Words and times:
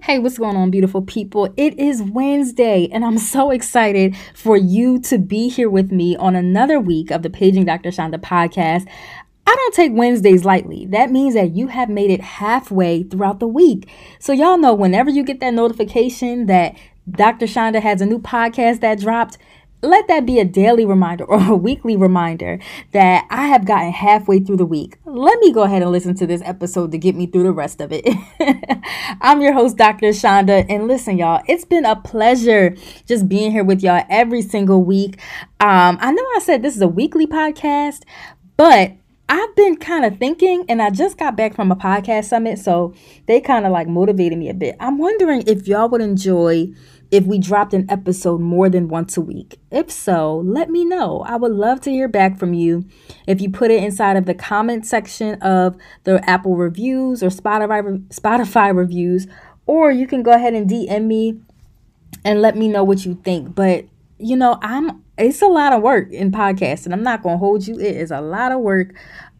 Hey, 0.00 0.20
what's 0.20 0.38
going 0.38 0.56
on, 0.56 0.70
beautiful 0.70 1.02
people? 1.02 1.52
It 1.56 1.76
is 1.76 2.00
Wednesday, 2.00 2.88
and 2.92 3.04
I'm 3.04 3.18
so 3.18 3.50
excited 3.50 4.16
for 4.32 4.56
you 4.56 5.00
to 5.00 5.18
be 5.18 5.48
here 5.48 5.68
with 5.68 5.90
me 5.90 6.14
on 6.16 6.36
another 6.36 6.78
week 6.78 7.10
of 7.10 7.22
the 7.22 7.28
Paging 7.28 7.64
Dr. 7.64 7.90
Chanda 7.90 8.16
podcast. 8.16 8.86
I 9.44 9.54
don't 9.56 9.74
take 9.74 9.90
Wednesdays 9.92 10.44
lightly. 10.44 10.86
That 10.86 11.10
means 11.10 11.34
that 11.34 11.56
you 11.56 11.66
have 11.66 11.88
made 11.88 12.12
it 12.12 12.20
halfway 12.20 13.02
throughout 13.02 13.40
the 13.40 13.48
week. 13.48 13.90
So, 14.20 14.32
y'all 14.32 14.56
know 14.56 14.72
whenever 14.72 15.10
you 15.10 15.24
get 15.24 15.40
that 15.40 15.52
notification 15.52 16.46
that 16.46 16.76
Dr. 17.10 17.48
Chanda 17.48 17.80
has 17.80 18.00
a 18.00 18.06
new 18.06 18.20
podcast 18.20 18.80
that 18.80 19.00
dropped, 19.00 19.36
let 19.82 20.08
that 20.08 20.26
be 20.26 20.38
a 20.40 20.44
daily 20.44 20.84
reminder 20.84 21.24
or 21.24 21.52
a 21.52 21.56
weekly 21.56 21.96
reminder 21.96 22.58
that 22.92 23.26
I 23.30 23.46
have 23.46 23.64
gotten 23.64 23.92
halfway 23.92 24.40
through 24.40 24.56
the 24.56 24.66
week. 24.66 24.98
Let 25.04 25.38
me 25.38 25.52
go 25.52 25.62
ahead 25.62 25.82
and 25.82 25.92
listen 25.92 26.14
to 26.16 26.26
this 26.26 26.42
episode 26.44 26.90
to 26.92 26.98
get 26.98 27.14
me 27.14 27.26
through 27.26 27.44
the 27.44 27.52
rest 27.52 27.80
of 27.80 27.92
it. 27.92 28.04
I'm 29.20 29.40
your 29.40 29.52
host, 29.52 29.76
Dr. 29.76 30.12
Chanda. 30.12 30.64
and 30.68 30.88
listen, 30.88 31.18
y'all, 31.18 31.42
it's 31.46 31.64
been 31.64 31.84
a 31.84 31.96
pleasure 31.96 32.76
just 33.06 33.28
being 33.28 33.52
here 33.52 33.64
with 33.64 33.82
y'all 33.82 34.04
every 34.10 34.42
single 34.42 34.82
week. 34.82 35.20
Um, 35.60 35.98
I 36.00 36.12
know 36.12 36.24
I 36.36 36.40
said 36.40 36.62
this 36.62 36.76
is 36.76 36.82
a 36.82 36.88
weekly 36.88 37.26
podcast, 37.26 38.02
but 38.56 38.92
I've 39.28 39.54
been 39.56 39.76
kind 39.76 40.04
of 40.04 40.18
thinking, 40.18 40.64
and 40.68 40.80
I 40.80 40.90
just 40.90 41.18
got 41.18 41.36
back 41.36 41.54
from 41.54 41.70
a 41.70 41.76
podcast 41.76 42.24
summit, 42.24 42.58
so 42.58 42.94
they 43.26 43.40
kind 43.40 43.66
of 43.66 43.72
like 43.72 43.86
motivated 43.86 44.38
me 44.38 44.48
a 44.48 44.54
bit. 44.54 44.76
I'm 44.80 44.98
wondering 44.98 45.44
if 45.46 45.68
y'all 45.68 45.88
would 45.90 46.00
enjoy 46.00 46.68
if 47.10 47.24
we 47.24 47.38
dropped 47.38 47.74
an 47.74 47.86
episode 47.90 48.40
more 48.40 48.68
than 48.68 48.88
once 48.88 49.16
a 49.16 49.20
week. 49.20 49.58
If 49.70 49.90
so, 49.90 50.38
let 50.38 50.70
me 50.70 50.84
know. 50.84 51.20
I 51.26 51.36
would 51.36 51.52
love 51.52 51.80
to 51.82 51.90
hear 51.90 52.08
back 52.08 52.38
from 52.38 52.54
you. 52.54 52.86
If 53.26 53.40
you 53.40 53.50
put 53.50 53.70
it 53.70 53.82
inside 53.82 54.16
of 54.16 54.26
the 54.26 54.34
comment 54.34 54.86
section 54.86 55.34
of 55.42 55.76
the 56.04 56.22
Apple 56.28 56.56
reviews 56.56 57.22
or 57.22 57.28
Spotify 57.28 58.06
Spotify 58.08 58.74
reviews, 58.74 59.26
or 59.66 59.90
you 59.90 60.06
can 60.06 60.22
go 60.22 60.32
ahead 60.32 60.54
and 60.54 60.68
DM 60.68 61.04
me 61.04 61.40
and 62.24 62.40
let 62.40 62.56
me 62.56 62.68
know 62.68 62.84
what 62.84 63.04
you 63.04 63.14
think. 63.24 63.54
But 63.54 63.86
you 64.18 64.36
know, 64.36 64.58
I'm 64.62 65.04
it's 65.16 65.42
a 65.42 65.46
lot 65.46 65.72
of 65.72 65.82
work 65.82 66.12
in 66.12 66.30
podcasting. 66.30 66.92
I'm 66.92 67.02
not 67.02 67.22
gonna 67.22 67.38
hold 67.38 67.66
you. 67.66 67.78
It 67.78 67.96
is 67.96 68.10
a 68.10 68.20
lot 68.20 68.52
of 68.52 68.60
work. 68.60 68.94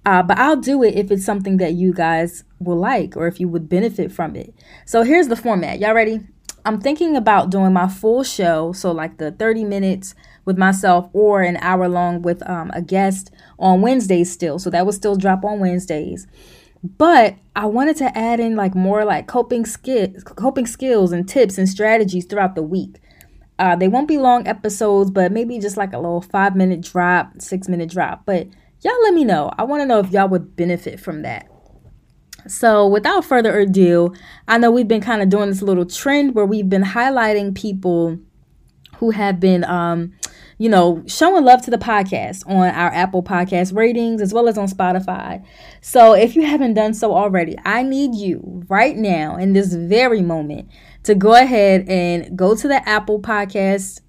Uh, 0.06 0.22
but 0.22 0.38
I'll 0.38 0.56
do 0.56 0.82
it 0.82 0.94
if 0.94 1.10
it's 1.10 1.24
something 1.24 1.58
that 1.58 1.74
you 1.74 1.92
guys 1.92 2.44
will 2.60 2.78
like 2.78 3.16
or 3.16 3.26
if 3.26 3.38
you 3.38 3.48
would 3.48 3.68
benefit 3.68 4.10
from 4.10 4.36
it. 4.36 4.54
So 4.86 5.02
here's 5.02 5.28
the 5.28 5.36
format. 5.36 5.80
Y'all 5.80 5.92
ready? 5.92 6.20
I'm 6.64 6.80
thinking 6.80 7.16
about 7.16 7.50
doing 7.50 7.72
my 7.72 7.88
full 7.88 8.22
show, 8.22 8.72
so 8.72 8.90
like 8.90 9.18
the 9.18 9.32
30 9.32 9.64
minutes 9.64 10.14
with 10.44 10.58
myself 10.58 11.08
or 11.12 11.42
an 11.42 11.58
hour 11.58 11.88
long 11.88 12.22
with 12.22 12.48
um, 12.48 12.70
a 12.74 12.80
guest 12.80 13.30
on 13.58 13.82
Wednesdays 13.82 14.32
still. 14.32 14.58
So 14.58 14.70
that 14.70 14.86
will 14.86 14.92
still 14.92 15.16
drop 15.16 15.44
on 15.44 15.60
Wednesdays. 15.60 16.26
But 16.82 17.36
I 17.56 17.66
wanted 17.66 17.96
to 17.96 18.16
add 18.16 18.40
in 18.40 18.56
like 18.56 18.74
more 18.74 19.04
like 19.04 19.26
coping 19.26 19.66
skills, 19.66 20.22
coping 20.24 20.66
skills 20.66 21.12
and 21.12 21.28
tips 21.28 21.58
and 21.58 21.68
strategies 21.68 22.24
throughout 22.24 22.54
the 22.54 22.62
week. 22.62 22.98
Uh, 23.58 23.74
they 23.74 23.88
won't 23.88 24.08
be 24.08 24.18
long 24.18 24.46
episodes, 24.46 25.10
but 25.10 25.32
maybe 25.32 25.58
just 25.58 25.76
like 25.76 25.92
a 25.92 25.98
little 25.98 26.20
five 26.20 26.54
minute 26.54 26.80
drop, 26.80 27.32
six 27.40 27.68
minute 27.68 27.90
drop. 27.90 28.24
But 28.24 28.46
y'all 28.82 29.02
let 29.02 29.14
me 29.14 29.24
know. 29.24 29.50
I 29.58 29.64
want 29.64 29.82
to 29.82 29.86
know 29.86 29.98
if 29.98 30.10
y'all 30.10 30.28
would 30.28 30.54
benefit 30.56 31.00
from 31.00 31.22
that. 31.22 31.48
So, 32.46 32.86
without 32.86 33.24
further 33.24 33.58
ado, 33.58 34.14
I 34.46 34.58
know 34.58 34.70
we've 34.70 34.88
been 34.88 35.02
kind 35.02 35.22
of 35.22 35.28
doing 35.28 35.50
this 35.50 35.60
little 35.60 35.84
trend 35.84 36.34
where 36.34 36.46
we've 36.46 36.68
been 36.68 36.84
highlighting 36.84 37.54
people 37.54 38.18
who 38.96 39.10
have 39.10 39.38
been, 39.38 39.64
um, 39.64 40.14
you 40.56 40.68
know, 40.68 41.02
showing 41.06 41.44
love 41.44 41.62
to 41.62 41.70
the 41.70 41.78
podcast 41.78 42.48
on 42.48 42.68
our 42.68 42.92
Apple 42.92 43.22
Podcast 43.22 43.76
ratings 43.76 44.22
as 44.22 44.32
well 44.32 44.48
as 44.48 44.56
on 44.56 44.66
Spotify. 44.66 45.44
So, 45.82 46.14
if 46.14 46.36
you 46.36 46.46
haven't 46.46 46.74
done 46.74 46.94
so 46.94 47.14
already, 47.14 47.56
I 47.64 47.82
need 47.82 48.14
you 48.14 48.64
right 48.68 48.96
now 48.96 49.36
in 49.36 49.52
this 49.52 49.74
very 49.74 50.22
moment 50.22 50.70
to 51.04 51.14
go 51.14 51.34
ahead 51.34 51.88
and 51.88 52.36
go 52.36 52.54
to 52.54 52.68
the 52.68 52.86
Apple 52.88 53.20
Podcast 53.20 54.00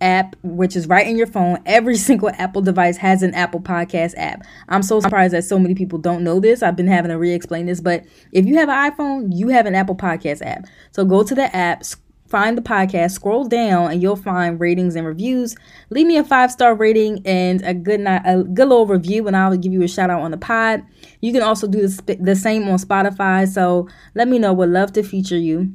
app, 0.00 0.36
which 0.42 0.76
is 0.76 0.86
right 0.86 1.06
in 1.06 1.16
your 1.16 1.26
phone. 1.26 1.58
Every 1.66 1.96
single 1.96 2.30
Apple 2.34 2.62
device 2.62 2.96
has 2.98 3.22
an 3.22 3.34
Apple 3.34 3.60
Podcast 3.60 4.14
app. 4.16 4.44
I'm 4.68 4.82
so 4.82 5.00
surprised 5.00 5.34
that 5.34 5.44
so 5.44 5.58
many 5.58 5.74
people 5.74 5.98
don't 5.98 6.24
know 6.24 6.40
this. 6.40 6.62
I've 6.62 6.76
been 6.76 6.86
having 6.86 7.10
to 7.10 7.18
re 7.18 7.32
explain 7.32 7.66
this, 7.66 7.80
but 7.80 8.04
if 8.32 8.46
you 8.46 8.56
have 8.56 8.68
an 8.68 8.92
iPhone, 8.92 9.28
you 9.34 9.48
have 9.48 9.66
an 9.66 9.74
Apple 9.74 9.96
Podcast 9.96 10.44
app. 10.44 10.64
So 10.92 11.04
go 11.04 11.22
to 11.22 11.34
the 11.34 11.54
app, 11.54 11.84
find 12.28 12.58
the 12.58 12.62
podcast, 12.62 13.12
scroll 13.12 13.44
down, 13.44 13.90
and 13.92 14.02
you'll 14.02 14.16
find 14.16 14.60
ratings 14.60 14.96
and 14.96 15.06
reviews. 15.06 15.56
Leave 15.90 16.06
me 16.06 16.16
a 16.16 16.24
five 16.24 16.50
star 16.50 16.74
rating 16.74 17.22
and 17.24 17.62
a 17.62 17.72
good 17.72 18.00
night, 18.00 18.22
a 18.24 18.42
good 18.42 18.68
little 18.68 18.86
review, 18.86 19.26
and 19.26 19.36
I'll 19.36 19.56
give 19.56 19.72
you 19.72 19.82
a 19.82 19.88
shout 19.88 20.10
out 20.10 20.22
on 20.22 20.30
the 20.30 20.38
pod. 20.38 20.82
You 21.20 21.32
can 21.32 21.42
also 21.42 21.66
do 21.66 21.86
the, 21.86 22.16
the 22.20 22.36
same 22.36 22.68
on 22.68 22.78
Spotify. 22.78 23.48
So 23.48 23.88
let 24.14 24.28
me 24.28 24.38
know. 24.38 24.52
Would 24.52 24.70
love 24.70 24.92
to 24.94 25.02
feature 25.02 25.38
you. 25.38 25.72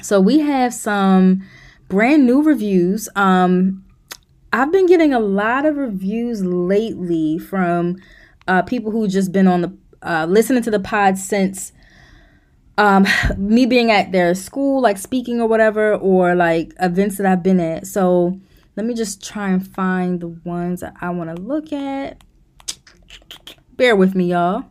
So 0.00 0.20
we 0.20 0.40
have 0.40 0.72
some 0.72 1.44
brand 1.88 2.26
new 2.26 2.42
reviews. 2.42 3.08
Um, 3.16 3.84
I've 4.52 4.72
been 4.72 4.86
getting 4.86 5.12
a 5.12 5.20
lot 5.20 5.66
of 5.66 5.76
reviews 5.76 6.44
lately 6.44 7.38
from 7.38 7.96
uh, 8.46 8.62
people 8.62 8.90
who 8.90 9.08
just 9.08 9.32
been 9.32 9.46
on 9.46 9.60
the 9.62 9.76
uh, 10.02 10.26
listening 10.26 10.62
to 10.62 10.70
the 10.70 10.80
pod 10.80 11.18
since 11.18 11.72
um, 12.78 13.06
me 13.36 13.66
being 13.66 13.90
at 13.90 14.12
their 14.12 14.34
school, 14.34 14.80
like 14.80 14.98
speaking 14.98 15.40
or 15.40 15.48
whatever, 15.48 15.94
or 15.94 16.34
like 16.34 16.72
events 16.80 17.16
that 17.18 17.26
I've 17.26 17.42
been 17.42 17.60
at. 17.60 17.86
So 17.86 18.40
let 18.76 18.86
me 18.86 18.94
just 18.94 19.26
try 19.26 19.50
and 19.50 19.66
find 19.66 20.20
the 20.20 20.28
ones 20.28 20.80
that 20.80 20.94
I 21.00 21.10
want 21.10 21.34
to 21.34 21.42
look 21.42 21.72
at. 21.72 22.22
Bear 23.76 23.96
with 23.96 24.14
me, 24.14 24.30
y'all. 24.30 24.64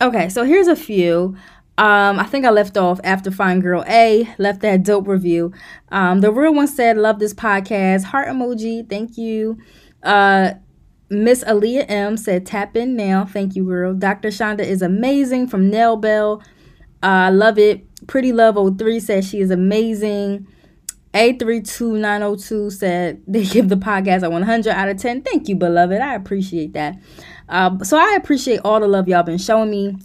Okay, 0.00 0.28
so 0.30 0.44
here's 0.44 0.68
a 0.68 0.76
few. 0.76 1.36
Um, 1.76 2.18
I 2.18 2.24
think 2.24 2.44
I 2.44 2.50
left 2.50 2.76
off 2.76 3.00
after 3.04 3.30
Fine 3.30 3.60
Girl 3.60 3.84
A 3.86 4.28
left 4.38 4.60
that 4.60 4.82
dope 4.82 5.06
review. 5.06 5.52
Um, 5.90 6.20
the 6.20 6.32
real 6.32 6.54
one 6.54 6.68
said, 6.68 6.96
"Love 6.96 7.18
this 7.18 7.34
podcast." 7.34 8.04
Heart 8.04 8.28
emoji. 8.28 8.88
Thank 8.88 9.16
you. 9.16 9.58
Uh, 10.02 10.52
Miss 11.08 11.44
Aaliyah 11.44 11.86
M 11.88 12.16
said, 12.16 12.46
"Tap 12.46 12.76
in 12.76 12.96
now." 12.96 13.24
Thank 13.24 13.56
you, 13.56 13.64
girl. 13.64 13.94
Dr. 13.94 14.30
Chanda 14.30 14.66
is 14.66 14.82
amazing 14.82 15.48
from 15.48 15.70
Nail 15.70 15.96
Bell. 15.96 16.42
I 17.02 17.28
uh, 17.28 17.32
love 17.32 17.58
it. 17.58 17.86
Pretty 18.06 18.32
Love 18.32 18.56
03 18.78 19.00
says 19.00 19.28
she 19.28 19.40
is 19.40 19.50
amazing. 19.50 20.46
A32902 21.14 22.72
said 22.72 23.22
they 23.26 23.44
give 23.44 23.68
the 23.68 23.76
podcast 23.76 24.22
a 24.22 24.30
100 24.30 24.70
out 24.70 24.88
of 24.88 24.98
10. 24.98 25.22
Thank 25.22 25.48
you, 25.48 25.56
beloved. 25.56 26.00
I 26.00 26.14
appreciate 26.14 26.72
that. 26.74 26.96
Uh, 27.50 27.82
so 27.82 27.98
I 27.98 28.14
appreciate 28.14 28.60
all 28.64 28.80
the 28.80 28.86
love 28.86 29.08
y'all 29.08 29.24
been 29.24 29.38
showing 29.38 29.70
me. 29.70 29.96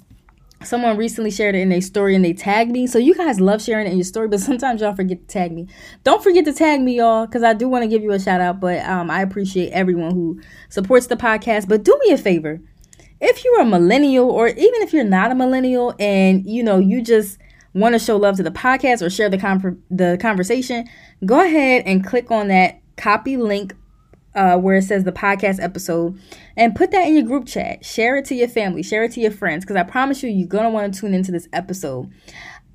Someone 0.64 0.98
recently 0.98 1.30
shared 1.30 1.54
it 1.54 1.60
in 1.60 1.72
a 1.72 1.80
story 1.80 2.16
and 2.16 2.26
they 2.26 2.34
tagged 2.34 2.72
me. 2.72 2.88
So 2.88 2.98
you 2.98 3.14
guys 3.14 3.40
love 3.40 3.62
sharing 3.62 3.86
it 3.86 3.92
in 3.92 3.98
your 3.98 4.04
story, 4.04 4.28
but 4.28 4.40
sometimes 4.40 4.82
y'all 4.82 4.96
forget 4.96 5.20
to 5.20 5.28
tag 5.28 5.52
me. 5.52 5.68
Don't 6.04 6.24
forget 6.24 6.44
to 6.46 6.54
tag 6.54 6.82
me, 6.82 6.98
y'all, 6.98 7.28
because 7.28 7.44
I 7.44 7.54
do 7.54 7.70
want 7.70 7.84
to 7.84 7.88
give 7.88 8.02
you 8.02 8.12
a 8.12 8.20
shout 8.20 8.42
out. 8.42 8.60
But 8.60 8.84
um, 8.86 9.12
I 9.12 9.22
appreciate 9.22 9.70
everyone 9.72 10.12
who 10.12 10.42
supports 10.70 11.06
the 11.06 11.16
podcast. 11.16 11.68
But 11.68 11.84
do 11.84 11.98
me 12.04 12.14
a 12.14 12.18
favor. 12.18 12.60
If 13.22 13.46
you're 13.46 13.62
a 13.62 13.66
millennial, 13.66 14.30
or 14.30 14.48
even 14.48 14.82
if 14.82 14.92
you're 14.92 15.04
not 15.04 15.32
a 15.32 15.36
millennial 15.36 15.94
and 16.00 16.46
you 16.46 16.64
know 16.64 16.80
you 16.80 17.02
just 17.02 17.38
want 17.74 17.94
to 17.94 18.00
show 18.00 18.18
love 18.18 18.38
to 18.38 18.44
the 18.44 18.52
podcast 18.52 19.06
or 19.06 19.10
share 19.10 19.30
the 19.30 19.38
con- 19.38 19.82
the 19.92 20.18
conversation, 20.20 20.88
go 21.26 21.42
ahead 21.42 21.84
and 21.86 22.06
click 22.06 22.32
on 22.32 22.48
that 22.48 22.82
copy 22.98 23.38
link 23.38 23.76
uh, 24.36 24.58
where 24.58 24.76
it 24.78 24.84
says 24.84 25.04
the 25.04 25.12
podcast 25.12 25.62
episode 25.62 26.20
and 26.58 26.76
put 26.76 26.92
that 26.92 27.08
in 27.08 27.16
your 27.16 27.24
group 27.24 27.46
chat. 27.48 27.86
Share 27.86 28.18
it 28.18 28.26
to 28.26 28.36
your 28.36 28.48
family, 28.48 28.84
share 28.84 29.04
it 29.04 29.12
to 29.14 29.22
your 29.22 29.32
friends, 29.32 29.64
because 29.64 29.76
I 29.76 29.84
promise 29.84 30.22
you, 30.22 30.30
you're 30.30 30.48
going 30.48 30.66
to 30.66 30.70
want 30.70 30.94
to 30.94 31.00
tune 31.00 31.14
into 31.14 31.32
this 31.32 31.48
episode. 31.54 32.12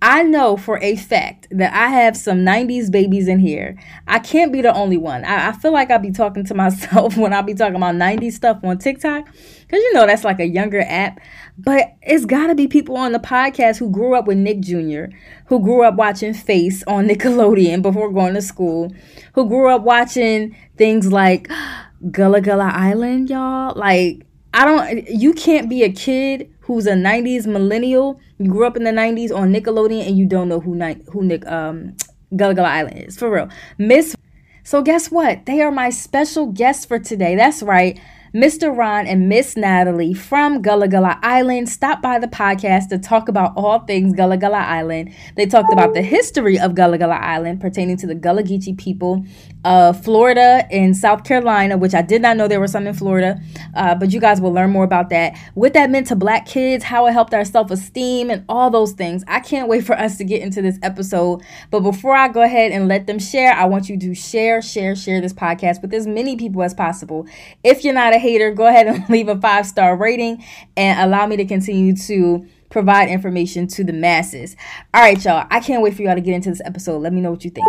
I 0.03 0.23
know 0.23 0.57
for 0.57 0.79
a 0.83 0.97
fact 0.97 1.47
that 1.51 1.75
I 1.75 1.89
have 1.89 2.17
some 2.17 2.39
90s 2.39 2.91
babies 2.91 3.29
in 3.29 3.39
here. 3.39 3.79
I 4.09 4.19
can't 4.19 4.51
be 4.51 4.62
the 4.62 4.75
only 4.75 4.97
one. 4.97 5.27
I, 5.27 5.49
I 5.49 5.53
feel 5.53 5.73
like 5.73 5.91
I'll 5.91 5.99
be 5.99 6.11
talking 6.11 6.45
to 6.47 6.55
myself 6.61 7.17
when 7.17 7.35
I'll 7.35 7.43
be 7.43 7.55
talking 7.55 7.77
about 7.77 7.95
90s 7.97 8.33
stuff 8.33 8.61
on 8.65 8.79
TikTok. 8.79 9.27
Because 9.27 9.83
you 9.85 9.93
know 9.93 10.07
that's 10.07 10.25
like 10.25 10.41
a 10.41 10.47
younger 10.47 10.81
app. 10.81 11.21
But 11.62 11.97
it's 12.03 12.25
got 12.25 12.47
to 12.47 12.55
be 12.55 12.67
people 12.67 12.97
on 12.97 13.12
the 13.12 13.19
podcast 13.19 13.79
who 13.79 13.91
grew 13.91 14.15
up 14.15 14.27
with 14.27 14.39
Nick 14.39 14.61
Jr., 14.61 15.15
who 15.47 15.61
grew 15.61 15.83
up 15.83 15.97
watching 15.97 16.33
Face 16.33 16.83
on 16.87 17.07
Nickelodeon 17.07 17.83
before 17.83 18.11
going 18.11 18.35
to 18.35 18.43
school, 18.43 18.93
who 19.35 19.49
grew 19.49 19.69
up 19.69 19.83
watching 19.83 20.57
things 20.77 21.12
like 21.12 21.51
Gullah 22.11 22.41
Gullah 22.41 22.73
Island, 22.73 23.29
y'all. 23.29 23.75
Like, 23.77 24.27
I 24.55 24.65
don't, 24.65 25.07
you 25.09 25.33
can't 25.35 25.69
be 25.69 25.83
a 25.83 25.93
kid 25.93 26.51
who's 26.61 26.87
a 26.87 26.93
90s 26.93 27.47
millennial. 27.47 28.21
You 28.39 28.51
grew 28.51 28.67
up 28.67 28.77
in 28.77 28.85
the 28.85 28.91
90s 28.91 29.35
on 29.35 29.53
Nickelodeon 29.53 30.07
and 30.07 30.17
you 30.17 30.27
don't 30.27 30.49
know 30.49 30.61
who 30.61 30.79
who 31.11 31.25
Nick 31.25 31.47
um 31.47 31.97
Gullah 32.37 32.55
Gullah 32.55 32.69
Island 32.69 33.05
is. 33.09 33.19
For 33.19 33.31
real. 33.31 33.49
Miss 33.77 34.15
So 34.62 34.83
guess 34.83 35.11
what? 35.11 35.47
They 35.47 35.61
are 35.62 35.73
my 35.73 35.91
special 35.91 36.47
guests 36.47 36.85
for 36.85 36.99
today. 36.99 37.35
That's 37.35 37.62
right. 37.62 38.01
Mr. 38.35 38.77
Ron 38.77 39.09
and 39.09 39.29
Miss 39.29 39.56
Natalie 39.56 40.15
from 40.15 40.62
Gullah 40.62 40.87
Gullah 40.87 41.19
Island 41.21 41.69
stopped 41.69 42.00
by 42.00 42.17
the 42.21 42.29
podcast 42.29 42.88
to 42.91 42.99
talk 42.99 43.29
about 43.29 43.53
all 43.56 43.81
things 43.81 44.15
Gullah 44.15 44.37
Gullah 44.37 44.59
Island. 44.59 45.12
They 45.35 45.47
talked 45.47 45.73
about 45.73 45.94
the 45.94 46.03
history 46.03 46.56
of 46.56 46.77
Gullah 46.77 46.99
Gullah 46.99 47.17
Island 47.17 47.61
pertaining 47.61 47.97
to 47.97 48.06
the 48.06 48.15
Gullah 48.15 48.44
Geechee 48.44 48.79
people 48.79 49.25
of 49.65 50.03
Florida 50.05 50.65
and 50.71 50.97
South 50.97 51.25
Carolina, 51.25 51.77
which 51.77 51.93
I 51.93 52.03
did 52.03 52.23
not 52.23 52.37
know 52.37 52.47
there 52.47 52.61
were 52.61 52.69
some 52.69 52.87
in 52.87 52.94
Florida, 52.94 53.41
uh, 53.75 53.97
but 53.97 54.12
you 54.12 54.21
guys 54.21 54.41
will 54.41 54.53
learn 54.53 54.71
more 54.71 54.85
about 54.85 55.11
that. 55.11 55.37
What 55.55 55.75
that 55.75 55.91
meant 55.91 56.06
to 56.06 56.17
black 56.17 56.47
kids, 56.47 56.85
how 56.85 57.06
it 57.06 57.12
helped 57.12 57.35
our 57.35 57.44
self 57.44 57.73
esteem, 57.73 58.31
and 58.31 58.44
all 58.49 58.71
those 58.71 58.93
things. 58.93 59.25
I 59.26 59.41
can't 59.41 59.69
wait 59.69 59.85
for 59.85 59.99
us 59.99 60.17
to 60.19 60.25
get 60.25 60.41
into 60.41 60.62
this 60.62 60.79
episode. 60.83 61.43
But 61.73 61.81
before 61.81 62.15
I 62.15 62.29
go 62.29 62.43
ahead 62.43 62.71
and 62.71 62.87
let 62.87 63.09
them 63.09 63.19
share, 63.19 63.53
I 63.55 63.65
want 63.65 63.88
you 63.88 63.99
to 63.99 64.15
share, 64.15 64.62
share, 64.62 64.94
share 64.94 65.21
this 65.21 65.33
podcast 65.33 65.83
with 65.83 65.93
as 65.93 66.06
many 66.06 66.37
people 66.37 66.62
as 66.62 66.75
possible. 66.75 67.26
If 67.65 67.83
you're 67.85 67.93
not 67.93 68.15
a 68.15 68.20
hater, 68.21 68.53
go 68.53 68.67
ahead 68.67 68.87
and 68.87 69.09
leave 69.11 69.29
a 69.29 69.41
five 69.41 69.67
star 69.67 69.97
rating 69.97 70.45
and 70.77 71.01
allow 71.01 71.27
me 71.27 71.37
to 71.37 71.45
continue 71.45 71.97
to 71.97 72.47
provide 72.71 73.09
information 73.09 73.67
to 73.67 73.85
the 73.85 73.93
masses. 73.93 74.57
All 74.95 75.03
right, 75.03 75.23
y'all. 75.25 75.47
I 75.51 75.61
can't 75.61 75.83
wait 75.83 75.95
for 75.95 76.03
y'all 76.03 76.15
to 76.15 76.21
get 76.21 76.35
into 76.35 76.51
this 76.51 76.63
episode. 76.65 76.99
Let 76.99 77.13
me 77.13 77.21
know 77.21 77.31
what 77.31 77.45
you 77.45 77.51
think. 77.51 77.67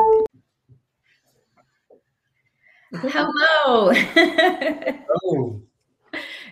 Hello. 2.93 3.93
oh. 5.25 5.61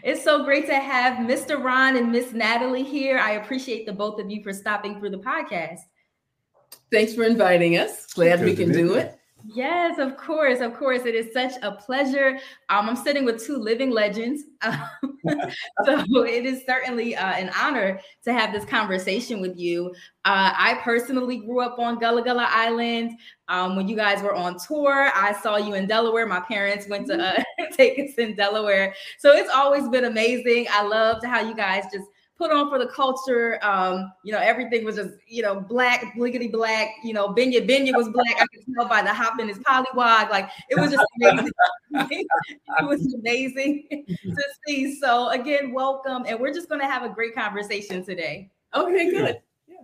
It's 0.02 0.24
so 0.24 0.46
great 0.46 0.66
to 0.68 0.76
have 0.76 1.18
Mr. 1.28 1.62
Ron 1.62 1.98
and 1.98 2.12
Miss 2.12 2.32
Natalie 2.32 2.84
here. 2.84 3.18
I 3.18 3.32
appreciate 3.32 3.86
the 3.86 3.92
both 3.92 4.18
of 4.20 4.32
you 4.32 4.42
for 4.42 4.54
stopping 4.54 4.98
through 4.98 5.10
the 5.10 5.18
podcast. 5.18 5.80
Thanks 6.92 7.14
for 7.14 7.24
inviting 7.24 7.78
us. 7.78 8.06
Glad 8.14 8.40
Good 8.40 8.46
we 8.46 8.56
can 8.56 8.72
do 8.72 8.94
it. 8.94 9.19
Yes, 9.46 10.00
of 10.00 10.18
course, 10.18 10.60
of 10.60 10.74
course. 10.76 11.06
It 11.06 11.16
is 11.16 11.32
such 11.34 11.54
a 11.62 11.72
pleasure. 11.72 12.38
Um, 12.68 12.90
I'm 12.90 12.96
sitting 12.96 13.24
with 13.24 13.44
two 13.44 13.58
living 13.58 13.90
legends, 13.90 14.44
so 15.86 16.24
it 16.26 16.46
is 16.46 16.64
certainly 16.66 17.16
uh, 17.16 17.32
an 17.32 17.50
honor 17.58 18.02
to 18.26 18.34
have 18.34 18.52
this 18.52 18.66
conversation 18.66 19.40
with 19.40 19.58
you. 19.58 19.94
Uh, 20.26 20.52
I 20.54 20.80
personally 20.84 21.38
grew 21.38 21.62
up 21.62 21.80
on 21.80 22.00
Gullah 22.00 22.24
Gullah 22.24 22.48
Island. 22.50 23.18
Um, 23.48 23.78
when 23.78 23.88
you 23.88 23.96
guys 23.96 24.22
were 24.22 24.36
on 24.36 24.58
tour, 24.60 25.10
I 25.16 25.34
saw 25.42 25.56
you 25.56 25.74
in 25.74 25.88
Delaware. 25.88 26.28
My 26.28 26.42
parents 26.42 26.88
went 26.90 27.08
to 27.08 27.18
uh, 27.18 27.42
take 27.78 27.98
us 27.98 28.16
in 28.18 28.36
Delaware, 28.36 28.94
so 29.20 29.32
it's 29.32 29.50
always 29.50 29.88
been 29.88 30.04
amazing. 30.04 30.68
I 30.70 30.84
loved 30.84 31.26
how 31.26 31.40
you 31.40 31.56
guys 31.56 31.86
just 31.94 32.08
put 32.40 32.52
on 32.52 32.70
for 32.70 32.80
the 32.80 32.88
culture. 32.88 33.60
Um, 33.62 34.12
you 34.24 34.32
know, 34.32 34.40
everything 34.40 34.86
was 34.86 34.96
just, 34.96 35.12
you 35.28 35.44
know, 35.44 35.60
black, 35.60 36.16
bliggity 36.16 36.52
black. 36.52 36.88
You 37.04 37.14
know, 37.14 37.28
Binyah 37.28 37.70
Binyah 37.70 37.96
was 37.96 38.10
black. 38.10 38.36
I 38.38 38.46
could 38.54 38.64
tell 38.74 38.88
by 38.88 39.04
the 39.04 39.14
hop 39.14 39.40
in 39.40 39.48
his 39.48 39.60
pollywog. 39.60 40.30
Like 40.30 40.50
it 40.70 40.80
was 40.80 40.92
just 40.92 41.06
amazing. 41.22 41.52
it 41.92 42.88
was 42.88 43.14
amazing 43.14 43.88
to 44.08 44.44
see. 44.66 44.96
So 45.00 45.30
again, 45.30 45.74
welcome. 45.74 46.24
And 46.26 46.40
we're 46.40 46.54
just 46.54 46.70
gonna 46.70 46.88
have 46.88 47.04
a 47.04 47.10
great 47.10 47.36
conversation 47.36 48.04
today. 48.04 48.50
Okay, 48.74 49.12
good. 49.12 49.38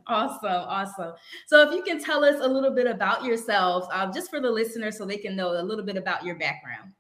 Awesome, 0.07 0.66
awesome. 0.68 1.13
So, 1.48 1.68
if 1.68 1.74
you 1.74 1.81
can 1.81 2.04
tell 2.04 2.24
us 2.24 2.36
a 2.40 2.48
little 2.48 2.69
bit 2.69 2.86
about 2.86 3.24
yourselves, 3.24 3.88
um, 3.92 4.13
just 4.13 4.30
for 4.30 4.40
the 4.40 4.52
listeners, 4.52 5.00
so 5.00 5.06
they 5.06 5.18
can 5.18 5.36
know 5.36 5.60
a 5.60 5.63
little 5.63 5.84
bit 5.84 5.98
about 5.98 6.24
your 6.24 6.36
background. 6.36 6.92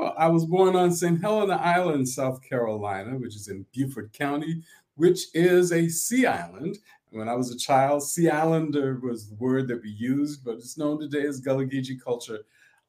Well, 0.00 0.14
I 0.16 0.28
was 0.28 0.46
born 0.46 0.76
on 0.76 0.92
St. 0.92 1.20
Helena 1.20 1.56
Island, 1.56 2.08
South 2.08 2.40
Carolina, 2.42 3.18
which 3.18 3.36
is 3.36 3.48
in 3.48 3.66
Beaufort 3.74 4.12
County, 4.12 4.62
which 5.00 5.34
is 5.34 5.72
a 5.72 5.88
sea 5.88 6.26
island. 6.26 6.76
When 7.08 7.26
I 7.26 7.34
was 7.34 7.50
a 7.50 7.58
child, 7.58 8.02
Sea 8.02 8.28
Islander 8.28 9.00
was 9.02 9.30
the 9.30 9.34
word 9.36 9.66
that 9.68 9.82
we 9.82 9.88
used, 9.88 10.44
but 10.44 10.56
it's 10.56 10.76
known 10.76 11.00
today 11.00 11.26
as 11.26 11.40
Gullah 11.40 11.64
Geechee 11.64 12.00
culture 12.04 12.40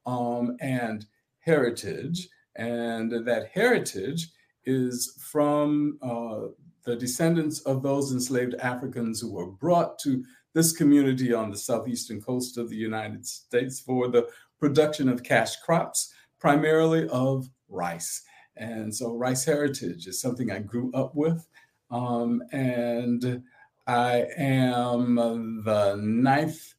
um, 0.04 0.58
and 0.60 1.06
heritage. 1.40 2.28
And 2.54 3.10
that 3.24 3.48
heritage 3.54 4.28
is 4.66 5.18
from 5.18 5.98
uh, 6.02 6.48
the 6.84 6.96
descendants 6.96 7.60
of 7.60 7.82
those 7.82 8.12
enslaved 8.12 8.56
Africans 8.56 9.18
who 9.22 9.32
were 9.32 9.50
brought 9.50 9.98
to 10.00 10.22
this 10.52 10.70
community 10.70 11.32
on 11.32 11.50
the 11.50 11.56
southeastern 11.56 12.20
coast 12.20 12.58
of 12.58 12.68
the 12.68 12.76
United 12.76 13.26
States 13.26 13.80
for 13.80 14.08
the 14.08 14.28
production 14.60 15.08
of 15.08 15.22
cash 15.22 15.56
crops, 15.64 16.12
primarily 16.38 17.08
of 17.08 17.48
rice. 17.70 18.22
And 18.58 18.94
so, 18.94 19.14
rice 19.14 19.46
heritage 19.46 20.06
is 20.06 20.20
something 20.20 20.50
I 20.50 20.58
grew 20.58 20.92
up 20.92 21.14
with. 21.14 21.48
Um, 21.92 22.42
and 22.52 23.42
I 23.86 24.26
am 24.38 25.16
the 25.64 25.96
ninth 26.00 26.74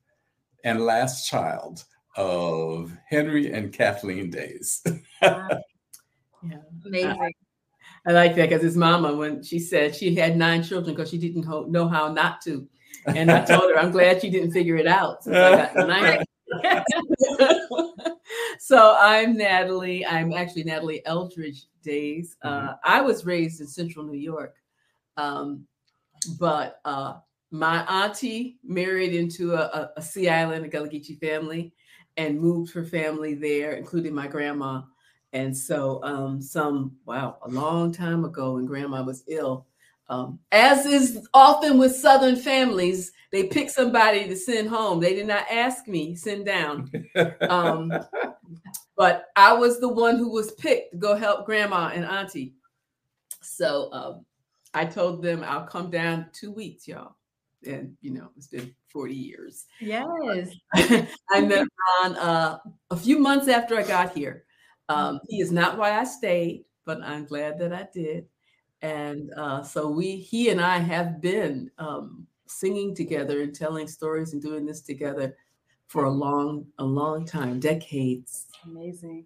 and 0.64 0.82
last 0.82 1.30
child 1.30 1.84
of 2.18 2.92
Henry 3.08 3.52
and 3.52 3.72
Kathleen 3.72 4.32
Daise. 4.32 4.82
yeah, 5.22 5.60
amazing. 6.86 7.10
I, 7.10 7.32
I 8.08 8.12
like 8.12 8.36
that 8.36 8.50
because 8.50 8.64
his 8.64 8.76
mama, 8.76 9.16
when 9.16 9.44
she 9.44 9.60
said 9.60 9.96
she 9.96 10.16
had 10.16 10.36
nine 10.36 10.64
children 10.64 10.96
because 10.96 11.12
she 11.12 11.20
didn't 11.20 11.44
ho- 11.44 11.68
know 11.70 11.88
how 11.88 12.12
not 12.12 12.42
to, 12.42 12.68
and 13.06 13.32
I 13.32 13.46
told 13.46 13.72
her 13.72 13.78
I'm 13.78 13.92
glad 13.92 14.22
she 14.22 14.32
didn't 14.32 14.52
figure 14.52 14.78
it 14.78 14.88
out. 14.88 15.24
so 18.60 18.98
I'm 19.00 19.38
Natalie. 19.38 20.06
I'm 20.06 20.34
actually 20.34 20.64
Natalie 20.64 21.06
Eldridge 21.06 21.66
Daise. 21.84 22.36
Mm-hmm. 22.44 22.68
Uh, 22.68 22.74
I 22.84 23.02
was 23.02 23.26
raised 23.26 23.62
in 23.62 23.68
Central 23.68 24.06
New 24.06 24.18
York. 24.18 24.56
Um, 25.18 25.68
but 26.40 26.80
uh, 26.86 27.16
my 27.52 27.84
auntie 27.86 28.58
married 28.64 29.14
into 29.14 29.54
a, 29.54 29.92
a, 29.96 30.02
Sea 30.02 30.30
Island, 30.30 30.66
a 30.66 30.68
Gullah 30.68 30.90
Geechee 30.90 31.20
family, 31.20 31.74
and 32.18 32.40
moved 32.40 32.74
her 32.74 32.84
family 32.84 33.34
there, 33.34 33.74
including 33.74 34.14
my 34.14 34.28
grandma. 34.28 34.82
And 35.34 35.56
so, 35.56 36.04
um, 36.04 36.42
some 36.42 36.96
wow, 37.06 37.38
a 37.44 37.50
long 37.50 37.92
time 37.92 38.24
ago, 38.24 38.54
when 38.54 38.66
grandma 38.66 39.04
was 39.04 39.24
ill, 39.28 39.66
um, 40.10 40.40
as 40.52 40.86
is 40.86 41.28
often 41.34 41.78
with 41.78 41.96
Southern 41.96 42.36
families, 42.36 43.12
they 43.32 43.46
pick 43.46 43.70
somebody 43.70 44.28
to 44.28 44.36
send 44.36 44.70
home. 44.70 45.00
They 45.00 45.16
did 45.16 45.28
not 45.28 45.46
ask 45.50 45.88
me, 45.88 46.16
send 46.16 46.46
down. 46.46 46.92
Um, 47.42 47.92
but 48.98 49.26
I 49.36 49.54
was 49.54 49.80
the 49.80 49.88
one 49.90 50.18
who 50.18 50.32
was 50.32 50.52
picked 50.52 50.92
to 50.92 50.98
go 50.98 51.16
help 51.16 51.46
grandma 51.46 51.92
and 51.94 52.06
auntie. 52.06 52.54
So 53.42 53.92
um, 53.92 54.26
I 54.74 54.86
told 54.86 55.22
them 55.22 55.44
I'll 55.46 55.66
come 55.66 55.90
down 55.90 56.28
two 56.34 56.52
weeks, 56.52 56.88
y'all. 56.88 57.16
And 57.66 57.96
you 58.02 58.12
know, 58.12 58.30
it's 58.36 58.48
been 58.48 58.74
40 58.90 59.14
years. 59.14 59.66
Yes. 59.80 60.50
I 60.76 61.42
met 61.42 61.68
Ron 62.02 62.16
uh, 62.16 62.58
a 62.92 62.98
few 62.98 63.20
months 63.20 63.48
after 63.48 63.78
I 63.78 63.84
got 63.84 64.16
here. 64.16 64.46
Um, 64.90 65.20
he 65.28 65.42
is 65.42 65.52
not 65.52 65.78
why 65.78 66.00
I 66.00 66.04
stayed, 66.04 66.66
but 66.86 67.02
I'm 67.02 67.26
glad 67.26 67.58
that 67.60 67.74
I 67.74 67.88
did. 67.94 68.26
And 68.82 69.32
uh, 69.38 69.64
so 69.64 69.90
we, 69.90 70.18
he 70.18 70.50
and 70.50 70.60
I 70.60 70.78
have 70.78 71.22
been 71.22 71.72
um, 71.78 72.28
singing 72.48 72.94
together 72.94 73.42
and 73.42 73.56
telling 73.56 73.88
stories 73.88 74.34
and 74.34 74.42
doing 74.42 74.66
this 74.66 74.82
together 74.82 75.38
for 75.88 76.06
a 76.06 76.12
long, 76.12 76.66
a 76.80 76.84
long 76.84 77.26
time, 77.26 77.60
decades. 77.60 78.48
Amazing. 78.66 79.26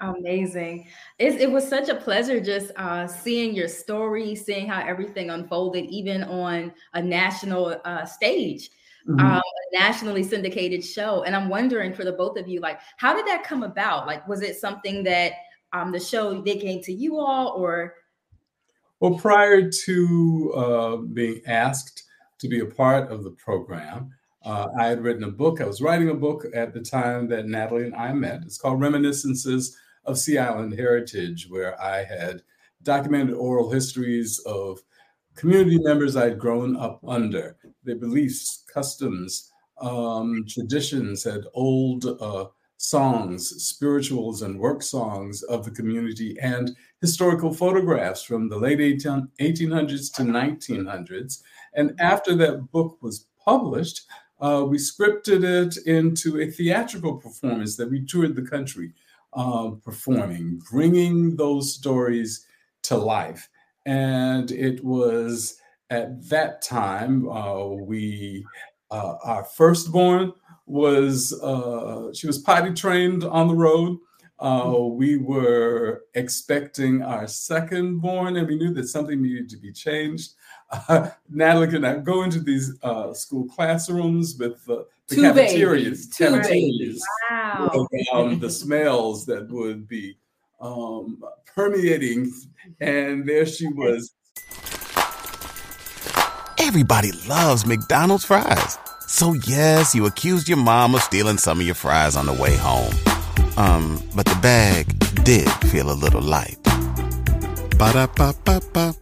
Amazing. 0.00 0.88
It, 1.18 1.40
it 1.40 1.50
was 1.50 1.66
such 1.66 1.88
a 1.88 1.94
pleasure 1.94 2.40
just 2.40 2.72
uh, 2.76 3.06
seeing 3.06 3.54
your 3.54 3.68
story, 3.68 4.34
seeing 4.34 4.66
how 4.66 4.80
everything 4.86 5.30
unfolded, 5.30 5.84
even 5.86 6.24
on 6.24 6.72
a 6.94 7.02
national 7.02 7.80
uh, 7.84 8.04
stage, 8.04 8.70
mm-hmm. 9.08 9.20
um, 9.20 9.40
a 9.40 9.78
nationally 9.78 10.22
syndicated 10.22 10.84
show. 10.84 11.22
And 11.22 11.36
I'm 11.36 11.48
wondering 11.48 11.94
for 11.94 12.04
the 12.04 12.12
both 12.12 12.38
of 12.38 12.48
you, 12.48 12.60
like, 12.60 12.80
how 12.96 13.14
did 13.14 13.26
that 13.26 13.44
come 13.44 13.62
about? 13.62 14.06
Like, 14.06 14.26
was 14.26 14.42
it 14.42 14.56
something 14.56 15.04
that 15.04 15.32
um, 15.72 15.92
the 15.92 16.00
show 16.00 16.42
they 16.42 16.58
came 16.58 16.82
to 16.82 16.92
you 16.92 17.18
all, 17.18 17.48
or? 17.56 17.94
Well, 19.00 19.14
prior 19.14 19.70
to 19.70 20.52
uh, 20.56 20.96
being 20.96 21.42
asked 21.46 22.04
to 22.38 22.48
be 22.48 22.60
a 22.60 22.66
part 22.66 23.10
of 23.10 23.24
the 23.24 23.30
program, 23.30 24.12
uh, 24.44 24.68
I 24.78 24.86
had 24.86 25.02
written 25.02 25.24
a 25.24 25.30
book. 25.30 25.60
I 25.60 25.66
was 25.66 25.80
writing 25.80 26.10
a 26.10 26.14
book 26.14 26.46
at 26.54 26.72
the 26.72 26.80
time 26.80 27.28
that 27.28 27.46
Natalie 27.46 27.84
and 27.84 27.94
I 27.94 28.12
met. 28.12 28.42
It's 28.42 28.58
called 28.58 28.80
Reminiscences 28.80 29.76
of 30.04 30.18
Sea 30.18 30.38
Island 30.38 30.74
heritage, 30.74 31.48
where 31.48 31.80
I 31.80 32.04
had 32.04 32.42
documented 32.82 33.34
oral 33.34 33.70
histories 33.70 34.40
of 34.40 34.80
community 35.36 35.78
members 35.78 36.16
I'd 36.16 36.38
grown 36.38 36.76
up 36.76 37.00
under, 37.06 37.56
their 37.84 37.96
beliefs, 37.96 38.64
customs, 38.72 39.50
um, 39.80 40.44
traditions, 40.48 41.24
had 41.24 41.44
old 41.54 42.04
uh, 42.20 42.46
songs, 42.76 43.48
spirituals, 43.62 44.42
and 44.42 44.58
work 44.58 44.82
songs 44.82 45.42
of 45.44 45.64
the 45.64 45.70
community, 45.70 46.36
and 46.40 46.76
historical 47.00 47.52
photographs 47.52 48.22
from 48.22 48.48
the 48.48 48.56
late 48.56 48.80
18, 48.80 49.28
1800s 49.40 50.12
to 50.14 50.22
1900s. 50.22 51.42
And 51.74 51.98
after 52.00 52.34
that 52.36 52.70
book 52.72 52.98
was 53.00 53.26
published, 53.44 54.02
uh, 54.42 54.64
we 54.64 54.76
scripted 54.76 55.44
it 55.44 55.76
into 55.86 56.40
a 56.40 56.50
theatrical 56.50 57.16
performance 57.16 57.76
that 57.76 57.88
we 57.88 58.04
toured 58.04 58.34
the 58.34 58.42
country 58.42 58.92
uh, 59.34 59.70
performing, 59.84 60.60
bringing 60.70 61.36
those 61.36 61.74
stories 61.74 62.44
to 62.82 62.96
life. 62.96 63.48
And 63.86 64.50
it 64.50 64.84
was 64.84 65.60
at 65.90 66.28
that 66.28 66.60
time 66.60 67.28
uh, 67.28 67.66
we 67.66 68.44
uh, 68.90 69.14
our 69.24 69.44
firstborn 69.44 70.32
was 70.66 71.32
uh, 71.40 72.12
she 72.12 72.26
was 72.26 72.38
potty 72.38 72.72
trained 72.72 73.24
on 73.24 73.48
the 73.48 73.54
road. 73.54 73.98
Uh, 74.38 74.76
we 74.76 75.18
were 75.18 76.02
expecting 76.14 77.00
our 77.02 77.28
second 77.28 78.00
born, 78.00 78.36
and 78.36 78.48
we 78.48 78.56
knew 78.56 78.74
that 78.74 78.88
something 78.88 79.22
needed 79.22 79.48
to 79.48 79.56
be 79.56 79.72
changed. 79.72 80.32
Uh, 80.72 81.10
Natalie 81.30 81.68
can 81.68 81.84
I 81.84 81.98
go 81.98 82.22
into 82.22 82.40
these 82.40 82.76
uh, 82.82 83.12
school 83.12 83.46
classrooms 83.48 84.36
with 84.38 84.64
the 84.64 84.86
Two 85.08 85.20
cafeterias, 85.22 86.06
babies, 86.06 86.16
cafeterias, 86.16 87.00
Wow. 87.30 87.70
with, 87.90 88.08
um, 88.14 88.38
the 88.38 88.48
smells 88.62 89.26
that 89.26 89.48
would 89.50 89.86
be 89.86 90.16
um, 90.60 91.22
permeating, 91.54 92.32
and 92.80 93.28
there 93.28 93.44
she 93.44 93.66
was 93.68 94.12
Everybody 96.58 97.12
loves 97.28 97.66
McDonald's 97.66 98.24
fries. 98.24 98.78
So 99.08 99.34
yes, 99.34 99.94
you 99.94 100.06
accused 100.06 100.48
your 100.48 100.56
mom 100.58 100.94
of 100.94 101.02
stealing 101.02 101.36
some 101.36 101.60
of 101.60 101.66
your 101.66 101.74
fries 101.74 102.16
on 102.16 102.24
the 102.26 102.32
way 102.32 102.56
home. 102.56 102.94
Um, 103.58 104.00
but 104.14 104.24
the 104.24 104.38
bag 104.40 104.86
did 105.24 105.50
feel 105.70 105.90
a 105.90 105.92
little 105.92 106.22
light. 106.22 106.56
Ba-da-ba-ba-ba. 107.76 108.94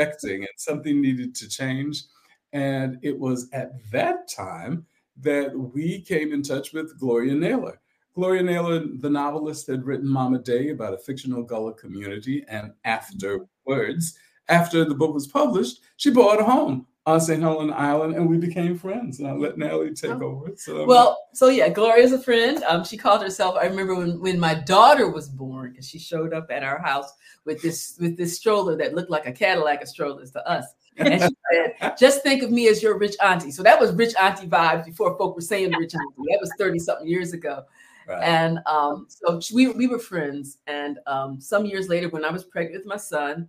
Expecting, 0.00 0.40
and 0.40 0.48
something 0.56 1.00
needed 1.00 1.34
to 1.36 1.48
change. 1.48 2.04
And 2.52 2.98
it 3.02 3.18
was 3.18 3.48
at 3.52 3.72
that 3.92 4.28
time 4.28 4.86
that 5.20 5.56
we 5.56 6.00
came 6.00 6.32
in 6.32 6.42
touch 6.42 6.72
with 6.72 6.98
Gloria 6.98 7.34
Naylor. 7.34 7.80
Gloria 8.14 8.42
Naylor, 8.42 8.84
the 8.98 9.10
novelist, 9.10 9.66
had 9.66 9.84
written 9.84 10.08
Mama 10.08 10.38
Day 10.38 10.70
about 10.70 10.94
a 10.94 10.98
fictional 10.98 11.42
Gullah 11.42 11.74
community. 11.74 12.44
And 12.48 12.72
afterwards, 12.84 14.18
after 14.48 14.84
the 14.84 14.94
book 14.94 15.14
was 15.14 15.28
published, 15.28 15.80
she 15.96 16.10
bought 16.10 16.40
a 16.40 16.44
home 16.44 16.86
on 17.06 17.20
St. 17.20 17.40
Helena 17.42 17.72
Island 17.72 18.14
and 18.14 18.28
we 18.28 18.36
became 18.36 18.76
friends. 18.78 19.18
And 19.20 19.28
I 19.28 19.32
let 19.32 19.56
Natalie 19.56 19.94
take 19.94 20.10
Oh. 20.10 20.22
over. 20.22 20.52
So 20.56 20.84
Well, 20.86 21.18
so 21.32 21.48
yeah, 21.48 21.68
Gloria's 21.70 22.12
a 22.12 22.18
friend. 22.20 22.62
Um, 22.64 22.84
she 22.84 22.96
called 22.96 23.22
herself. 23.22 23.56
I 23.56 23.64
remember 23.66 23.94
when 23.94 24.20
when 24.20 24.38
my 24.38 24.54
daughter 24.54 25.10
was 25.10 25.28
born, 25.28 25.70
because 25.70 25.88
she 25.88 25.98
showed 25.98 26.34
up 26.34 26.48
at 26.50 26.62
our 26.62 26.78
house 26.80 27.10
with 27.44 27.62
this 27.62 27.96
with 28.00 28.16
this 28.16 28.36
stroller 28.36 28.76
that 28.76 28.94
looked 28.94 29.10
like 29.10 29.26
a 29.26 29.32
Cadillac 29.32 29.80
of 29.82 29.88
strollers 29.88 30.30
to 30.32 30.46
us. 30.46 30.66
And 30.98 31.22
she 31.22 31.28
said, 31.80 31.96
"Just 31.98 32.22
think 32.22 32.42
of 32.42 32.50
me 32.50 32.68
as 32.68 32.82
your 32.82 32.98
rich 32.98 33.16
auntie." 33.22 33.50
So 33.50 33.62
that 33.62 33.80
was 33.80 33.92
rich 33.94 34.14
auntie 34.20 34.46
vibes 34.46 34.84
before 34.84 35.16
folk 35.16 35.34
were 35.34 35.40
saying 35.40 35.72
rich 35.78 35.94
auntie. 35.94 36.30
That 36.30 36.38
was 36.40 36.52
thirty 36.58 36.78
something 36.78 37.08
years 37.08 37.32
ago. 37.32 37.64
right. 38.06 38.22
And 38.22 38.58
um, 38.66 39.06
so 39.08 39.40
we 39.54 39.68
we 39.68 39.86
were 39.86 39.98
friends. 39.98 40.58
And 40.66 40.98
um, 41.06 41.40
some 41.40 41.64
years 41.64 41.88
later, 41.88 42.10
when 42.10 42.26
I 42.26 42.30
was 42.30 42.44
pregnant 42.44 42.84
with 42.84 42.86
my 42.86 42.98
son, 42.98 43.48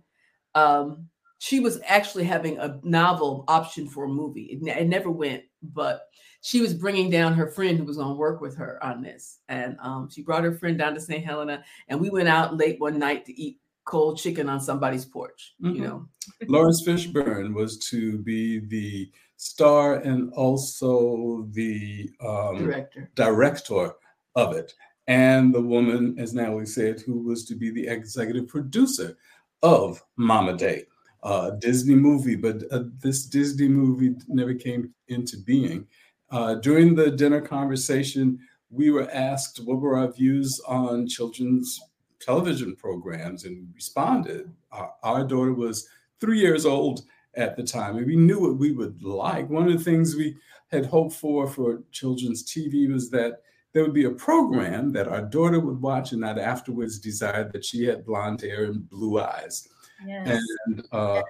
um, 0.54 1.08
she 1.42 1.58
was 1.58 1.80
actually 1.86 2.22
having 2.22 2.56
a 2.58 2.78
novel 2.84 3.44
option 3.48 3.88
for 3.88 4.04
a 4.04 4.08
movie. 4.08 4.44
It, 4.44 4.64
it 4.64 4.86
never 4.86 5.10
went, 5.10 5.42
but 5.60 6.02
she 6.40 6.60
was 6.60 6.72
bringing 6.72 7.10
down 7.10 7.34
her 7.34 7.48
friend 7.48 7.76
who 7.76 7.84
was 7.84 7.96
going 7.96 8.10
to 8.10 8.14
work 8.14 8.40
with 8.40 8.56
her 8.58 8.78
on 8.80 9.02
this. 9.02 9.40
And 9.48 9.76
um, 9.80 10.08
she 10.08 10.22
brought 10.22 10.44
her 10.44 10.52
friend 10.54 10.78
down 10.78 10.94
to 10.94 11.00
St. 11.00 11.24
Helena, 11.24 11.64
and 11.88 12.00
we 12.00 12.10
went 12.10 12.28
out 12.28 12.56
late 12.56 12.78
one 12.78 12.96
night 12.96 13.24
to 13.24 13.32
eat 13.36 13.58
cold 13.84 14.18
chicken 14.18 14.48
on 14.48 14.60
somebody's 14.60 15.04
porch. 15.04 15.54
Mhm. 15.60 15.74
You 15.74 15.80
know, 15.80 16.08
Laurence 16.46 16.86
Fishburne 16.86 17.54
was 17.54 17.76
to 17.90 18.18
be 18.18 18.60
the 18.60 19.10
star 19.36 19.96
and 19.96 20.32
also 20.34 21.48
the 21.50 22.08
um, 22.24 22.58
director. 22.58 23.10
director 23.16 23.90
of 24.36 24.54
it, 24.54 24.74
and 25.08 25.52
the 25.52 25.60
woman, 25.60 26.14
as 26.20 26.34
Natalie 26.34 26.66
said, 26.66 27.00
who 27.00 27.18
was 27.18 27.44
to 27.46 27.56
be 27.56 27.72
the 27.72 27.88
executive 27.88 28.46
producer 28.46 29.16
of 29.64 30.00
Mama 30.16 30.56
Day, 30.56 30.84
uh, 31.22 31.50
Disney 31.50 31.94
movie. 31.94 32.36
But 32.36 32.64
uh, 32.70 32.84
this 32.98 33.26
Disney 33.26 33.68
movie 33.68 34.14
never 34.28 34.54
came 34.54 34.92
into 35.08 35.38
being. 35.38 35.86
Uh, 36.30 36.54
during 36.56 36.94
the 36.94 37.10
dinner 37.10 37.40
conversation, 37.40 38.38
we 38.70 38.90
were 38.90 39.10
asked 39.10 39.60
what 39.64 39.80
were 39.80 39.96
our 39.98 40.10
views 40.10 40.60
on 40.66 41.06
children's 41.06 41.80
television 42.20 42.74
programs, 42.76 43.44
and 43.44 43.56
we 43.56 43.66
responded. 43.74 44.50
Our, 44.70 44.92
our 45.02 45.24
daughter 45.24 45.52
was 45.52 45.86
three 46.20 46.38
years 46.38 46.64
old 46.64 47.02
at 47.34 47.56
the 47.56 47.62
time, 47.62 47.96
and 47.96 48.06
we 48.06 48.16
knew 48.16 48.40
what 48.40 48.58
we 48.58 48.72
would 48.72 49.02
like. 49.02 49.48
One 49.48 49.68
of 49.68 49.76
the 49.76 49.84
things 49.84 50.16
we 50.16 50.36
had 50.70 50.86
hoped 50.86 51.14
for 51.14 51.46
for 51.46 51.82
children's 51.90 52.44
TV 52.44 52.90
was 52.90 53.10
that 53.10 53.42
there 53.72 53.82
would 53.82 53.94
be 53.94 54.04
a 54.04 54.10
program 54.10 54.92
that 54.92 55.08
our 55.08 55.22
daughter 55.22 55.60
would 55.60 55.80
watch 55.80 56.12
and 56.12 56.20
not 56.20 56.38
afterwards 56.38 56.98
desire 56.98 57.50
that 57.52 57.64
she 57.64 57.84
had 57.84 58.04
blonde 58.04 58.40
hair 58.40 58.64
and 58.64 58.88
blue 58.88 59.20
eyes. 59.20 59.68
And 60.08 60.86
uh, 60.92 61.22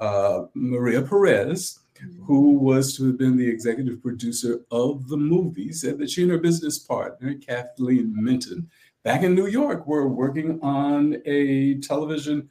uh, 0.00 0.42
Maria 0.54 1.02
Perez, 1.02 1.80
who 2.24 2.52
was 2.52 2.96
to 2.96 3.06
have 3.06 3.18
been 3.18 3.36
the 3.36 3.48
executive 3.48 4.02
producer 4.02 4.60
of 4.70 5.08
the 5.08 5.16
movie, 5.16 5.72
said 5.72 5.98
that 5.98 6.10
she 6.10 6.22
and 6.22 6.30
her 6.30 6.38
business 6.38 6.78
partner, 6.78 7.34
Kathleen 7.34 8.12
Minton, 8.14 8.70
back 9.02 9.22
in 9.22 9.34
New 9.34 9.46
York, 9.46 9.86
were 9.86 10.08
working 10.08 10.60
on 10.62 11.22
a 11.24 11.78
television 11.78 12.48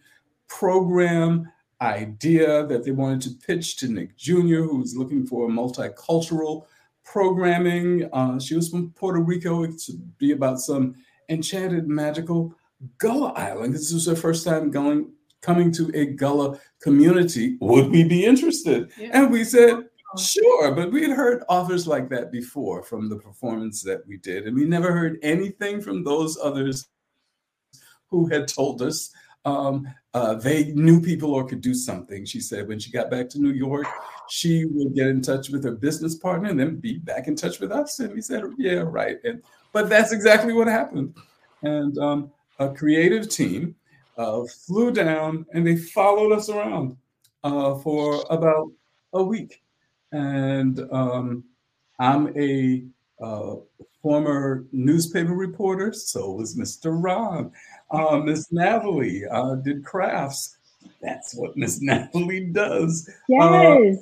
program 0.48 1.52
idea 1.82 2.66
that 2.66 2.84
they 2.84 2.92
wanted 2.92 3.22
to 3.22 3.46
pitch 3.46 3.78
to 3.78 3.88
Nick 3.88 4.16
Jr., 4.18 4.64
who 4.64 4.80
was 4.80 4.96
looking 4.96 5.26
for 5.26 5.48
multicultural 5.50 6.66
programming. 7.04 8.10
Uh, 8.12 8.40
she 8.40 8.56
was 8.56 8.70
from 8.70 8.92
Puerto 8.92 9.20
Rico. 9.20 9.64
It 9.64 9.80
should 9.80 10.18
be 10.18 10.32
about 10.32 10.60
some 10.60 10.96
enchanted, 11.30 11.88
magical 11.88 12.54
Gullah 12.98 13.34
Island. 13.34 13.74
This 13.74 13.94
was 13.94 14.08
her 14.08 14.16
first 14.16 14.46
time 14.46 14.72
going 14.72 15.12
coming 15.46 15.72
to 15.74 15.92
a 15.94 16.06
Gullah 16.06 16.60
community. 16.82 17.58
Would 17.62 17.92
we 17.92 18.04
be 18.04 18.26
interested? 18.26 18.92
Yeah. 18.98 19.10
And 19.14 19.32
we 19.32 19.44
said, 19.44 19.84
sure. 20.18 20.74
But 20.74 20.92
we 20.92 21.04
had 21.04 21.12
heard 21.12 21.44
offers 21.50 21.86
like 21.86 22.10
that 22.10 22.32
before 22.32 22.82
from 22.84 23.10
the 23.10 23.18
performance 23.18 23.84
that 23.84 24.02
we 24.08 24.18
did, 24.18 24.48
and 24.48 24.56
we 24.56 24.66
never 24.66 24.92
heard 24.92 25.20
anything 25.22 25.82
from 25.82 26.04
those 26.04 26.38
others 26.42 26.88
who 28.10 28.28
had 28.28 28.48
told 28.48 28.82
us 28.82 29.12
um, 29.46 29.88
uh, 30.16 30.34
they 30.34 30.72
knew 30.74 31.00
people 31.00 31.34
or 31.34 31.46
could 31.46 31.62
do 31.62 31.74
something. 31.74 32.26
She 32.26 32.40
said 32.40 32.68
when 32.68 32.80
she 32.80 32.92
got 32.92 33.12
back 33.12 33.30
to 33.30 33.40
New 33.40 33.52
York, 33.52 33.86
she 34.28 34.66
would 34.66 34.96
get 34.96 35.08
in 35.08 35.22
touch 35.22 35.50
with 35.50 35.64
her 35.64 35.72
business 35.72 36.16
partner 36.16 36.50
and 36.50 36.60
then 36.60 36.78
be 36.78 36.98
back 36.98 37.28
in 37.28 37.36
touch 37.36 37.60
with 37.60 37.72
us. 37.72 38.00
And 38.00 38.14
we 38.14 38.22
said, 38.22 38.44
yeah, 38.58 38.84
right. 38.86 39.18
And 39.24 39.44
but 39.72 39.90
that's 39.90 40.12
exactly 40.12 40.54
what 40.54 40.68
happened. 40.68 41.16
And 41.62 41.98
um, 42.00 42.32
a 42.58 42.70
creative 42.70 43.30
team 43.30 43.76
uh, 44.18 44.44
flew 44.46 44.92
down 44.92 45.46
and 45.54 45.66
they 45.66 45.76
followed 45.76 46.32
us 46.32 46.50
around 46.50 46.98
uh, 47.44 47.76
for 47.76 48.24
about 48.30 48.72
a 49.14 49.24
week. 49.24 49.62
And 50.12 50.80
um, 50.92 51.44
I'm 52.00 52.38
a 52.38 52.84
uh, 53.22 53.56
former 54.02 54.66
newspaper 54.72 55.34
reporter, 55.34 55.92
so 55.94 56.32
was 56.32 56.56
Mr. 56.56 56.96
Ron. 57.02 57.52
Uh, 57.90 58.18
Miss 58.18 58.52
Natalie 58.52 59.24
uh, 59.26 59.56
did 59.56 59.84
crafts. 59.84 60.58
That's 61.02 61.34
what 61.36 61.58
Miss 61.58 61.82
Natalie 61.82 62.46
does. 62.46 63.10
Yes. 63.28 63.98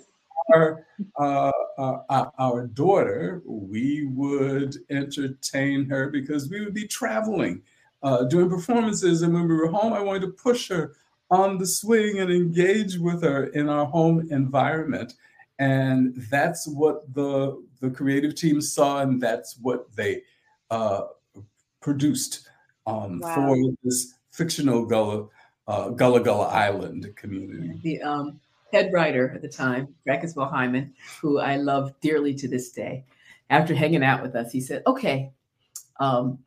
Our, 0.53 0.85
uh, 1.17 1.51
uh, 1.77 1.99
our, 2.09 2.33
our 2.37 2.67
daughter, 2.67 3.41
we 3.45 4.05
would 4.07 4.75
entertain 4.89 5.85
her 5.85 6.09
because 6.09 6.49
we 6.49 6.59
would 6.59 6.73
be 6.73 6.85
traveling, 6.85 7.61
uh, 8.03 8.25
doing 8.25 8.49
performances. 8.49 9.21
And 9.21 9.33
when 9.33 9.47
we 9.47 9.55
were 9.55 9.67
home, 9.67 9.93
I 9.93 10.01
wanted 10.01 10.21
to 10.21 10.27
push 10.31 10.69
her 10.69 10.95
on 11.31 11.57
the 11.57 11.65
swing 11.65 12.19
and 12.19 12.29
engage 12.31 12.97
with 12.97 13.23
her 13.23 13.45
in 13.47 13.69
our 13.69 13.85
home 13.85 14.27
environment. 14.29 15.13
And 15.59 16.15
that's 16.29 16.67
what 16.67 17.11
the, 17.13 17.63
the 17.79 17.89
creative 17.89 18.35
team 18.35 18.61
saw, 18.61 19.01
and 19.01 19.21
that's 19.21 19.57
what 19.61 19.95
they 19.95 20.23
uh, 20.69 21.03
produced 21.81 22.49
um, 22.85 23.19
Wow. 23.19 23.35
for 23.35 23.57
this 23.83 24.15
fictional 24.31 24.85
Gullah, 24.85 25.27
uh, 25.67 25.89
Gullah 25.89 26.21
Gullah 26.21 26.47
Island 26.47 27.07
community. 27.15 27.79
The 27.81 28.01
um, 28.01 28.39
head 28.73 28.91
writer 28.91 29.31
at 29.33 29.41
the 29.41 29.47
time, 29.47 29.95
Racketsville 30.07 30.49
Hyman, 30.51 30.93
who 31.21 31.39
I 31.39 31.55
love 31.55 31.93
dearly 32.01 32.33
to 32.35 32.47
this 32.47 32.71
day, 32.71 33.05
after 33.49 33.73
hanging 33.73 34.03
out 34.03 34.21
with 34.21 34.35
us, 34.35 34.51
he 34.51 34.59
said, 34.59 34.81
"Okay, 34.87 35.31
um, 35.99 36.39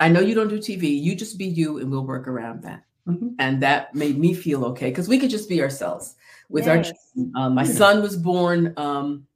I 0.00 0.08
know 0.08 0.20
you 0.20 0.34
don't 0.34 0.48
do 0.48 0.58
TV. 0.58 1.00
You 1.00 1.14
just 1.14 1.38
be 1.38 1.46
you, 1.46 1.78
and 1.78 1.90
we'll 1.90 2.06
work 2.06 2.26
around 2.26 2.62
that. 2.62 2.84
Mhm. 3.06 3.34
And 3.38 3.62
that 3.62 3.94
made 3.94 4.18
me 4.18 4.34
feel 4.34 4.64
okay 4.66 4.90
because 4.90 5.08
we 5.08 5.18
could 5.18 5.30
just 5.30 5.48
be 5.48 5.62
ourselves 5.62 6.16
with 6.48 6.68
our. 6.68 6.76
Yes. 6.76 6.92
Um, 7.34 7.54
my 7.54 7.64
Yeah. 7.64 7.72
son 7.72 8.02
was 8.02 8.16
born. 8.16 8.74
Um, 8.76 9.26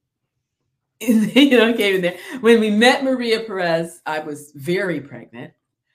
you 1.01 1.51
know, 1.59 1.73
came 1.75 1.97
in 1.97 2.03
there 2.03 2.17
when 2.41 2.61
we 2.61 2.71
met 2.71 3.05
Maria 3.05 3.41
Perez. 3.41 4.01
I 4.07 4.21
was 4.21 4.53
very 4.55 5.01
pregnant. 5.01 5.53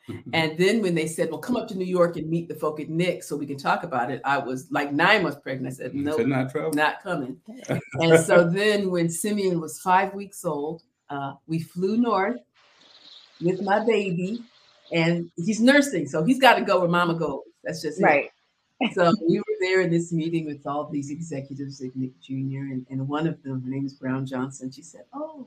Mm-hmm. 0.09 0.29
And 0.33 0.57
then 0.57 0.81
when 0.81 0.95
they 0.95 1.07
said, 1.07 1.29
"Well, 1.29 1.39
come 1.39 1.55
up 1.55 1.67
to 1.69 1.75
New 1.75 1.85
York 1.85 2.17
and 2.17 2.29
meet 2.29 2.47
the 2.47 2.55
folk 2.55 2.79
at 2.79 2.89
Nick 2.89 3.23
so 3.23 3.35
we 3.35 3.45
can 3.45 3.57
talk 3.57 3.83
about 3.83 4.11
it," 4.11 4.21
I 4.25 4.39
was 4.39 4.67
like 4.71 4.91
nine 4.91 5.23
months 5.23 5.39
pregnant. 5.41 5.73
I 5.73 5.77
said, 5.77 5.93
"No, 5.95 6.17
not 6.17 6.53
not 6.75 7.01
coming." 7.01 7.39
and 7.93 8.19
so 8.25 8.49
then, 8.49 8.89
when 8.89 9.09
Simeon 9.09 9.61
was 9.61 9.79
five 9.79 10.13
weeks 10.13 10.43
old, 10.45 10.83
uh, 11.09 11.33
we 11.47 11.59
flew 11.59 11.97
north 11.97 12.39
with 13.41 13.61
my 13.61 13.85
baby, 13.85 14.43
and 14.91 15.29
he's 15.35 15.59
nursing, 15.59 16.07
so 16.07 16.23
he's 16.23 16.39
got 16.39 16.55
to 16.55 16.61
go 16.61 16.79
where 16.79 16.89
Mama 16.89 17.15
goes. 17.15 17.41
That's 17.63 17.81
just 17.81 17.99
it. 17.99 18.03
Right. 18.03 18.31
So 18.93 19.13
we 19.27 19.39
were 19.39 19.45
there 19.59 19.81
in 19.81 19.91
this 19.91 20.13
meeting 20.13 20.45
with 20.45 20.65
all 20.65 20.85
these 20.85 21.09
executives 21.11 21.81
like 21.81 21.93
Nick 21.97 22.17
Jr. 22.21 22.71
and, 22.71 22.85
and 22.89 23.05
one 23.09 23.27
of 23.27 23.43
them, 23.43 23.61
her 23.61 23.69
name 23.69 23.85
is 23.85 23.93
Brown 23.93 24.25
Johnson. 24.25 24.71
She 24.71 24.83
said, 24.83 25.03
"Oh, 25.13 25.45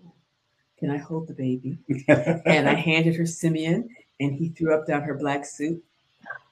can 0.78 0.90
I 0.90 0.98
hold 0.98 1.28
the 1.28 1.32
baby?" 1.32 1.78
and 2.08 2.68
I 2.68 2.74
handed 2.74 3.16
her 3.16 3.24
Simeon, 3.24 3.88
and 4.20 4.34
he 4.34 4.50
threw 4.50 4.74
up 4.74 4.86
down 4.86 5.00
her 5.00 5.14
black 5.14 5.46
suit. 5.46 5.82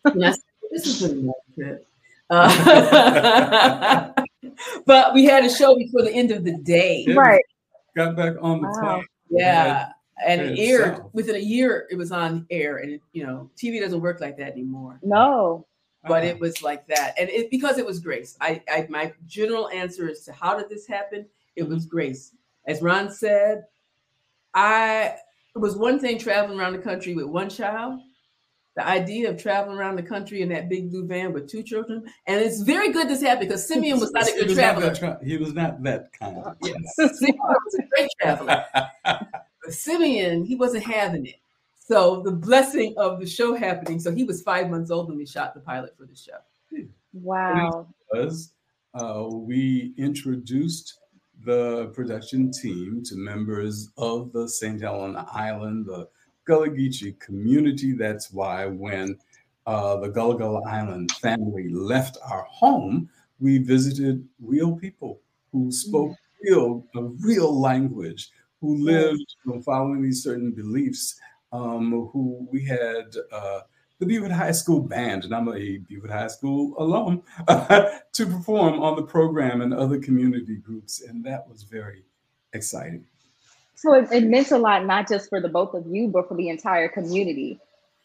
And 0.06 0.24
I 0.24 0.30
said, 0.30 0.40
"This 0.70 0.86
is 0.86 1.02
a 1.02 1.14
nice 1.16 1.34
trip." 1.54 1.86
Uh, 2.30 4.10
but 4.86 5.12
we 5.12 5.26
had 5.26 5.44
a 5.44 5.50
show 5.50 5.76
before 5.76 6.00
the 6.00 6.12
end 6.12 6.30
of 6.30 6.44
the 6.44 6.56
day. 6.56 7.04
Right. 7.14 7.44
Got 7.94 8.16
back 8.16 8.36
on 8.40 8.62
the 8.62 8.68
Wow. 8.68 8.80
plane. 8.94 9.04
Yeah. 9.28 9.90
And 10.26 10.40
it 10.40 10.58
Yeah, 10.58 10.64
aired 10.64 10.96
south. 10.98 11.10
within 11.14 11.34
a 11.36 11.38
year, 11.38 11.86
it 11.90 11.96
was 11.96 12.12
on 12.12 12.46
air. 12.50 12.78
And, 12.78 12.92
it, 12.92 13.02
you 13.12 13.24
know, 13.26 13.50
TV 13.56 13.80
doesn't 13.80 14.00
work 14.00 14.20
like 14.20 14.36
that 14.38 14.52
anymore. 14.52 14.98
No. 15.02 15.66
But 16.04 16.22
Uh-huh. 16.22 16.30
it 16.32 16.40
was 16.40 16.62
like 16.62 16.86
that. 16.88 17.14
And 17.18 17.28
it 17.30 17.50
because 17.50 17.78
it 17.78 17.84
was 17.86 18.00
Grace. 18.00 18.36
I, 18.40 18.62
I 18.70 18.86
my 18.88 19.12
general 19.26 19.68
answer 19.70 20.08
is 20.08 20.24
to 20.24 20.32
how 20.32 20.56
did 20.58 20.68
this 20.68 20.86
happen? 20.86 21.26
It 21.56 21.68
was 21.68 21.84
Grace. 21.86 22.32
As 22.66 22.80
Ron 22.82 23.10
said, 23.10 23.64
I 24.54 25.14
it 25.54 25.58
was 25.58 25.76
one 25.76 25.98
thing 25.98 26.18
traveling 26.18 26.58
around 26.58 26.72
the 26.74 26.78
country 26.78 27.14
with 27.14 27.26
one 27.26 27.48
child. 27.50 28.00
The 28.76 28.86
idea 28.86 29.28
of 29.28 29.36
traveling 29.42 29.76
around 29.76 29.96
the 29.96 30.02
country 30.02 30.42
in 30.42 30.48
that 30.50 30.68
big 30.68 30.90
blue 30.90 31.04
van 31.06 31.32
with 31.32 31.48
two 31.50 31.62
children, 31.62 32.04
and 32.26 32.40
it's 32.40 32.60
very 32.60 32.92
good 32.92 33.08
this 33.08 33.20
happened 33.20 33.48
because 33.48 33.66
Simeon 33.66 33.98
was 33.98 34.12
not 34.12 34.28
a 34.28 34.32
good 34.32 34.46
was 34.48 34.56
not 34.56 34.62
traveler. 34.62 34.86
that 34.86 34.98
tra- 34.98 35.18
he 35.24 35.36
was 35.36 35.52
not 35.52 35.82
that 35.82 36.12
kind. 36.12 36.38
Of 36.38 36.56
Yes. 36.62 36.94
Simeon 37.18 37.36
was 37.42 37.74
a 37.74 37.82
great 37.94 38.08
traveler. 38.22 38.64
But 39.64 39.74
Simeon, 39.74 40.44
he 40.44 40.56
wasn't 40.56 40.84
having 40.84 41.26
it. 41.26 41.36
So 41.78 42.22
the 42.22 42.32
blessing 42.32 42.94
of 42.96 43.20
the 43.20 43.26
show 43.26 43.54
happening. 43.54 43.98
So 43.98 44.12
he 44.14 44.24
was 44.24 44.42
five 44.42 44.70
months 44.70 44.90
old 44.90 45.08
when 45.08 45.16
we 45.16 45.26
shot 45.26 45.54
the 45.54 45.60
pilot 45.60 45.96
for 45.96 46.06
the 46.06 46.14
show. 46.14 46.38
Wow. 47.12 47.88
was 48.12 48.52
uh, 48.94 49.26
we 49.28 49.92
introduced 49.96 51.00
the 51.44 51.86
production 51.94 52.52
team 52.52 53.02
to 53.04 53.16
members 53.16 53.88
of 53.96 54.32
the 54.32 54.48
St. 54.48 54.80
Helena 54.80 55.26
Island, 55.32 55.86
the 55.86 56.08
Gullah 56.44 56.68
Geechee 56.68 57.18
community. 57.18 57.92
That's 57.92 58.32
why 58.32 58.66
when 58.66 59.18
uh, 59.66 59.96
the 59.96 60.08
Gullah 60.08 60.38
Gullah 60.38 60.68
Island 60.68 61.10
family 61.12 61.68
left 61.70 62.18
our 62.24 62.46
home, 62.50 63.08
we 63.40 63.58
visited 63.58 64.26
real 64.40 64.76
people 64.76 65.20
who 65.52 65.72
spoke 65.72 66.14
real, 66.42 66.86
a 66.94 67.02
real 67.02 67.58
language, 67.58 68.30
who 68.60 68.84
lived 68.84 69.24
you 69.44 69.54
know, 69.54 69.60
following 69.62 70.02
these 70.02 70.22
certain 70.22 70.52
beliefs, 70.52 71.18
um, 71.52 72.08
who 72.12 72.46
we 72.50 72.64
had 72.64 73.14
uh, 73.32 73.60
the 73.98 74.06
Beaufort 74.06 74.32
High 74.32 74.52
School 74.52 74.80
band, 74.80 75.24
and 75.24 75.34
I'm 75.34 75.48
a 75.48 75.78
Beaufort 75.78 76.10
High 76.10 76.28
School 76.28 76.74
alum, 76.78 77.22
to 77.48 78.26
perform 78.26 78.80
on 78.80 78.96
the 78.96 79.02
program 79.02 79.60
and 79.60 79.74
other 79.74 79.98
community 79.98 80.56
groups. 80.56 81.02
And 81.02 81.24
that 81.24 81.48
was 81.48 81.62
very 81.62 82.04
exciting. 82.52 83.04
So 83.74 83.94
it, 83.94 84.08
it 84.12 84.24
meant 84.24 84.50
a 84.50 84.58
lot, 84.58 84.84
not 84.84 85.08
just 85.08 85.28
for 85.28 85.40
the 85.40 85.48
both 85.48 85.74
of 85.74 85.86
you, 85.86 86.08
but 86.08 86.28
for 86.28 86.36
the 86.36 86.48
entire 86.48 86.88
community. 86.88 87.58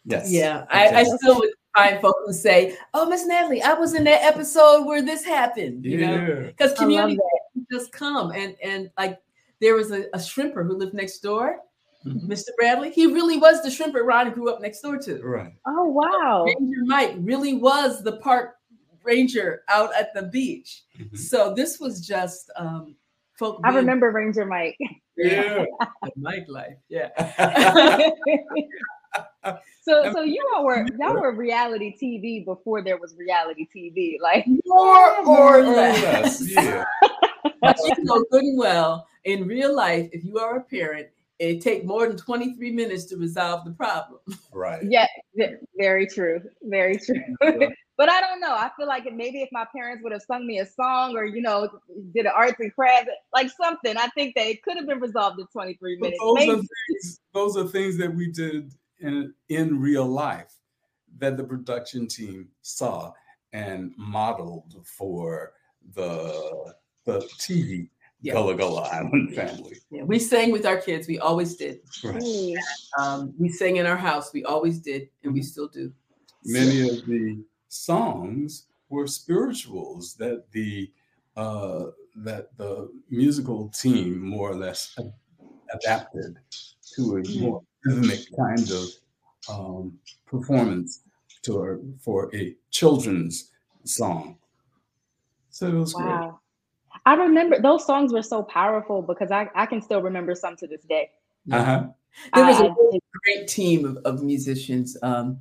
Yes. 0.05 0.31
Yeah, 0.31 0.65
I, 0.69 0.87
I 0.87 1.03
still 1.03 1.39
would 1.39 1.49
find 1.75 1.99
folks 1.99 2.19
who 2.25 2.33
say, 2.33 2.77
"Oh, 2.93 3.09
Miss 3.09 3.25
Natalie, 3.25 3.61
I 3.61 3.73
was 3.73 3.93
in 3.93 4.03
that 4.03 4.23
episode 4.23 4.85
where 4.85 5.01
this 5.01 5.25
happened." 5.25 5.83
You 5.83 6.05
know, 6.05 6.43
because 6.47 6.73
community 6.73 7.19
just 7.71 7.91
come 7.91 8.31
and 8.31 8.55
and 8.61 8.91
like 8.97 9.19
there 9.61 9.75
was 9.75 9.91
a, 9.91 10.03
a 10.13 10.17
shrimper 10.19 10.65
who 10.65 10.77
lived 10.77 10.93
next 10.93 11.19
door, 11.19 11.57
Mhm. 12.05 12.27
Mr. 12.27 12.49
Bradley. 12.57 12.91
He 12.91 13.07
really 13.07 13.37
was 13.37 13.63
the 13.63 13.69
shrimper 13.69 14.05
Ron 14.05 14.31
grew 14.33 14.49
up 14.51 14.61
next 14.61 14.81
door 14.81 14.97
to. 14.99 15.21
Right. 15.23 15.53
Oh 15.65 15.85
wow. 15.85 16.43
Ranger 16.45 16.81
Mike 16.85 17.15
really 17.19 17.53
was 17.55 18.03
the 18.03 18.17
park 18.17 18.55
ranger 19.03 19.63
out 19.69 19.89
at 19.95 20.13
the 20.13 20.23
beach. 20.23 20.83
Mhm. 20.99 21.17
So 21.17 21.53
this 21.55 21.79
was 21.79 22.05
just 22.05 22.51
um 22.57 22.95
folk. 23.39 23.59
I 23.63 23.69
being- 23.69 23.77
remember 23.77 24.11
Ranger 24.11 24.45
Mike. 24.45 24.77
Yeah. 25.17 25.65
the 26.03 26.11
Mike 26.17 26.45
life. 26.47 26.75
Yeah. 26.89 27.09
so 29.81 30.11
so 30.11 30.21
you 30.21 30.45
all 30.53 30.65
were 30.65 30.85
y'all 30.99 31.13
were 31.19 31.33
reality 31.33 31.95
TV 32.01 32.43
before 32.43 32.81
there 32.83 32.97
was 32.97 33.15
reality 33.17 33.67
TV. 33.73 34.17
Like 34.21 34.45
More 34.65 35.23
More 35.23 35.57
or 35.57 35.59
or 35.59 35.63
less. 35.63 36.41
less. 36.41 36.51
Yeah. 36.53 36.83
But 37.61 37.77
you 37.79 38.03
know 38.03 38.23
good 38.31 38.43
and 38.43 38.57
well 38.59 39.07
in 39.25 39.47
real 39.47 39.75
life, 39.75 40.07
if 40.11 40.23
you 40.23 40.37
are 40.39 40.57
a 40.57 40.63
parent, 40.63 41.07
it 41.39 41.61
take 41.61 41.83
more 41.83 42.07
than 42.07 42.15
23 42.15 42.71
minutes 42.71 43.05
to 43.05 43.17
resolve 43.17 43.65
the 43.65 43.71
problem. 43.71 44.19
Right. 44.53 44.81
yeah, 44.83 45.07
very 45.77 46.07
true. 46.07 46.41
Very 46.63 46.97
true. 46.97 47.21
but 47.97 48.09
I 48.09 48.21
don't 48.21 48.39
know. 48.39 48.53
I 48.53 48.71
feel 48.77 48.87
like 48.87 49.03
maybe 49.13 49.41
if 49.41 49.49
my 49.51 49.65
parents 49.75 50.01
would 50.03 50.13
have 50.13 50.21
sung 50.21 50.47
me 50.47 50.59
a 50.59 50.65
song 50.65 51.17
or 51.17 51.25
you 51.25 51.41
know 51.41 51.67
did 52.13 52.25
an 52.25 52.31
arts 52.33 52.59
and 52.59 52.73
crafts 52.73 53.09
like 53.33 53.49
something, 53.61 53.97
I 53.97 54.07
think 54.09 54.35
that 54.35 54.47
it 54.47 54.63
could 54.63 54.77
have 54.77 54.87
been 54.87 54.99
resolved 54.99 55.39
in 55.39 55.47
23 55.47 55.97
But 55.99 56.05
minutes. 56.05 56.19
those 56.23 56.49
are 56.49 56.61
things, 56.61 57.19
those 57.33 57.57
are 57.57 57.67
things 57.67 57.97
that 57.97 58.15
we 58.15 58.31
did 58.31 58.73
in 59.01 59.33
in 59.49 59.79
real 59.79 60.05
life 60.05 60.53
that 61.17 61.35
the 61.35 61.43
production 61.43 62.07
team 62.07 62.47
saw 62.61 63.11
and 63.51 63.93
modeled 63.97 64.75
for 64.85 65.53
the 65.93 66.73
the 67.05 67.19
TV 67.37 67.89
Yeah. 68.25 68.33
Gullah 68.33 68.55
Gullah 68.55 68.89
Island 68.91 69.35
family. 69.35 69.77
Yeah, 69.91 70.01
we 70.01 70.17
sang 70.17 70.51
with 70.51 70.65
our 70.65 70.77
kids. 70.77 71.07
We 71.07 71.19
always 71.19 71.55
did. 71.57 71.81
Right. 72.03 72.55
Um, 72.97 73.35
we 73.37 73.49
sang 73.49 73.75
in 73.75 73.85
our 73.85 73.95
house. 73.95 74.33
We 74.33 74.43
always 74.45 74.79
did, 74.79 75.09
and 75.23 75.31
we 75.31 75.43
still 75.43 75.67
do. 75.67 75.93
Many 76.43 76.89
of 76.89 77.05
the 77.05 77.43
songs 77.67 78.65
were 78.89 79.05
spirituals 79.05 80.15
that 80.15 80.51
the 80.51 80.91
uh, 81.37 81.91
that 82.15 82.57
the 82.57 82.89
musical 83.11 83.69
team 83.69 84.19
more 84.19 84.49
or 84.49 84.55
less 84.55 84.97
adapted 85.71 86.39
to 86.95 87.17
a 87.17 87.39
more 87.39 87.61
rhythmic 87.83 88.21
kind 88.35 88.71
of 88.71 88.87
um, 89.47 89.99
performance 90.25 91.01
to 91.43 91.93
for 91.99 92.35
a 92.35 92.55
children's 92.71 93.51
song. 93.83 94.39
So 95.51 95.67
it 95.67 95.73
was 95.73 95.93
wow. 95.93 96.39
I 97.05 97.13
remember 97.15 97.61
those 97.61 97.85
songs 97.85 98.11
were 98.11 98.23
so 98.23 98.43
powerful 98.43 99.01
because 99.01 99.31
I, 99.31 99.49
I 99.55 99.65
can 99.65 99.81
still 99.81 100.01
remember 100.01 100.33
some 100.35 100.55
to 100.57 100.67
this 100.67 100.83
day. 100.83 101.11
Uh-huh. 101.51 101.87
There 102.33 102.45
was 102.45 102.59
a 102.59 102.65
I- 102.65 102.75
really 102.75 103.01
great 103.23 103.47
team 103.47 103.85
of, 103.85 103.97
of 103.97 104.23
musicians. 104.23 104.97
Um, 105.03 105.39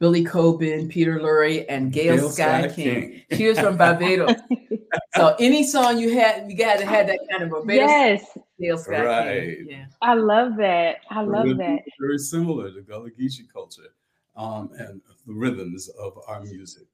Billy 0.00 0.24
Coben, 0.24 0.88
Peter 0.88 1.18
Lurie, 1.20 1.64
and 1.68 1.92
Gail, 1.92 2.16
Gail 2.16 2.30
Sky, 2.30 2.68
Sky 2.68 2.74
King. 2.74 3.22
King. 3.30 3.38
She 3.38 3.46
was 3.46 3.58
from 3.60 3.76
Barbados. 3.76 4.34
so 5.14 5.36
any 5.38 5.62
song 5.64 5.98
you 5.98 6.12
had, 6.12 6.50
you 6.50 6.56
got 6.56 6.78
to 6.78 6.86
have 6.86 7.06
that 7.06 7.20
kind 7.30 7.42
of 7.44 7.50
Barbados. 7.50 7.88
yes, 7.88 8.38
Gail 8.60 8.76
Sky 8.78 9.04
Right. 9.04 9.40
King. 9.56 9.66
Yeah. 9.70 9.86
I 10.02 10.14
love 10.14 10.56
that. 10.56 10.96
I 11.10 11.22
love 11.22 11.44
rhythm 11.44 11.58
that. 11.58 11.82
is 11.86 11.92
Very 12.00 12.18
similar 12.18 12.72
to 12.72 12.82
Gullah 12.82 13.10
Geechee 13.10 13.50
culture 13.52 13.94
um, 14.36 14.70
and 14.78 15.00
the 15.26 15.32
rhythms 15.32 15.88
of 15.88 16.18
our 16.26 16.40
music. 16.40 16.86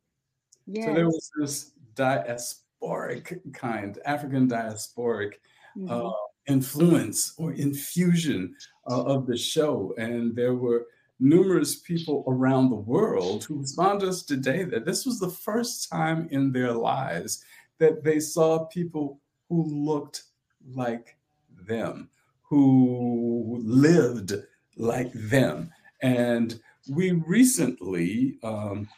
Yes. 0.67 0.85
So 0.87 0.95
there 0.95 1.07
was 1.07 1.31
this 1.41 1.73
diasporic 2.81 3.41
kind, 3.53 3.99
African 4.05 4.49
diasporic 4.49 5.35
Mhm. 5.77 5.91
uh, 5.91 6.13
influence 6.47 7.35
or 7.39 7.53
infusion 7.53 8.55
uh, 8.89 9.05
of 9.05 9.27
the 9.27 9.37
show. 9.37 9.95
And 9.99 10.35
there 10.35 10.55
were 10.55 10.87
numerous 11.21 11.77
people 11.77 12.25
around 12.27 12.71
the 12.71 12.77
world 12.77 13.45
who 13.45 13.61
respond 13.61 14.01
to 14.01 14.09
us 14.09 14.23
today 14.23 14.65
that 14.65 14.85
this 14.85 15.07
was 15.07 15.21
the 15.21 15.29
first 15.31 15.89
time 15.91 16.29
in 16.31 16.51
their 16.51 16.73
lives 16.73 17.45
that 17.79 18.03
they 18.03 18.19
saw 18.19 18.65
people 18.67 19.21
who 19.49 19.65
looked 19.65 20.25
like 20.75 21.17
them, 21.67 22.09
who 22.43 23.61
lived 23.63 24.33
like 24.77 25.13
them. 25.13 25.71
And 26.03 26.61
we 26.91 27.13
recently 27.13 28.39
um, 28.43 28.89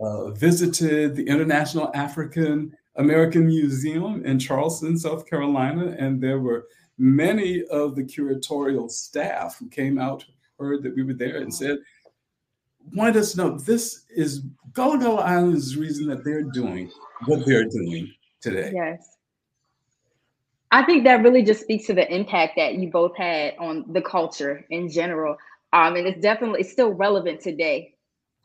uh, 0.00 0.30
visited 0.30 1.14
the 1.14 1.26
International 1.26 1.90
African 1.94 2.74
American 2.96 3.46
Museum 3.46 4.24
in 4.24 4.38
Charleston, 4.38 4.96
South 4.98 5.28
Carolina, 5.28 5.96
and 5.98 6.20
there 6.20 6.40
were 6.40 6.66
many 6.98 7.64
of 7.64 7.96
the 7.96 8.04
curatorial 8.04 8.90
staff 8.90 9.58
who 9.58 9.68
came 9.68 9.98
out, 9.98 10.24
heard 10.58 10.82
that 10.84 10.94
we 10.94 11.02
were 11.02 11.14
there, 11.14 11.38
and 11.38 11.52
said 11.52 11.78
wanted 12.92 13.16
us 13.16 13.32
to 13.32 13.38
know 13.38 13.58
this 13.58 14.04
is 14.14 14.40
Gullah 14.72 14.98
Gullah 14.98 15.22
Island 15.22 15.56
is 15.56 15.74
the 15.74 15.80
reason 15.80 16.06
that 16.08 16.24
they're 16.24 16.42
doing 16.42 16.90
what 17.26 17.46
they're 17.46 17.64
doing 17.64 18.12
today. 18.40 18.72
Yes. 18.74 19.16
I 20.70 20.84
think 20.84 21.04
that 21.04 21.22
really 21.22 21.42
just 21.42 21.62
speaks 21.62 21.86
to 21.86 21.94
the 21.94 22.12
impact 22.12 22.54
that 22.56 22.74
you 22.74 22.90
both 22.90 23.16
had 23.16 23.54
on 23.58 23.84
the 23.92 24.02
culture 24.02 24.64
in 24.70 24.88
general. 24.88 25.36
Um, 25.72 25.96
and 25.96 26.06
it's 26.06 26.20
definitely 26.20 26.60
it's 26.60 26.72
still 26.72 26.90
relevant 26.90 27.40
today. 27.40 27.94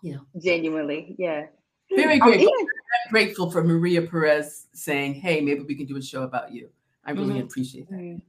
Yeah. 0.04 0.18
Genuinely. 0.42 1.16
Yeah. 1.18 1.48
Very 1.96 2.20
grateful. 2.20 2.42
even- 2.50 2.68
I'm 3.06 3.12
grateful 3.12 3.52
for 3.52 3.64
Maria 3.64 4.02
Perez 4.02 4.68
saying, 4.74 5.16
"Hey, 5.16 5.42
maybe 5.42 5.62
we 5.62 5.76
can 5.76 5.86
do 5.86 5.98
a 5.98 6.02
show 6.02 6.24
about 6.24 6.52
you." 6.54 6.70
I 7.06 7.12
really 7.12 7.36
Mhm. 7.36 7.44
appreciate 7.44 7.90
that. 7.90 7.98
Mm. 7.98 8.22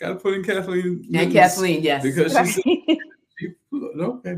Got 0.00 0.08
to 0.08 0.14
put 0.16 0.34
in 0.34 0.42
Kathleen. 0.42 0.86
And 1.04 1.10
Newton's- 1.10 1.32
Kathleen, 1.34 1.82
yes. 1.82 2.02
Because 2.02 2.32
she 2.62 2.96
said, 3.38 4.00
okay, 4.00 4.36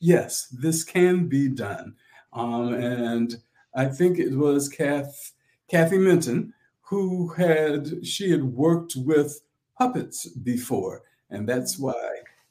yes, 0.00 0.48
this 0.48 0.84
can 0.84 1.26
be 1.28 1.48
done. 1.48 1.94
Um, 2.32 2.74
and 2.74 3.36
I 3.74 3.86
think 3.86 4.18
it 4.18 4.34
was 4.34 4.68
Kath, 4.68 5.32
Kathy 5.68 5.98
Minton 5.98 6.52
who 6.82 7.28
had 7.28 8.06
she 8.06 8.30
had 8.30 8.44
worked 8.44 8.94
with 8.96 9.40
puppets 9.78 10.28
before, 10.28 11.02
and 11.30 11.48
that's 11.48 11.78
why 11.78 11.94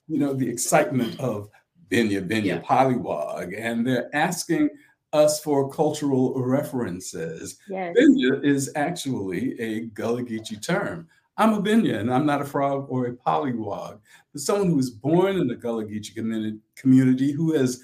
you 0.07 0.17
know 0.19 0.33
the 0.33 0.47
excitement 0.49 1.17
of 1.19 1.49
Binyah 1.89 2.27
Binyah 2.27 2.43
Yeah. 2.45 2.61
Polywog, 2.61 3.55
and 3.57 3.85
they're 3.87 4.13
asking 4.15 4.69
us 5.15 5.39
for 5.39 5.69
cultural 5.71 6.33
references. 6.35 7.57
yes. 7.69 7.95
Binya 7.97 8.43
is 8.43 8.71
actually 8.75 9.59
a 9.59 9.85
Gullah 9.87 10.23
Geechee 10.23 10.61
term. 10.61 11.07
I'm 11.37 11.53
a 11.53 11.61
Binya 11.61 11.99
and 11.99 12.13
I'm 12.13 12.25
not 12.25 12.41
a 12.41 12.45
frog 12.45 12.87
or 12.89 13.07
a 13.07 13.13
pollywog. 13.13 13.99
But 14.31 14.41
someone 14.41 14.69
who 14.69 14.75
was 14.75 14.89
born 14.89 15.37
in 15.37 15.47
the 15.47 15.55
Gullah 15.55 15.85
Geechee 15.85 16.15
community, 16.15 16.59
community 16.75 17.31
who 17.31 17.53
has 17.53 17.81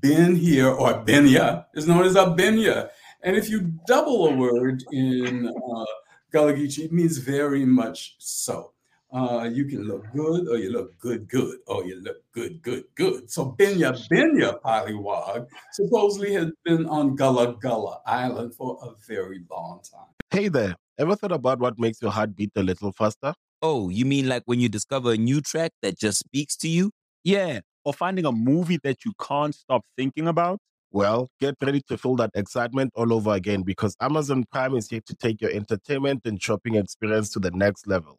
been 0.00 0.36
here 0.36 0.68
or 0.68 1.04
Binya 1.04 1.66
is 1.74 1.86
known 1.86 2.04
as 2.04 2.16
a 2.16 2.26
Binya. 2.26 2.90
And 3.22 3.36
if 3.36 3.48
you 3.48 3.72
double 3.86 4.28
a 4.28 4.34
word 4.36 4.84
in 4.92 5.48
uh, 5.48 5.84
Gullah 6.30 6.54
Geechee, 6.54 6.84
it 6.84 6.92
means 6.92 7.18
very 7.18 7.64
much 7.64 8.16
so. 8.18 8.72
Uh, 9.12 9.48
you 9.52 9.64
can 9.66 9.84
look 9.84 10.04
good 10.12 10.48
or 10.48 10.58
you 10.58 10.70
look 10.70 10.98
good, 10.98 11.28
good, 11.28 11.58
or 11.66 11.84
you 11.84 12.00
look 12.00 12.16
good, 12.32 12.60
good, 12.62 12.84
good. 12.96 13.30
So 13.30 13.54
Binyah 13.58 13.96
Binyah 14.10 14.60
Polywog 14.62 15.46
supposedly 15.72 16.32
has 16.34 16.50
been 16.64 16.86
on 16.86 17.14
Gullah 17.14 17.54
Gullah 17.60 18.00
Island 18.04 18.54
for 18.54 18.78
a 18.82 18.90
very 19.06 19.44
long 19.48 19.80
time. 19.88 20.08
Hey 20.30 20.48
there, 20.48 20.74
ever 20.98 21.14
thought 21.14 21.32
about 21.32 21.60
what 21.60 21.78
makes 21.78 22.02
your 22.02 22.10
heart 22.10 22.34
beat 22.34 22.50
a 22.56 22.62
little 22.62 22.92
faster? 22.92 23.32
Oh, 23.62 23.88
you 23.88 24.04
mean 24.04 24.28
like 24.28 24.42
when 24.46 24.60
you 24.60 24.68
discover 24.68 25.12
a 25.12 25.16
new 25.16 25.40
track 25.40 25.70
that 25.82 25.98
just 25.98 26.18
speaks 26.18 26.56
to 26.58 26.68
you? 26.68 26.90
Yeah. 27.22 27.60
Or 27.84 27.92
finding 27.92 28.26
a 28.26 28.32
movie 28.32 28.80
that 28.82 29.04
you 29.04 29.12
can't 29.20 29.54
stop 29.54 29.82
thinking 29.96 30.26
about. 30.26 30.58
Well, 30.90 31.28
get 31.40 31.54
ready 31.62 31.80
to 31.88 31.96
feel 31.96 32.16
that 32.16 32.30
excitement 32.34 32.92
all 32.96 33.12
over 33.12 33.32
again 33.32 33.62
because 33.62 33.96
Amazon 34.00 34.44
Prime 34.50 34.74
is 34.76 34.88
here 34.88 35.00
to 35.06 35.14
take 35.14 35.40
your 35.40 35.50
entertainment 35.50 36.22
and 36.24 36.42
shopping 36.42 36.74
experience 36.74 37.30
to 37.30 37.38
the 37.38 37.50
next 37.52 37.86
level. 37.86 38.18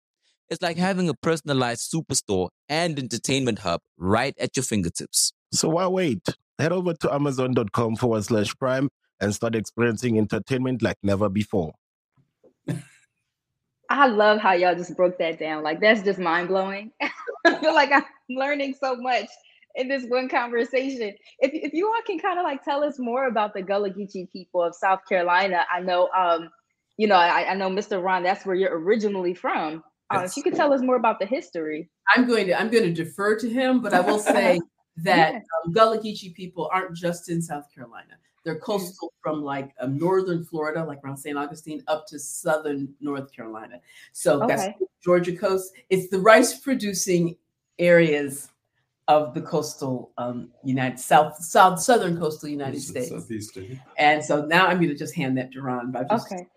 It's 0.51 0.61
like 0.61 0.75
having 0.75 1.07
a 1.07 1.13
personalized 1.13 1.89
superstore 1.89 2.49
and 2.67 2.99
entertainment 2.99 3.59
hub 3.59 3.79
right 3.97 4.35
at 4.37 4.57
your 4.57 4.65
fingertips. 4.65 5.31
So 5.53 5.69
why 5.69 5.87
wait? 5.87 6.27
Head 6.59 6.73
over 6.73 6.93
to 6.93 7.13
amazon.com 7.13 7.95
forward 7.95 8.25
slash 8.25 8.53
prime 8.57 8.89
and 9.21 9.33
start 9.33 9.55
experiencing 9.55 10.17
entertainment 10.17 10.81
like 10.81 10.97
never 11.03 11.29
before. 11.29 11.71
I 13.89 14.07
love 14.07 14.39
how 14.39 14.51
y'all 14.51 14.75
just 14.75 14.97
broke 14.97 15.17
that 15.19 15.39
down. 15.39 15.63
Like 15.63 15.79
that's 15.79 16.01
just 16.01 16.19
mind 16.19 16.49
blowing. 16.49 16.91
I 17.45 17.55
feel 17.61 17.73
like 17.73 17.93
I'm 17.93 18.03
learning 18.29 18.75
so 18.77 18.97
much 18.97 19.29
in 19.75 19.87
this 19.87 20.03
one 20.09 20.27
conversation. 20.27 21.13
If 21.39 21.51
if 21.53 21.73
you 21.73 21.87
all 21.87 22.01
can 22.05 22.19
kind 22.19 22.37
of 22.37 22.43
like 22.43 22.61
tell 22.65 22.83
us 22.83 22.99
more 22.99 23.27
about 23.27 23.53
the 23.53 23.61
Gullah 23.61 23.91
Geechee 23.91 24.29
people 24.33 24.61
of 24.61 24.75
South 24.75 24.99
Carolina, 25.07 25.65
I 25.73 25.79
know 25.79 26.09
um, 26.09 26.49
you 26.97 27.07
know, 27.07 27.15
I, 27.15 27.51
I 27.51 27.53
know 27.53 27.69
Mr. 27.69 28.03
Ron, 28.03 28.23
that's 28.23 28.45
where 28.45 28.55
you're 28.55 28.77
originally 28.77 29.33
from. 29.33 29.81
Uh, 30.13 30.23
if 30.23 30.35
you 30.37 30.43
could 30.43 30.55
tell 30.55 30.73
us 30.73 30.81
more 30.81 30.95
about 30.95 31.19
the 31.19 31.25
history. 31.25 31.89
I'm 32.15 32.27
going 32.27 32.47
to 32.47 32.59
I'm 32.59 32.69
going 32.69 32.83
to 32.83 32.93
defer 32.93 33.37
to 33.39 33.49
him, 33.49 33.81
but 33.81 33.93
I 33.93 33.99
will 34.01 34.19
say 34.35 34.59
that 34.97 35.33
Yeah. 35.33 35.39
um, 35.65 35.71
Gullah 35.73 35.99
Geechee 35.99 36.33
people 36.33 36.69
aren't 36.73 36.95
just 36.95 37.29
in 37.29 37.41
South 37.41 37.65
Carolina. 37.73 38.13
They're 38.43 38.59
coastal 38.59 39.13
from 39.21 39.43
like 39.43 39.71
um, 39.79 39.97
northern 39.99 40.43
Florida, 40.43 40.83
like 40.83 40.99
around 41.03 41.17
St. 41.17 41.37
Augustine, 41.37 41.83
up 41.87 42.07
to 42.07 42.17
southern 42.17 42.91
North 42.99 43.31
Carolina. 43.31 43.79
So 44.13 44.45
that's 44.47 44.67
Georgia 45.03 45.35
coast. 45.35 45.73
It's 45.91 46.09
the 46.09 46.19
rice 46.19 46.59
producing 46.59 47.37
areas 47.77 48.49
of 49.07 49.33
the 49.35 49.41
coastal 49.41 50.11
um, 50.17 50.49
United 50.63 50.99
South 50.99 51.35
South 51.37 51.79
Southern 51.79 52.17
coastal 52.17 52.49
United 52.49 52.75
This 52.77 52.83
is 52.85 52.89
States. 52.89 53.09
Southeastern. 53.09 53.79
And 53.97 54.23
so 54.23 54.45
now 54.45 54.65
I'm 54.67 54.77
going 54.77 54.89
to 54.89 54.95
just 54.95 55.13
hand 55.15 55.37
that 55.37 55.51
to 55.53 55.61
Ron. 55.61 55.91
But 55.91 56.09
just, 56.09 56.31
Okay. 56.31 56.47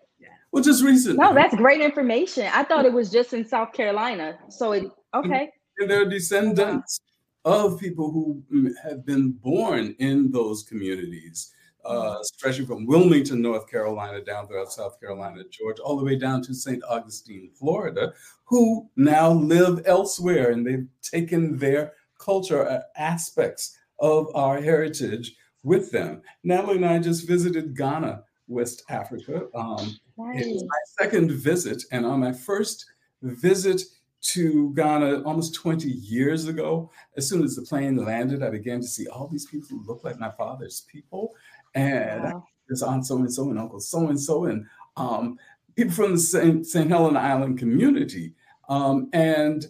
Well, 0.55 0.63
just 0.63 0.85
recently. 0.85 1.17
No, 1.17 1.33
that's 1.33 1.53
great 1.53 1.81
information. 1.81 2.47
I 2.53 2.63
thought 2.63 2.85
it 2.85 2.93
was 2.93 3.11
just 3.11 3.33
in 3.33 3.45
South 3.45 3.73
Carolina. 3.73 4.39
So 4.47 4.71
it 4.71 4.85
okay. 5.13 5.49
and 5.79 5.91
they're 5.91 6.05
descendants 6.05 7.01
of 7.43 7.77
people 7.77 8.09
who 8.09 8.41
have 8.81 9.05
been 9.05 9.33
born 9.33 9.97
in 9.99 10.31
those 10.31 10.63
communities, 10.63 11.51
uh, 11.83 12.23
stretching 12.23 12.65
from 12.65 12.85
Wilmington, 12.85 13.41
North 13.41 13.69
Carolina, 13.69 14.23
down 14.23 14.47
throughout 14.47 14.71
South 14.71 14.97
Carolina, 15.01 15.43
Georgia, 15.51 15.83
all 15.83 15.97
the 15.97 16.05
way 16.05 16.15
down 16.15 16.41
to 16.43 16.53
St. 16.53 16.81
Augustine, 16.85 17.51
Florida, 17.59 18.13
who 18.45 18.89
now 18.95 19.33
live 19.33 19.81
elsewhere 19.85 20.51
and 20.51 20.65
they've 20.65 20.87
taken 21.01 21.57
their 21.57 21.91
culture 22.17 22.65
uh, 22.65 22.79
aspects 22.95 23.77
of 23.99 24.33
our 24.33 24.61
heritage 24.61 25.35
with 25.63 25.91
them. 25.91 26.21
Natalie 26.45 26.77
and 26.77 26.85
I 26.85 26.99
just 26.99 27.27
visited 27.27 27.75
Ghana, 27.75 28.23
West 28.47 28.83
Africa. 28.89 29.47
Um, 29.55 29.97
it 30.35 30.47
was 30.53 30.63
my 30.63 31.03
second 31.03 31.31
visit, 31.31 31.83
and 31.91 32.05
on 32.05 32.19
my 32.19 32.31
first 32.31 32.85
visit 33.21 33.81
to 34.21 34.73
Ghana 34.73 35.21
almost 35.23 35.53
20 35.53 35.87
years 35.87 36.47
ago, 36.47 36.89
as 37.15 37.29
soon 37.29 37.43
as 37.43 37.55
the 37.55 37.61
plane 37.61 37.95
landed, 37.97 38.41
I 38.41 38.49
began 38.49 38.81
to 38.81 38.87
see 38.87 39.07
all 39.07 39.27
these 39.27 39.45
people 39.45 39.67
who 39.69 39.83
look 39.85 40.03
like 40.03 40.19
my 40.19 40.31
father's 40.31 40.81
people. 40.91 41.33
And 41.75 42.23
Wow. 42.23 42.47
there's 42.67 42.81
aunt 42.81 43.05
so 43.05 43.17
and 43.17 43.31
so 43.31 43.49
and 43.49 43.59
uncle 43.59 43.79
so 43.79 44.07
and 44.07 44.19
so, 44.19 44.45
and 44.45 44.65
um, 44.97 45.37
people 45.75 45.93
from 45.93 46.13
the 46.13 46.19
St. 46.19 46.65
St. 46.65 46.89
Helena 46.89 47.19
Island 47.19 47.59
community. 47.59 48.33
Um, 48.69 49.09
and 49.13 49.67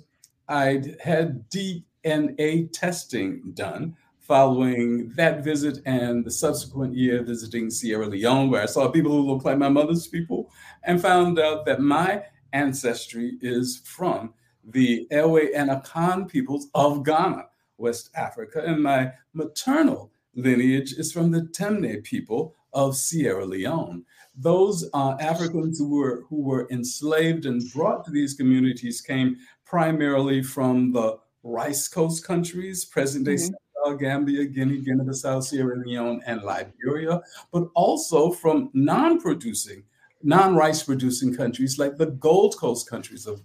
I'd 0.47 0.95
had 1.01 1.49
DNA 1.49 2.69
testing 2.71 3.51
done 3.55 3.95
following 4.25 5.09
that 5.15 5.43
visit 5.43 5.79
and 5.85 6.25
the 6.25 6.31
subsequent 6.31 6.95
year 6.95 7.21
visiting 7.21 7.69
Sierra 7.69 8.07
Leone, 8.07 8.49
where 8.49 8.63
I 8.63 8.65
saw 8.65 8.89
people 8.89 9.11
who 9.11 9.21
looked 9.21 9.45
like 9.45 9.59
my 9.59 9.69
mother's 9.69 10.07
people 10.07 10.51
and 10.83 10.99
found 10.99 11.37
out 11.39 11.65
that 11.65 11.79
my 11.79 12.23
ancestry 12.51 13.37
is 13.41 13.81
from 13.85 14.33
the 14.63 15.07
Ewe 15.11 15.51
and 15.55 15.69
Akan 15.69 16.27
peoples 16.27 16.67
of 16.73 17.03
Ghana, 17.03 17.43
West 17.77 18.09
Africa, 18.15 18.63
and 18.65 18.81
my 18.81 19.11
maternal 19.33 20.11
lineage 20.33 20.93
is 20.93 21.11
from 21.11 21.29
the 21.29 21.41
Temne 21.41 22.03
people 22.03 22.55
of 22.73 22.95
Sierra 22.97 23.45
Leone. 23.45 24.03
Those 24.35 24.89
uh, 24.93 25.15
Africans 25.19 25.77
who 25.77 25.89
were 25.89 26.25
who 26.29 26.41
were 26.41 26.67
enslaved 26.71 27.45
and 27.45 27.61
brought 27.71 28.03
to 28.05 28.11
these 28.11 28.33
communities 28.33 29.01
came 29.01 29.37
primarily 29.65 30.41
from 30.41 30.91
the 30.91 31.19
Rice 31.43 31.87
Coast 31.87 32.25
countries, 32.25 32.85
present-day 32.85 33.35
Mhm. 33.35 33.39
Senegal, 33.39 33.61
Gambia, 33.93 34.45
Guinea, 34.45 34.79
Guinea-Bissau, 34.79 35.43
Sierra 35.43 35.77
Leone, 35.77 36.21
and 36.25 36.41
Liberia, 36.41 37.21
but 37.51 37.67
also 37.75 38.31
from 38.31 38.69
non-producing, 38.73 39.83
non-rice 40.23 40.83
producing 40.83 41.35
countries 41.35 41.77
like 41.77 41.97
the 41.97 42.07
Gold 42.07 42.57
Coast 42.57 42.89
countries 42.89 43.27
of 43.27 43.41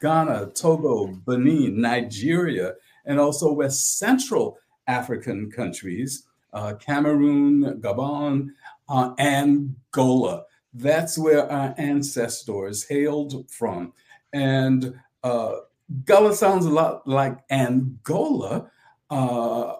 Ghana, 0.00 0.50
Togo, 0.54 1.06
Benin, 1.26 1.80
Nigeria, 1.80 2.74
and 3.06 3.20
also 3.20 3.52
West 3.52 3.98
Central 3.98 4.58
African 4.86 5.50
countries, 5.50 6.26
uh, 6.52 6.74
Cameroon, 6.74 7.80
Gabon, 7.80 8.48
uh, 8.88 9.14
Angola. 9.18 10.44
That's 10.74 11.16
where 11.16 11.50
our 11.50 11.74
ancestors 11.78 12.84
hailed 12.86 13.50
from. 13.50 13.92
And 14.32 14.94
uh, 15.22 15.52
Gullah 16.04 16.34
sounds 16.34 16.66
a 16.66 16.70
lot 16.70 17.06
like 17.06 17.38
Angola. 17.50 18.70
Uh, 19.10 19.76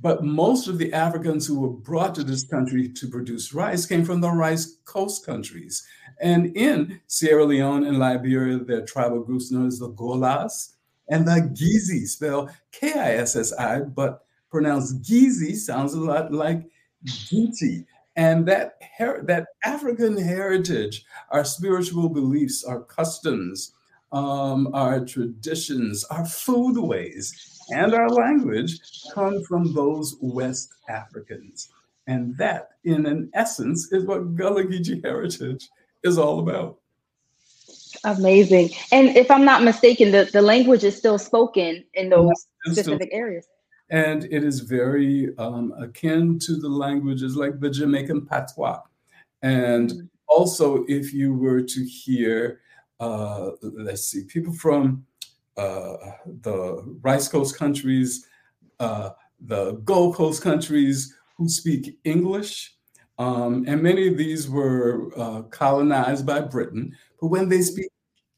But 0.00 0.24
most 0.24 0.68
of 0.68 0.78
the 0.78 0.92
Africans 0.92 1.46
who 1.46 1.60
were 1.60 1.70
brought 1.70 2.14
to 2.16 2.24
this 2.24 2.44
country 2.44 2.88
to 2.88 3.08
produce 3.08 3.54
rice 3.54 3.86
came 3.86 4.04
from 4.04 4.20
the 4.20 4.30
rice 4.30 4.78
coast 4.84 5.24
countries. 5.24 5.86
And 6.20 6.56
in 6.56 7.00
Sierra 7.06 7.44
Leone 7.44 7.84
and 7.84 7.98
Liberia, 7.98 8.58
there 8.58 8.78
are 8.82 8.86
tribal 8.86 9.22
groups 9.22 9.50
known 9.50 9.66
as 9.66 9.78
the 9.78 9.90
Golas 9.90 10.74
and 11.08 11.26
the 11.26 11.50
Gizi, 11.54 12.06
spelled 12.06 12.50
K 12.72 12.92
I 12.92 13.14
S 13.14 13.36
S 13.36 13.52
I, 13.52 13.80
but 13.80 14.24
pronounced 14.50 15.02
Gizi 15.02 15.54
sounds 15.54 15.94
a 15.94 16.00
lot 16.00 16.32
like 16.32 16.62
Geechee. 17.06 17.84
And 18.16 18.46
that, 18.46 18.78
her- 18.98 19.22
that 19.24 19.46
African 19.64 20.16
heritage, 20.16 21.04
our 21.30 21.44
spiritual 21.44 22.08
beliefs, 22.08 22.64
our 22.64 22.80
customs, 22.80 23.72
um, 24.12 24.70
our 24.72 25.04
traditions, 25.04 26.04
our 26.04 26.22
foodways, 26.22 27.53
and 27.70 27.94
our 27.94 28.08
language 28.08 28.80
come 29.12 29.42
from 29.44 29.72
those 29.74 30.16
West 30.20 30.74
Africans. 30.88 31.68
And 32.06 32.36
that, 32.36 32.70
in 32.84 33.06
an 33.06 33.30
essence, 33.34 33.90
is 33.92 34.04
what 34.04 34.34
Gullah 34.34 34.64
Geechee 34.64 35.02
heritage 35.02 35.68
is 36.02 36.18
all 36.18 36.40
about. 36.40 36.78
Amazing. 38.04 38.70
And 38.92 39.16
if 39.16 39.30
I'm 39.30 39.44
not 39.44 39.62
mistaken, 39.62 40.10
the, 40.12 40.28
the 40.32 40.42
language 40.42 40.84
is 40.84 40.96
still 40.96 41.18
spoken 41.18 41.84
in 41.94 42.10
those 42.10 42.30
It's 42.66 42.72
still- 42.72 42.84
specific 42.84 43.08
areas. 43.12 43.46
and 43.90 44.24
it 44.24 44.42
is 44.44 44.60
very 44.60 45.34
um, 45.38 45.72
akin 45.78 46.38
to 46.40 46.56
the 46.56 46.68
languages 46.68 47.36
like 47.36 47.60
the 47.60 47.70
Jamaican 47.70 48.26
patois. 48.26 48.80
And 49.42 49.90
Mm. 49.90 50.08
also, 50.26 50.84
if 50.88 51.12
you 51.12 51.34
were 51.34 51.62
to 51.62 51.84
hear, 51.84 52.60
uh, 53.00 53.50
let's 53.62 54.04
see, 54.04 54.24
people 54.24 54.52
from 54.54 55.06
the 55.56 56.98
Rice 57.02 57.28
Coast 57.28 57.56
countries, 57.56 58.26
uh, 58.80 59.10
the 59.40 59.72
Gold 59.84 60.16
Coast 60.16 60.42
countries 60.42 61.14
who 61.36 61.48
speak 61.48 61.98
English, 62.04 62.74
um, 63.18 63.64
and 63.68 63.82
many 63.82 64.08
of 64.08 64.16
these 64.16 64.48
were 64.48 65.10
uh, 65.16 65.42
colonized 65.42 66.26
by 66.26 66.40
Britain, 66.40 66.96
but 67.20 67.28
when 67.28 67.48
they 67.48 67.62
speak 67.62 67.90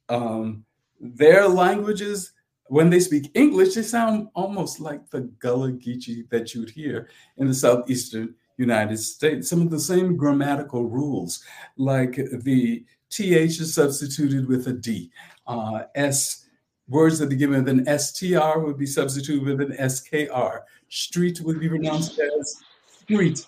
um, 0.08 0.64
their 1.00 1.48
languages, 1.48 2.32
when 2.68 2.90
they 2.90 3.00
speak 3.00 3.30
English, 3.34 3.74
they 3.74 3.82
sound 3.82 4.28
almost 4.34 4.80
like 4.80 5.08
the 5.10 5.20
Gullah 5.38 5.72
Geechee 5.72 6.28
that 6.30 6.54
you'd 6.54 6.70
hear 6.70 7.08
in 7.38 7.46
the 7.46 7.54
southeastern 7.54 8.34
United 8.56 8.98
States. 8.98 9.48
Some 9.48 9.62
of 9.62 9.70
the 9.70 9.80
same 9.80 10.16
grammatical 10.16 10.84
rules, 10.84 11.44
like 11.76 12.16
the 12.16 12.84
TH 13.08 13.60
is 13.60 13.74
substituted 13.74 14.48
with 14.48 14.66
a 14.66 14.72
D. 14.72 15.10
Uh, 15.46 15.84
S 15.94 16.45
words 16.88 17.18
that 17.18 17.28
begin 17.28 17.50
with 17.50 17.68
an 17.68 17.84
STR 17.98 18.58
would 18.58 18.78
be 18.78 18.86
substituted 18.86 19.44
with 19.44 19.60
an 19.60 19.76
SKR. 19.76 20.60
Street 20.88 21.40
would 21.40 21.60
be 21.60 21.68
pronounced 21.68 22.18
as 22.18 22.62
street. 23.02 23.46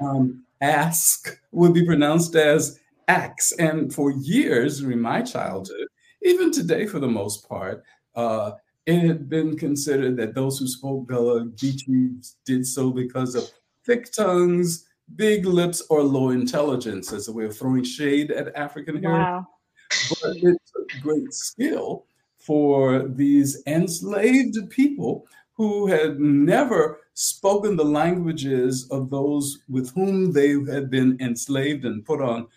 Um, 0.00 0.44
ask 0.60 1.38
would 1.52 1.74
be 1.74 1.84
pronounced 1.84 2.34
as 2.34 2.80
axe. 3.08 3.52
And 3.52 3.92
for 3.94 4.10
years 4.10 4.80
in 4.80 5.00
my 5.00 5.22
childhood, 5.22 5.86
even 6.22 6.50
today 6.50 6.86
for 6.86 6.98
the 6.98 7.08
most 7.08 7.48
part, 7.48 7.84
uh, 8.14 8.52
it 8.86 8.98
had 8.98 9.28
been 9.28 9.56
considered 9.56 10.16
that 10.16 10.34
those 10.34 10.58
who 10.58 10.66
spoke 10.66 11.06
Gullah 11.06 11.46
Geechee 11.46 12.34
did 12.44 12.66
so 12.66 12.90
because 12.90 13.34
of 13.34 13.48
thick 13.86 14.12
tongues, 14.12 14.86
big 15.16 15.44
lips, 15.44 15.82
or 15.90 16.02
low 16.02 16.30
intelligence 16.30 17.12
as 17.12 17.28
a 17.28 17.32
way 17.32 17.44
of 17.44 17.56
throwing 17.56 17.84
shade 17.84 18.30
at 18.30 18.54
African 18.56 19.02
heritage. 19.02 19.26
Wow. 19.26 19.46
But 20.22 20.36
it 20.36 20.58
took 20.72 21.02
great 21.02 21.32
skill 21.32 22.06
for 22.50 23.06
these 23.06 23.62
enslaved 23.68 24.58
people 24.70 25.24
who 25.52 25.86
had 25.86 26.18
never 26.18 26.98
spoken 27.14 27.76
the 27.76 27.84
languages 27.84 28.88
of 28.90 29.08
those 29.08 29.60
with 29.68 29.94
whom 29.94 30.32
they 30.32 30.56
had 30.68 30.90
been 30.90 31.16
enslaved 31.20 31.84
and 31.84 32.04
put 32.04 32.20
on 32.20 32.48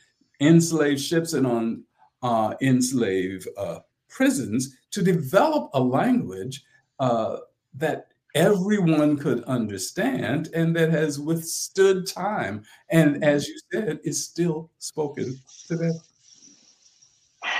enslaved 0.41 0.99
ships 0.99 1.33
and 1.33 1.45
on 1.45 1.83
uh, 2.23 2.55
enslaved 2.59 3.47
uh, 3.55 3.81
prisons 4.09 4.75
to 4.89 5.03
develop 5.03 5.69
a 5.75 5.79
language 5.79 6.63
uh, 6.99 7.37
that 7.75 8.07
everyone 8.33 9.15
could 9.15 9.43
understand 9.43 10.49
and 10.55 10.75
that 10.75 10.89
has 10.89 11.19
withstood 11.19 12.07
time. 12.07 12.63
And 12.89 13.23
as 13.23 13.47
you 13.47 13.59
said 13.71 13.99
is 14.03 14.25
still 14.25 14.71
spoken 14.79 15.39
today 15.67 15.91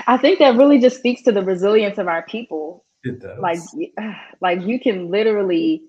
I 0.06 0.16
think 0.16 0.38
that 0.38 0.56
really 0.56 0.78
just 0.78 0.98
speaks 0.98 1.22
to 1.22 1.32
the 1.32 1.42
resilience 1.42 1.98
of 1.98 2.08
our 2.08 2.22
people. 2.22 2.84
it 3.04 3.20
does 3.20 3.38
Like, 3.38 3.58
like 4.40 4.62
you 4.62 4.78
can 4.80 5.10
literally 5.10 5.82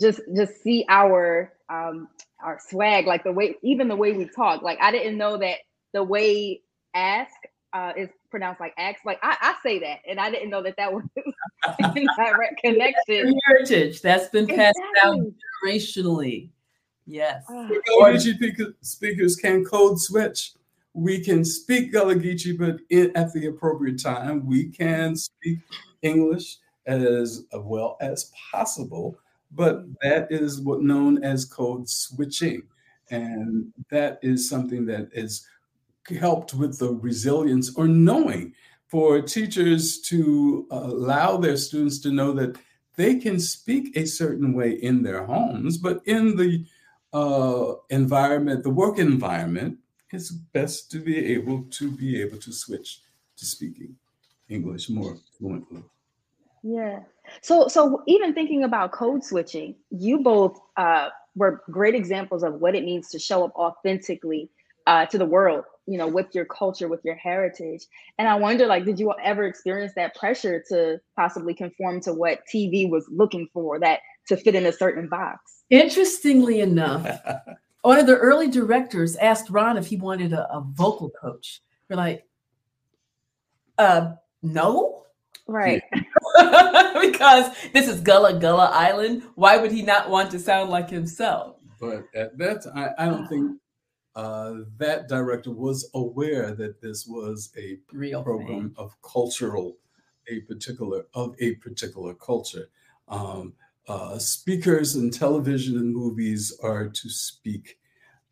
just 0.00 0.20
just 0.34 0.62
see 0.62 0.84
our 0.88 1.52
um 1.68 2.08
our 2.42 2.58
swag, 2.68 3.06
like 3.06 3.24
the 3.24 3.32
way 3.32 3.54
even 3.62 3.88
the 3.88 3.96
way 3.96 4.12
we 4.12 4.28
talk. 4.28 4.62
Like 4.62 4.78
I 4.80 4.90
didn't 4.90 5.16
know 5.18 5.36
that 5.38 5.58
the 5.92 6.02
way 6.02 6.60
ask 6.94 7.32
uh, 7.72 7.92
is 7.96 8.08
pronounced 8.30 8.60
like 8.60 8.74
ask. 8.78 9.04
Like 9.04 9.18
I, 9.22 9.36
I 9.40 9.54
say 9.62 9.78
that, 9.80 9.98
and 10.08 10.18
I 10.20 10.30
didn't 10.30 10.50
know 10.50 10.62
that 10.62 10.74
that 10.76 10.92
was 10.92 11.04
a 11.68 12.06
direct 12.16 12.60
connection. 12.64 13.34
Heritage 13.46 14.02
that's 14.02 14.28
been 14.28 14.46
passed 14.46 14.78
down 15.02 15.32
Exactly. 15.64 15.78
generationally. 15.78 16.48
Yes. 17.06 17.44
Ah, 17.48 17.68
Gullah 17.86 18.12
Geechee 18.12 18.34
speak- 18.36 18.74
speakers 18.80 19.36
can 19.36 19.64
code 19.64 20.00
switch. 20.00 20.52
We 20.94 21.20
can 21.20 21.44
speak 21.44 21.92
Gullah 21.92 22.16
Geechee, 22.16 22.58
but 22.58 22.80
at 23.16 23.32
the 23.32 23.46
appropriate 23.46 24.02
time, 24.02 24.46
we 24.46 24.68
can 24.68 25.16
speak 25.16 25.58
English 26.02 26.58
as 26.86 27.44
well 27.54 27.96
as 28.00 28.30
possible. 28.50 29.18
But 29.52 29.84
that 30.02 30.28
is 30.30 30.60
what 30.60 30.82
known 30.82 31.22
as 31.22 31.44
code 31.44 31.88
switching, 31.88 32.62
and 33.10 33.72
that 33.90 34.18
is 34.22 34.48
something 34.48 34.86
that 34.86 35.08
is 35.12 35.46
helped 36.18 36.54
with 36.54 36.78
the 36.78 36.92
resilience 36.94 37.74
or 37.76 37.86
knowing 37.86 38.54
for 38.88 39.22
teachers 39.22 40.00
to 40.02 40.66
allow 40.70 41.36
their 41.36 41.56
students 41.56 41.98
to 42.00 42.10
know 42.10 42.32
that 42.32 42.56
they 42.96 43.16
can 43.16 43.40
speak 43.40 43.96
a 43.96 44.04
certain 44.04 44.52
way 44.52 44.72
in 44.72 45.02
their 45.02 45.24
homes, 45.24 45.78
but 45.78 46.02
in 46.06 46.36
the 46.36 46.64
uh, 47.14 47.74
environment, 47.90 48.62
the 48.62 48.70
work 48.70 48.98
environment, 48.98 49.78
it's 50.12 50.30
best 50.30 50.90
to 50.92 50.98
be 50.98 51.32
able 51.32 51.64
to 51.70 51.90
be 51.90 52.20
able 52.20 52.38
to 52.38 52.52
switch 52.52 53.00
to 53.36 53.46
speaking 53.46 53.96
English 54.48 54.88
more 54.90 55.16
fluently. 55.38 55.82
Yeah. 56.62 57.00
So 57.40 57.68
so 57.68 58.02
even 58.06 58.34
thinking 58.34 58.64
about 58.64 58.92
code 58.92 59.24
switching, 59.24 59.74
you 59.90 60.18
both 60.18 60.58
uh, 60.76 61.08
were 61.34 61.62
great 61.70 61.94
examples 61.94 62.42
of 62.42 62.60
what 62.60 62.74
it 62.74 62.84
means 62.84 63.08
to 63.10 63.18
show 63.18 63.44
up 63.44 63.52
authentically 63.56 64.50
uh, 64.86 65.06
to 65.06 65.18
the 65.18 65.26
world. 65.26 65.64
You 65.86 65.98
know, 65.98 66.06
with 66.06 66.32
your 66.32 66.44
culture, 66.44 66.86
with 66.86 67.00
your 67.04 67.16
heritage. 67.16 67.86
And 68.16 68.28
I 68.28 68.36
wonder, 68.36 68.68
like, 68.68 68.84
did 68.84 69.00
you 69.00 69.12
ever 69.20 69.42
experience 69.42 69.92
that 69.96 70.14
pressure 70.14 70.62
to 70.68 71.00
possibly 71.16 71.54
conform 71.54 72.00
to 72.02 72.12
what 72.12 72.42
TV 72.52 72.88
was 72.88 73.04
looking 73.10 73.48
for, 73.52 73.80
that 73.80 73.98
to 74.28 74.36
fit 74.36 74.54
in 74.54 74.64
a 74.66 74.72
certain 74.72 75.08
box? 75.08 75.64
Interestingly 75.70 76.60
enough, 76.60 77.04
one 77.82 77.98
of 77.98 78.06
the 78.06 78.16
early 78.16 78.48
directors 78.48 79.16
asked 79.16 79.50
Ron 79.50 79.76
if 79.76 79.86
he 79.86 79.96
wanted 79.96 80.32
a, 80.32 80.52
a 80.52 80.60
vocal 80.60 81.10
coach. 81.10 81.60
We're 81.88 81.96
like, 81.96 82.26
uh, 83.78 84.12
no, 84.42 85.02
Right. 85.46 85.82
because 87.00 87.54
this 87.72 87.88
is 87.88 88.00
Gullah 88.00 88.38
Gullah 88.38 88.70
Island. 88.72 89.22
Why 89.34 89.56
would 89.56 89.72
he 89.72 89.82
not 89.82 90.08
want 90.08 90.30
to 90.30 90.38
sound 90.38 90.70
like 90.70 90.88
himself? 90.88 91.56
But 91.80 92.04
at 92.14 92.38
that 92.38 92.62
time, 92.62 92.94
I 92.96 93.06
don't 93.06 93.26
think 93.28 93.58
uh, 94.14 94.54
that 94.78 95.08
director 95.08 95.50
was 95.50 95.90
aware 95.94 96.52
that 96.54 96.80
this 96.80 97.06
was 97.06 97.52
a 97.56 97.78
Real 97.92 98.22
program 98.22 98.46
thing. 98.48 98.74
of 98.76 98.94
cultural, 99.02 99.76
a 100.28 100.40
particular 100.42 101.06
of 101.14 101.34
a 101.40 101.54
particular 101.56 102.14
culture. 102.14 102.68
Um, 103.08 103.54
uh, 103.88 104.18
speakers 104.18 104.96
in 104.96 105.10
television 105.10 105.76
and 105.76 105.94
movies 105.94 106.56
are 106.62 106.88
to 106.88 107.10
speak 107.10 107.78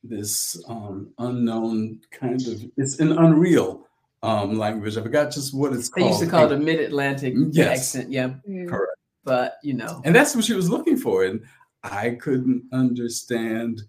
this 0.03 0.63
um, 0.69 1.13
unknown 1.19 2.01
kind 2.11 2.41
of 2.47 2.63
it's 2.77 3.01
an 3.01 3.13
unreal 3.13 3.87
um, 4.23 4.59
language. 4.59 4.97
I 4.97 5.03
forgot 5.03 5.33
just 5.33 5.55
what 5.55 5.73
it's 5.73 5.89
called. 5.89 6.05
They 6.05 6.09
used 6.09 6.21
to 6.21 6.29
call 6.29 6.47
it 6.47 6.53
a 6.53 6.57
mid-Atlantic 6.57 7.35
Yes. 7.51 7.95
accent, 7.95 8.13
yeah. 8.13 8.35
Mm. 8.49 8.69
Correct. 8.69 8.93
But 9.25 9.57
you 9.63 9.75
know, 9.75 10.01
And 10.05 10.15
that's 10.15 10.35
what 10.35 10.45
she 10.45 10.55
was 10.55 10.71
looking 10.71 10.97
for. 10.97 11.25
And 11.25 11.43
I 11.83 12.11
couldn't 12.11 12.65
understand 12.73 13.83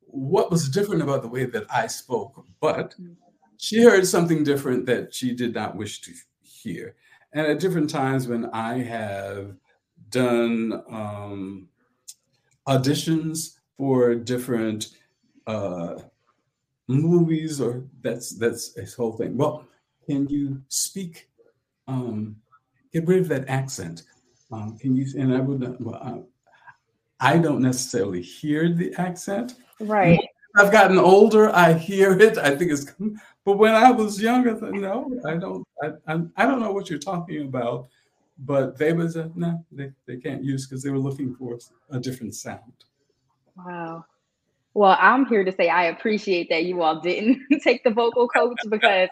what 0.00 0.50
was 0.50 0.68
different 0.68 1.02
about 1.02 1.22
the 1.22 1.28
way 1.28 1.44
that 1.44 1.66
I 1.70 1.86
spoke, 1.86 2.44
but 2.60 2.94
she 3.58 3.82
heard 3.82 4.06
something 4.06 4.44
different 4.44 4.86
that 4.86 5.14
she 5.14 5.34
did 5.34 5.54
not 5.54 5.76
wish 5.76 6.00
to 6.02 6.12
hear. 6.42 6.94
And 7.32 7.46
at 7.46 7.60
different 7.60 7.90
times 7.90 8.26
when 8.26 8.46
I 8.46 8.78
have 8.78 9.54
done 10.10 10.82
um, 10.90 11.68
auditions 12.66 13.56
for 13.76 14.14
different 14.14 14.88
uh, 15.46 15.96
movies, 16.88 17.60
or 17.60 17.84
that's 18.02 18.36
that's 18.36 18.72
this 18.72 18.94
whole 18.94 19.12
thing. 19.12 19.36
Well, 19.36 19.66
can 20.06 20.28
you 20.28 20.62
speak? 20.68 21.28
Um, 21.86 22.36
get 22.92 23.06
rid 23.06 23.20
of 23.20 23.28
that 23.28 23.48
accent. 23.48 24.02
Um, 24.52 24.78
can 24.78 24.96
you? 24.96 25.06
And 25.18 25.34
I 25.34 25.40
would. 25.40 25.76
Well, 25.80 26.26
I 27.20 27.38
don't 27.38 27.62
necessarily 27.62 28.22
hear 28.22 28.72
the 28.72 28.94
accent. 28.96 29.54
Right. 29.80 30.20
I've 30.56 30.72
gotten 30.72 30.98
older. 30.98 31.54
I 31.54 31.72
hear 31.72 32.18
it. 32.18 32.38
I 32.38 32.56
think 32.56 32.72
it's, 32.72 32.92
but 33.44 33.58
when 33.58 33.74
I 33.74 33.90
was 33.90 34.20
younger, 34.20 34.56
I 34.64 34.70
no, 34.70 35.10
I 35.24 35.36
don't. 35.36 35.66
I, 35.82 35.90
I, 36.06 36.20
I 36.36 36.46
don't 36.46 36.60
know 36.60 36.72
what 36.72 36.90
you're 36.90 36.98
talking 36.98 37.42
about. 37.42 37.88
But 38.38 38.78
they 38.78 38.92
was 38.92 39.16
a 39.16 39.30
no. 39.34 39.64
They, 39.72 39.90
they 40.06 40.16
can't 40.16 40.44
use 40.44 40.66
because 40.66 40.82
they 40.82 40.90
were 40.90 40.98
looking 40.98 41.34
for 41.34 41.58
a 41.90 41.98
different 41.98 42.34
sound. 42.34 42.84
Wow. 43.56 44.04
Well, 44.74 44.96
I'm 45.00 45.26
here 45.26 45.44
to 45.44 45.52
say 45.52 45.68
I 45.68 45.84
appreciate 45.86 46.48
that 46.50 46.64
you 46.64 46.82
all 46.82 47.00
didn't 47.00 47.42
take 47.62 47.82
the 47.82 47.90
vocal 47.90 48.28
coach 48.28 48.58
because 48.68 49.08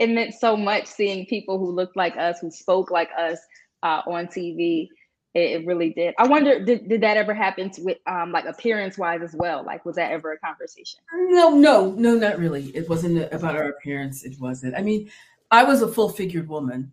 it 0.00 0.10
meant 0.10 0.34
so 0.34 0.56
much 0.56 0.86
seeing 0.86 1.24
people 1.26 1.58
who 1.58 1.70
looked 1.70 1.96
like 1.96 2.16
us, 2.16 2.40
who 2.40 2.50
spoke 2.50 2.90
like 2.90 3.10
us 3.18 3.38
uh, 3.82 4.02
on 4.06 4.26
TV. 4.26 4.88
It, 5.34 5.60
it, 5.60 5.66
really 5.66 5.90
did. 5.90 6.14
I 6.18 6.26
wonder, 6.26 6.62
did, 6.64 6.88
did 6.88 7.02
that 7.02 7.16
ever 7.16 7.32
happen 7.32 7.70
to, 7.70 7.82
with 7.82 7.98
um, 8.06 8.32
like 8.32 8.46
appearance 8.46 8.98
wise 8.98 9.20
as 9.22 9.34
well? 9.34 9.62
Like, 9.64 9.84
was 9.84 9.96
that 9.96 10.10
ever 10.10 10.32
a 10.32 10.38
conversation? 10.38 11.00
No, 11.12 11.50
no, 11.50 11.92
no, 11.92 12.16
not 12.16 12.38
really. 12.38 12.64
It 12.74 12.88
wasn't 12.88 13.32
about 13.32 13.54
our 13.54 13.68
appearance. 13.68 14.24
It 14.24 14.40
wasn't. 14.40 14.74
I 14.74 14.82
mean, 14.82 15.10
I 15.50 15.64
was 15.64 15.82
a 15.82 15.88
full 15.88 16.08
figured 16.08 16.48
woman. 16.48 16.92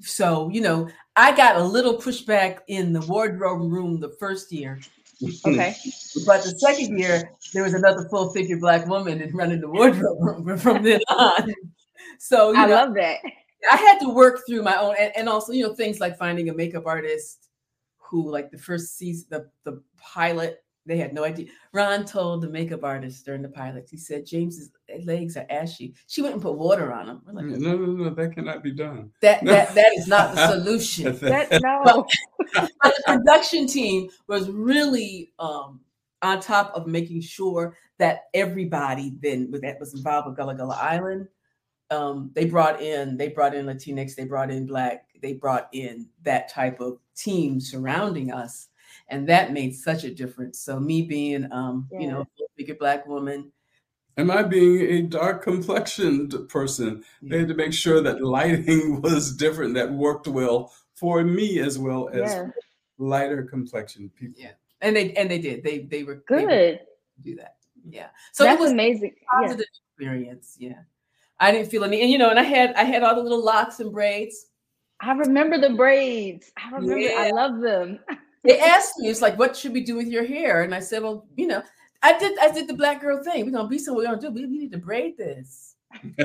So, 0.00 0.48
you 0.50 0.60
know, 0.60 0.88
I 1.16 1.36
got 1.36 1.56
a 1.56 1.62
little 1.62 1.96
pushback 1.96 2.60
in 2.68 2.92
the 2.92 3.00
wardrobe 3.02 3.70
room 3.70 4.00
the 4.00 4.10
first 4.18 4.52
year. 4.52 4.80
Okay. 5.46 5.76
but 6.26 6.42
the 6.42 6.54
second 6.58 6.98
year, 6.98 7.30
there 7.52 7.62
was 7.62 7.74
another 7.74 8.08
full 8.08 8.32
figured 8.32 8.60
black 8.60 8.86
woman 8.86 9.20
and 9.20 9.34
running 9.34 9.60
the 9.60 9.68
wardrobe 9.68 10.18
room 10.46 10.58
from 10.58 10.82
then 10.82 11.00
on. 11.08 11.54
So, 12.18 12.56
I 12.56 12.66
know, 12.66 12.74
love 12.74 12.94
that. 12.94 13.18
I 13.70 13.76
had 13.76 13.98
to 14.00 14.08
work 14.08 14.40
through 14.46 14.62
my 14.62 14.76
own, 14.76 14.94
and, 14.98 15.12
and, 15.16 15.28
also, 15.28 15.52
you 15.52 15.66
know, 15.66 15.74
things 15.74 16.00
like 16.00 16.18
finding 16.18 16.48
a 16.48 16.54
makeup 16.54 16.86
artist 16.86 17.48
who, 17.98 18.30
like 18.30 18.50
the 18.50 18.58
first 18.58 18.96
season, 18.96 19.26
the, 19.30 19.50
the 19.64 19.82
pilot, 19.98 20.62
they 20.86 20.96
had 20.96 21.12
no 21.12 21.24
idea. 21.24 21.46
Ron 21.72 22.04
told 22.04 22.42
the 22.42 22.48
makeup 22.48 22.84
artist 22.84 23.24
during 23.24 23.42
the 23.42 23.48
pilot, 23.48 23.88
he 23.90 23.96
said, 23.96 24.26
James's 24.26 24.70
legs 25.04 25.36
are 25.36 25.46
ashy. 25.50 25.94
She 26.06 26.22
went 26.22 26.34
and 26.34 26.42
put 26.42 26.56
water 26.56 26.92
on 26.92 27.06
them. 27.06 27.22
Like, 27.30 27.44
no, 27.44 27.76
no, 27.76 27.86
no, 27.86 28.10
that 28.10 28.34
cannot 28.34 28.62
be 28.62 28.72
done. 28.72 29.10
That 29.20 29.44
that, 29.44 29.74
that 29.74 29.92
is 29.96 30.06
not 30.08 30.34
the 30.34 30.48
solution. 30.48 31.16
that, 31.20 31.60
no. 31.62 32.06
But, 32.54 32.70
but 32.82 32.94
the 32.96 33.02
production 33.06 33.66
team 33.66 34.08
was 34.26 34.48
really 34.50 35.32
um, 35.38 35.80
on 36.22 36.40
top 36.40 36.72
of 36.74 36.86
making 36.86 37.20
sure 37.20 37.76
that 37.98 38.22
everybody 38.34 39.12
then 39.20 39.50
that 39.62 39.78
was 39.78 39.94
involved 39.94 40.28
with 40.28 40.36
Gullah 40.36 40.54
Gullah 40.54 40.78
Island 40.80 41.28
um, 41.90 42.30
they 42.34 42.44
brought 42.44 42.80
in 42.80 43.16
they 43.16 43.28
brought 43.28 43.54
in 43.54 43.66
Latinx, 43.66 44.14
they 44.14 44.24
brought 44.24 44.50
in 44.50 44.66
Black, 44.66 45.06
they 45.20 45.34
brought 45.34 45.68
in 45.72 46.08
that 46.22 46.48
type 46.48 46.80
of 46.80 46.98
team 47.16 47.60
surrounding 47.60 48.32
us, 48.32 48.68
and 49.10 49.28
that 49.28 49.52
made 49.52 49.74
such 49.74 50.04
a 50.04 50.14
difference. 50.14 50.60
So 50.60 50.80
me 50.80 51.02
being, 51.02 51.50
um, 51.52 51.88
yeah. 51.92 52.00
you 52.00 52.10
know, 52.10 52.20
a 52.20 52.42
bigger 52.56 52.74
Black 52.74 53.06
woman, 53.06 53.52
Am 54.16 54.30
I 54.30 54.42
being 54.42 54.80
a 54.82 55.02
dark 55.02 55.42
complexioned 55.42 56.34
person? 56.48 57.02
Yeah. 57.22 57.30
They 57.30 57.38
had 57.38 57.48
to 57.48 57.54
make 57.54 57.72
sure 57.72 58.02
that 58.02 58.22
lighting 58.22 59.00
was 59.02 59.34
different, 59.34 59.74
that 59.74 59.90
worked 59.90 60.28
well 60.28 60.72
for 60.94 61.24
me 61.24 61.60
as 61.60 61.78
well 61.78 62.10
as 62.10 62.30
yeah. 62.30 62.48
lighter 62.98 63.44
complexioned 63.44 64.14
people. 64.14 64.34
Yeah, 64.36 64.52
and 64.82 64.94
they 64.94 65.14
and 65.14 65.30
they 65.30 65.38
did. 65.38 65.64
They 65.64 65.78
they 65.78 66.02
were 66.02 66.16
good. 66.26 66.48
They 66.48 66.80
do 67.22 67.36
that. 67.36 67.56
Yeah. 67.88 68.08
So 68.32 68.44
that's 68.44 68.60
it 68.60 68.62
was 68.62 68.72
amazing. 68.72 69.14
Positive 69.40 69.64
experience. 69.96 70.56
Yeah. 70.58 70.82
I 71.38 71.52
didn't 71.52 71.70
feel 71.70 71.84
any, 71.84 72.02
and 72.02 72.10
you 72.10 72.18
know, 72.18 72.28
and 72.28 72.38
I 72.38 72.42
had 72.42 72.74
I 72.74 72.84
had 72.84 73.02
all 73.02 73.14
the 73.14 73.22
little 73.22 73.42
locks 73.42 73.80
and 73.80 73.90
braids. 73.90 74.46
I 75.00 75.12
remember 75.12 75.58
the 75.58 75.70
braids. 75.70 76.52
I 76.58 76.70
remember. 76.72 76.98
Yeah. 76.98 77.14
I 77.16 77.30
love 77.30 77.60
them. 77.60 78.00
they 78.44 78.58
asked 78.58 78.98
me, 78.98 79.08
"It's 79.08 79.22
like, 79.22 79.38
what 79.38 79.56
should 79.56 79.72
we 79.72 79.82
do 79.82 79.96
with 79.96 80.08
your 80.08 80.24
hair?" 80.24 80.62
And 80.62 80.74
I 80.74 80.80
said, 80.80 81.02
"Well, 81.02 81.26
you 81.36 81.46
know, 81.46 81.62
I 82.02 82.18
did 82.18 82.38
I 82.38 82.50
did 82.50 82.68
the 82.68 82.74
black 82.74 83.00
girl 83.00 83.22
thing. 83.22 83.44
We're 83.44 83.52
gonna 83.52 83.68
be 83.68 83.78
somewhere. 83.78 84.06
We're 84.06 84.16
gonna 84.16 84.28
do. 84.28 84.30
We, 84.30 84.46
we 84.46 84.58
need 84.58 84.72
to 84.72 84.78
braid 84.78 85.16
this, 85.16 85.76
and 86.16 86.24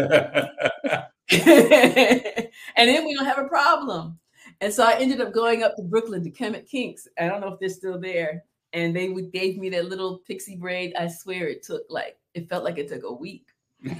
then 1.32 3.06
we 3.06 3.16
don't 3.16 3.26
have 3.26 3.40
a 3.40 3.48
problem." 3.48 4.20
And 4.62 4.74
so 4.74 4.86
I 4.86 4.98
ended 5.00 5.22
up 5.22 5.34
going 5.34 5.64
up 5.64 5.76
to 5.76 5.84
Brooklyn 5.84 6.24
to 6.24 6.32
Kemet 6.32 6.70
Kinks. 6.70 7.08
I 7.20 7.28
don't 7.28 7.42
know 7.42 7.54
if 7.54 7.60
they're 7.60 7.70
still 7.70 8.00
there. 8.00 8.44
And 8.74 8.96
they 8.96 9.08
gave 9.34 9.58
me 9.58 9.70
that 9.70 9.86
little 9.86 10.20
pixie 10.20 10.56
braid. 10.56 10.94
I 10.98 11.08
swear 11.08 11.48
it 11.48 11.64
took 11.64 11.84
like 11.90 12.18
it 12.34 12.50
felt 12.50 12.64
like 12.64 12.78
it 12.78 12.90
took 12.90 13.04
a 13.04 13.14
week 13.14 13.48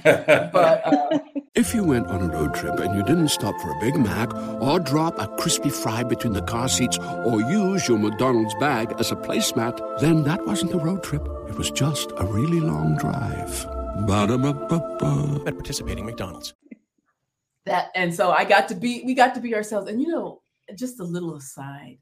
but 0.02 0.82
uh, 0.84 1.18
if 1.54 1.74
you 1.74 1.84
went 1.84 2.06
on 2.08 2.22
a 2.22 2.32
road 2.32 2.54
trip 2.54 2.78
and 2.80 2.94
you 2.96 3.02
didn't 3.04 3.28
stop 3.28 3.58
for 3.60 3.70
a 3.70 3.80
Big 3.80 3.96
Mac 3.96 4.34
or 4.60 4.78
drop 4.80 5.18
a 5.18 5.28
crispy 5.36 5.70
fry 5.70 6.02
between 6.02 6.32
the 6.32 6.42
car 6.42 6.68
seats 6.68 6.98
or 6.98 7.40
use 7.40 7.86
your 7.88 7.98
McDonald's 7.98 8.54
bag 8.60 8.94
as 8.98 9.12
a 9.12 9.16
placemat, 9.16 10.00
then 10.00 10.24
that 10.24 10.44
wasn't 10.46 10.72
a 10.74 10.78
road 10.78 11.02
trip. 11.02 11.26
It 11.48 11.56
was 11.56 11.70
just 11.70 12.12
a 12.16 12.26
really 12.26 12.60
long 12.60 12.96
drive. 12.96 13.66
Ba-da-ba-ba-ba. 14.06 15.42
At 15.46 15.54
participating 15.54 16.04
McDonald's. 16.04 16.54
That 17.64 17.90
and 17.94 18.14
so 18.14 18.30
I 18.30 18.44
got 18.44 18.68
to 18.68 18.74
be 18.74 19.02
we 19.04 19.14
got 19.14 19.34
to 19.34 19.40
be 19.40 19.54
ourselves. 19.54 19.88
And 19.88 20.00
you 20.00 20.08
know, 20.08 20.42
just 20.76 21.00
a 21.00 21.04
little 21.04 21.34
aside. 21.34 21.98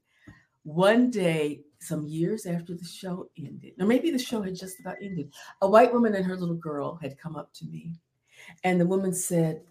One 0.63 1.09
day 1.09 1.61
some 1.85 2.07
years 2.07 2.45
after 2.45 2.73
the 2.73 2.85
show 2.85 3.29
ended, 3.37 3.73
or 3.79 3.85
maybe 3.85 4.11
the 4.11 4.19
show 4.19 4.41
had 4.41 4.55
just 4.55 4.79
about 4.79 4.97
ended, 5.01 5.31
a 5.61 5.69
white 5.69 5.93
woman 5.93 6.15
and 6.15 6.25
her 6.25 6.37
little 6.37 6.55
girl 6.55 6.97
had 7.01 7.17
come 7.17 7.35
up 7.35 7.53
to 7.53 7.65
me. 7.65 7.93
And 8.63 8.79
the 8.79 8.85
woman 8.85 9.13
said, 9.13 9.61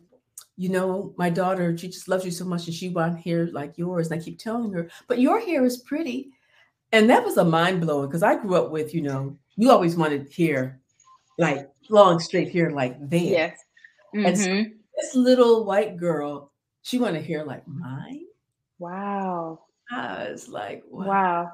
You 0.56 0.68
know, 0.70 1.14
my 1.16 1.30
daughter, 1.30 1.76
she 1.76 1.88
just 1.88 2.08
loves 2.08 2.24
you 2.24 2.30
so 2.30 2.44
much 2.44 2.66
and 2.66 2.74
she 2.74 2.88
wants 2.88 3.24
hair 3.24 3.46
like 3.52 3.76
yours. 3.76 4.10
And 4.10 4.20
I 4.20 4.24
keep 4.24 4.38
telling 4.38 4.72
her, 4.72 4.88
But 5.08 5.20
your 5.20 5.40
hair 5.40 5.64
is 5.64 5.78
pretty. 5.78 6.30
And 6.92 7.10
that 7.10 7.24
was 7.24 7.36
a 7.36 7.44
mind 7.44 7.80
blowing 7.80 8.08
because 8.08 8.22
I 8.22 8.36
grew 8.36 8.54
up 8.54 8.70
with, 8.70 8.94
you 8.94 9.02
know, 9.02 9.36
you 9.56 9.70
always 9.70 9.96
wanted 9.96 10.32
hair 10.32 10.80
like 11.38 11.68
long, 11.90 12.20
straight 12.20 12.52
hair 12.52 12.70
like 12.70 12.98
that. 13.10 13.18
Yes. 13.18 13.58
Mm-hmm. 14.14 14.26
And 14.26 14.38
so 14.38 14.48
mm-hmm. 14.48 14.70
this 14.96 15.14
little 15.14 15.64
white 15.64 15.96
girl, 15.96 16.52
she 16.82 16.98
wanted 16.98 17.24
hair 17.24 17.44
like 17.44 17.66
mine. 17.66 18.26
Wow. 18.78 19.60
I 19.90 20.28
was 20.30 20.48
like, 20.48 20.84
wow. 20.88 21.06
wow. 21.06 21.52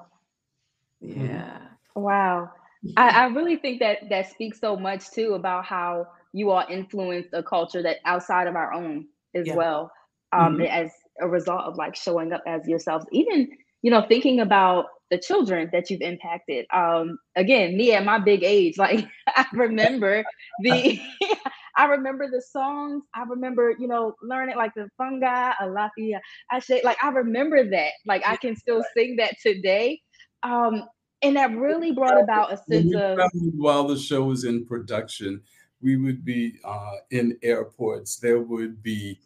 Yeah. 1.01 1.59
Wow. 1.95 2.51
I, 2.97 3.09
I 3.25 3.27
really 3.27 3.57
think 3.57 3.81
that 3.81 4.09
that 4.09 4.31
speaks 4.31 4.61
so 4.61 4.77
much 4.77 5.11
too 5.11 5.35
about 5.35 5.65
how 5.65 6.07
you 6.33 6.51
all 6.51 6.65
influenced 6.69 7.31
a 7.33 7.43
culture 7.43 7.83
that 7.83 7.99
outside 8.05 8.47
of 8.47 8.57
our 8.57 8.73
own 8.73 9.07
as 9.35 9.47
yeah. 9.47 9.55
well. 9.55 9.93
Um, 10.33 10.59
mm-hmm. 10.59 10.67
as 10.67 10.93
a 11.21 11.27
result 11.27 11.63
of 11.63 11.77
like 11.77 11.97
showing 11.97 12.33
up 12.33 12.43
as 12.47 12.67
yourselves, 12.69 13.05
even 13.11 13.49
you 13.83 13.91
know, 13.91 14.05
thinking 14.09 14.41
about 14.41 14.87
the 15.11 15.19
children 15.19 15.69
that 15.73 15.91
you've 15.91 16.03
impacted. 16.03 16.67
Um, 16.73 17.19
again, 17.37 17.77
me 17.77 17.93
at 17.93 18.05
my 18.05 18.19
big 18.19 18.43
age, 18.45 18.79
like 18.79 19.07
I 19.29 19.47
remember 19.53 20.25
the 20.63 21.01
I 21.77 21.87
remember 21.87 22.29
the 22.31 22.43
songs. 22.43 23.05
I 23.15 23.23
remember, 23.23 23.75
you 23.79 23.89
know, 23.89 24.15
learning 24.23 24.57
like 24.57 24.75
the 24.75 24.89
Funga, 25.01 25.55
alafia, 25.61 26.21
I 26.51 26.59
say 26.59 26.83
like 26.85 27.03
I 27.03 27.09
remember 27.11 27.69
that. 27.71 27.93
Like 28.07 28.23
I 28.27 28.37
can 28.37 28.57
still 28.57 28.85
sing 28.95 29.17
that 29.17 29.37
today. 29.43 30.01
Um, 30.43 30.89
and 31.23 31.37
that 31.37 31.55
really 31.55 31.93
brought 31.93 32.21
about 32.21 32.53
a 32.53 32.57
sense 32.57 32.95
of 32.95 33.19
while 33.55 33.87
the 33.87 33.99
show 33.99 34.25
was 34.25 34.45
in 34.45 34.65
production, 34.65 35.43
we 35.83 35.97
would 35.97 36.25
be 36.25 36.59
uh, 36.65 36.95
in 37.11 37.39
airports. 37.43 38.17
There 38.17 38.41
would 38.41 38.83
be 38.83 39.21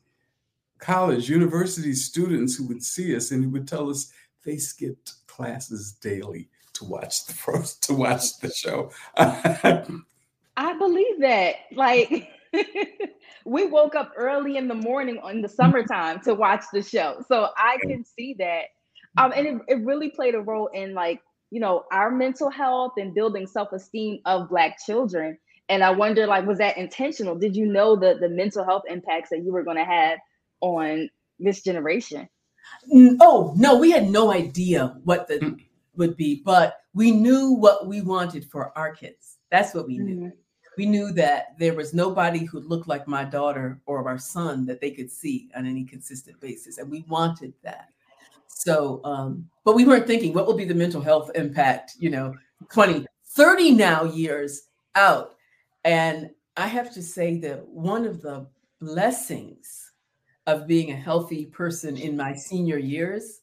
college, 0.78 1.28
university 1.28 1.92
students 1.94 2.56
who 2.56 2.66
would 2.68 2.82
see 2.82 3.14
us 3.16 3.30
and 3.30 3.52
would 3.52 3.68
tell 3.68 3.90
us 3.90 4.12
they 4.44 4.56
skipped 4.56 5.14
classes 5.26 5.92
daily 5.92 6.48
to 6.74 6.84
watch 6.84 7.26
the 7.26 7.32
first 7.32 7.82
to 7.84 7.94
watch 7.94 8.38
the 8.38 8.50
show. 8.50 8.90
I 9.16 10.78
believe 10.78 11.20
that. 11.20 11.54
Like 11.72 12.28
we 13.44 13.66
woke 13.66 13.94
up 13.94 14.12
early 14.16 14.56
in 14.56 14.68
the 14.68 14.74
morning 14.74 15.20
in 15.30 15.42
the 15.42 15.48
summertime 15.48 16.20
to 16.20 16.34
watch 16.34 16.64
the 16.72 16.82
show. 16.82 17.24
So 17.28 17.48
I 17.56 17.78
can 17.82 18.04
see 18.04 18.34
that 18.38 18.66
um, 19.18 19.32
and 19.34 19.46
it, 19.46 19.62
it 19.68 19.84
really 19.84 20.10
played 20.10 20.34
a 20.34 20.40
role 20.40 20.68
in 20.68 20.94
like 20.94 21.20
you 21.50 21.60
know 21.60 21.84
our 21.92 22.10
mental 22.10 22.50
health 22.50 22.94
and 22.96 23.14
building 23.14 23.46
self-esteem 23.46 24.20
of 24.24 24.48
black 24.48 24.78
children. 24.84 25.38
And 25.70 25.82
i 25.82 25.90
wonder 25.90 26.26
like 26.26 26.46
was 26.46 26.58
that 26.58 26.76
intentional? 26.76 27.36
Did 27.36 27.56
you 27.56 27.66
know 27.66 27.96
the 27.96 28.18
the 28.20 28.28
mental 28.28 28.64
health 28.64 28.82
impacts 28.88 29.30
that 29.30 29.44
you 29.44 29.52
were 29.52 29.62
going 29.62 29.76
to 29.76 29.84
have 29.84 30.18
on 30.60 31.08
this 31.38 31.62
generation? 31.62 32.28
Oh 33.20 33.54
no 33.56 33.78
we 33.78 33.90
had 33.90 34.08
no 34.08 34.32
idea 34.32 34.98
what 35.04 35.28
the 35.28 35.38
mm. 35.38 35.60
would 35.96 36.16
be 36.16 36.42
but 36.44 36.80
we 36.92 37.10
knew 37.10 37.52
what 37.52 37.86
we 37.86 38.00
wanted 38.00 38.44
for 38.44 38.76
our 38.76 38.94
kids. 38.94 39.38
That's 39.50 39.74
what 39.74 39.86
we 39.86 39.98
knew. 39.98 40.16
Mm-hmm. 40.16 40.28
we 40.76 40.86
knew 40.86 41.12
that 41.12 41.58
there 41.58 41.74
was 41.74 41.94
nobody 41.94 42.44
who 42.44 42.60
looked 42.60 42.88
like 42.88 43.06
my 43.06 43.24
daughter 43.24 43.80
or 43.86 44.06
our 44.08 44.18
son 44.18 44.66
that 44.66 44.80
they 44.80 44.90
could 44.90 45.10
see 45.10 45.50
on 45.56 45.66
any 45.66 45.84
consistent 45.84 46.40
basis 46.40 46.78
and 46.78 46.90
we 46.90 47.04
wanted 47.08 47.54
that 47.62 47.93
so, 48.54 49.00
um, 49.04 49.48
but 49.64 49.74
we 49.74 49.84
weren't 49.84 50.06
thinking 50.06 50.32
what 50.32 50.46
will 50.46 50.56
be 50.56 50.64
the 50.64 50.74
mental 50.74 51.02
health 51.02 51.30
impact, 51.34 51.94
you 51.98 52.08
know, 52.08 52.34
20, 52.72 53.04
30 53.26 53.72
now 53.72 54.04
years 54.04 54.68
out. 54.94 55.34
And 55.84 56.30
I 56.56 56.68
have 56.68 56.94
to 56.94 57.02
say 57.02 57.38
that 57.40 57.66
one 57.66 58.06
of 58.06 58.22
the 58.22 58.46
blessings 58.80 59.90
of 60.46 60.66
being 60.66 60.92
a 60.92 60.96
healthy 60.96 61.46
person 61.46 61.96
in 61.96 62.16
my 62.16 62.34
senior 62.34 62.78
years 62.78 63.40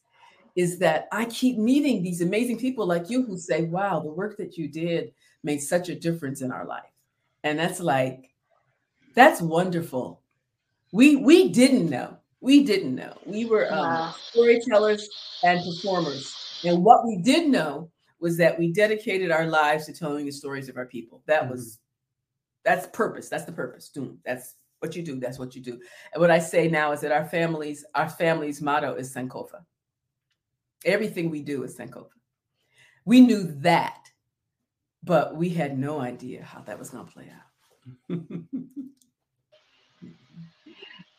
is 0.56 0.78
that 0.78 1.08
I 1.12 1.26
keep 1.26 1.58
meeting 1.58 2.02
these 2.02 2.22
amazing 2.22 2.58
people 2.58 2.86
like 2.86 3.10
you 3.10 3.22
who 3.22 3.36
say, 3.36 3.62
wow, 3.62 4.00
the 4.00 4.10
work 4.10 4.36
that 4.38 4.56
you 4.56 4.66
did 4.66 5.12
made 5.44 5.58
such 5.58 5.88
a 5.88 5.94
difference 5.94 6.40
in 6.40 6.50
our 6.50 6.64
life. 6.66 6.90
And 7.44 7.58
that's 7.58 7.80
like, 7.80 8.30
that's 9.14 9.42
wonderful. 9.42 10.22
We 10.90 11.16
we 11.16 11.48
didn't 11.48 11.90
know. 11.90 12.18
We 12.42 12.64
didn't 12.64 12.96
know. 12.96 13.16
We 13.24 13.44
were 13.44 13.72
um, 13.72 13.78
Wow. 13.78 14.14
storytellers 14.30 15.08
and 15.44 15.60
performers. 15.64 16.34
And 16.64 16.84
what 16.84 17.06
we 17.06 17.18
did 17.18 17.48
know 17.48 17.90
was 18.18 18.36
that 18.38 18.58
we 18.58 18.72
dedicated 18.72 19.30
our 19.30 19.46
lives 19.46 19.86
to 19.86 19.92
telling 19.92 20.26
the 20.26 20.32
stories 20.32 20.68
of 20.68 20.76
our 20.76 20.86
people. 20.86 21.22
That 21.26 21.48
was 21.48 21.78
that's 22.64 22.88
purpose. 22.88 23.28
That's 23.28 23.44
the 23.44 23.52
purpose. 23.52 23.88
Doom. 23.90 24.18
That's 24.24 24.56
what 24.80 24.96
you 24.96 25.02
do. 25.02 25.20
That's 25.20 25.38
what 25.38 25.54
you 25.54 25.62
do. 25.62 25.80
And 26.12 26.20
what 26.20 26.30
I 26.32 26.40
say 26.40 26.66
now 26.68 26.90
is 26.90 27.00
that 27.02 27.12
our 27.12 27.24
families, 27.24 27.84
our 27.94 28.08
family's 28.08 28.60
motto 28.60 28.94
is 28.94 29.14
Sankofa. 29.14 29.64
Everything 30.84 31.30
we 31.30 31.42
do 31.42 31.62
is 31.62 31.76
Sankofa. 31.76 32.06
We 33.04 33.20
knew 33.20 33.44
that, 33.60 34.08
but 35.04 35.36
we 35.36 35.48
had 35.48 35.78
no 35.78 36.00
idea 36.00 36.42
how 36.42 36.60
that 36.62 36.78
was 36.78 36.90
going 36.90 37.06
to 37.06 37.12
play 37.12 37.30
out. 37.30 38.18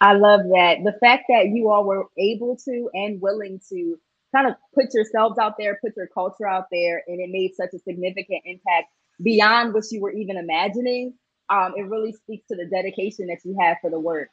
I 0.04 0.12
love 0.14 0.42
that. 0.50 0.80
The 0.84 0.98
fact 1.00 1.24
that 1.30 1.48
you 1.48 1.70
all 1.70 1.86
were 1.86 2.08
able 2.18 2.58
to 2.66 2.90
and 2.94 3.22
willing 3.22 3.62
to 3.70 3.98
kind 4.36 4.48
of 4.48 4.56
put 4.76 4.94
yourselves 4.94 5.40
out 5.40 5.54
there, 5.58 5.80
put 5.82 5.96
your 5.96 6.08
culture 6.08 6.46
out 6.46 6.66
there, 6.70 7.04
and 7.08 7.22
it 7.22 7.30
made 7.30 7.56
such 7.56 7.74
a 7.74 7.80
significant 7.80 8.42
impact 8.44 8.88
beyond 9.22 9.74
what 9.74 9.86
you 9.92 10.02
were 10.02 10.12
even 10.12 10.36
imagining. 10.36 11.14
Um, 11.50 11.76
it 11.78 11.84
really 11.84 12.12
speaks 12.12 12.46
to 12.48 12.56
the 12.58 12.66
dedication 12.66 13.28
that 13.28 13.46
you 13.46 13.58
have 13.62 13.78
for 13.80 13.90
the 13.90 14.00
work. 14.00 14.28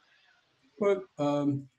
But 0.77 1.03
um, 1.17 1.69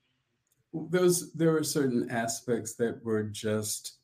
those 0.72 1.30
there 1.34 1.52
were 1.52 1.62
certain 1.62 2.08
aspects 2.10 2.74
that 2.76 3.04
were 3.04 3.24
just 3.24 3.98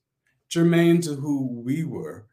germane 0.50 1.00
to 1.02 1.14
who 1.14 1.46
we 1.46 1.84
were 1.84 2.26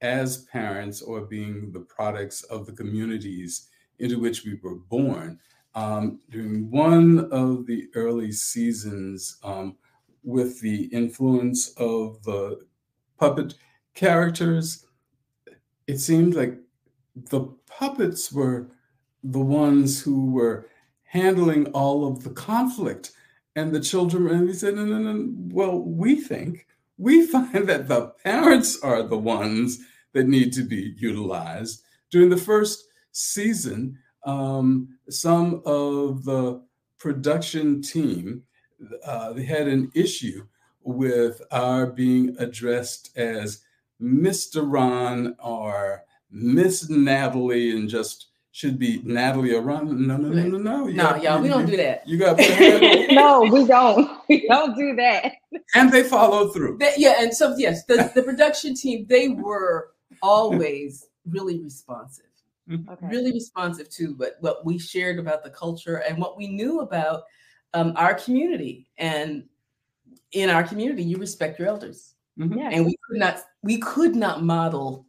as 0.00 0.44
parents 0.44 1.02
or 1.02 1.20
being 1.20 1.72
the 1.72 1.80
products 1.80 2.42
of 2.44 2.64
the 2.64 2.72
communities 2.72 3.68
into 3.98 4.18
which 4.18 4.46
we 4.46 4.58
were 4.62 4.76
born. 4.76 5.38
Um, 5.74 6.20
during 6.28 6.70
one 6.70 7.28
of 7.30 7.66
the 7.66 7.88
early 7.94 8.32
seasons, 8.32 9.38
um, 9.42 9.76
with 10.22 10.60
the 10.60 10.84
influence 10.86 11.70
of 11.76 12.22
the 12.22 12.60
puppet 13.18 13.54
characters, 13.94 14.86
it 15.86 15.98
seemed 15.98 16.34
like 16.34 16.58
the 17.14 17.40
puppets 17.66 18.32
were 18.32 18.68
the 19.24 19.40
ones 19.40 20.02
who 20.02 20.30
were 20.30 20.68
handling 21.04 21.66
all 21.68 22.06
of 22.06 22.24
the 22.24 22.30
conflict. 22.30 23.12
And 23.54 23.72
the 23.72 23.80
children, 23.80 24.28
and 24.28 24.46
we 24.46 24.54
said, 24.54 24.76
no, 24.76 24.84
no, 24.84 24.98
no. 24.98 25.30
Well, 25.52 25.80
we 25.80 26.16
think, 26.16 26.66
we 26.96 27.26
find 27.26 27.68
that 27.68 27.88
the 27.88 28.12
parents 28.24 28.80
are 28.82 29.02
the 29.02 29.18
ones 29.18 29.78
that 30.14 30.26
need 30.26 30.52
to 30.54 30.62
be 30.62 30.94
utilized. 30.96 31.82
During 32.10 32.30
the 32.30 32.36
first 32.36 32.84
season, 33.12 33.98
um, 34.24 34.88
some 35.08 35.62
of 35.66 36.24
the 36.24 36.62
production 36.98 37.82
team, 37.82 38.42
uh, 39.04 39.32
they 39.32 39.44
had 39.44 39.68
an 39.68 39.90
issue 39.94 40.46
with 40.82 41.40
our 41.50 41.86
being 41.86 42.34
addressed 42.38 43.16
as 43.16 43.62
Mr. 44.00 44.62
Ron 44.64 45.36
or 45.38 46.02
Miss 46.30 46.88
Natalie 46.88 47.72
and 47.76 47.88
just 47.88 48.28
should 48.54 48.78
be 48.78 49.00
Natalie 49.04 49.54
or 49.54 49.62
Ron. 49.62 50.06
No, 50.06 50.16
no, 50.16 50.28
no, 50.28 50.42
no, 50.42 50.58
no. 50.58 50.86
You 50.88 50.94
No, 50.94 51.02
got- 51.04 51.22
y'all, 51.22 51.40
we 51.40 51.48
you- 51.48 51.54
don't 51.54 51.66
do 51.66 51.76
that. 51.78 52.06
You 52.06 52.18
got 52.18 52.36
no, 53.12 53.40
we 53.42 53.64
don't. 53.66 54.10
We 54.28 54.46
don't 54.48 54.76
do 54.76 54.94
that. 54.96 55.32
and 55.74 55.90
they 55.92 56.02
follow 56.04 56.48
through. 56.48 56.78
That- 56.78 56.98
yeah, 56.98 57.14
and 57.20 57.32
so 57.34 57.54
yes, 57.56 57.84
the, 57.86 58.10
the 58.14 58.22
production 58.22 58.74
team, 58.74 59.06
they 59.08 59.28
were 59.28 59.90
always 60.22 61.06
really 61.28 61.60
responsive. 61.60 62.24
Okay. 62.88 63.06
really 63.08 63.32
responsive 63.32 63.88
to 63.90 64.14
what, 64.14 64.36
what 64.40 64.64
we 64.64 64.78
shared 64.78 65.18
about 65.18 65.44
the 65.44 65.50
culture 65.50 65.96
and 65.96 66.18
what 66.18 66.36
we 66.36 66.46
knew 66.46 66.80
about 66.80 67.24
um, 67.74 67.92
our 67.96 68.14
community. 68.14 68.86
And 68.98 69.44
in 70.32 70.50
our 70.50 70.62
community, 70.62 71.02
you 71.02 71.16
respect 71.16 71.58
your 71.58 71.68
elders. 71.68 72.14
Mhm. 72.38 72.56
Yeah. 72.56 72.70
And 72.72 72.86
we 72.86 72.96
could 73.06 73.18
not 73.18 73.42
we 73.62 73.78
could 73.78 74.14
not 74.16 74.42
model 74.42 75.06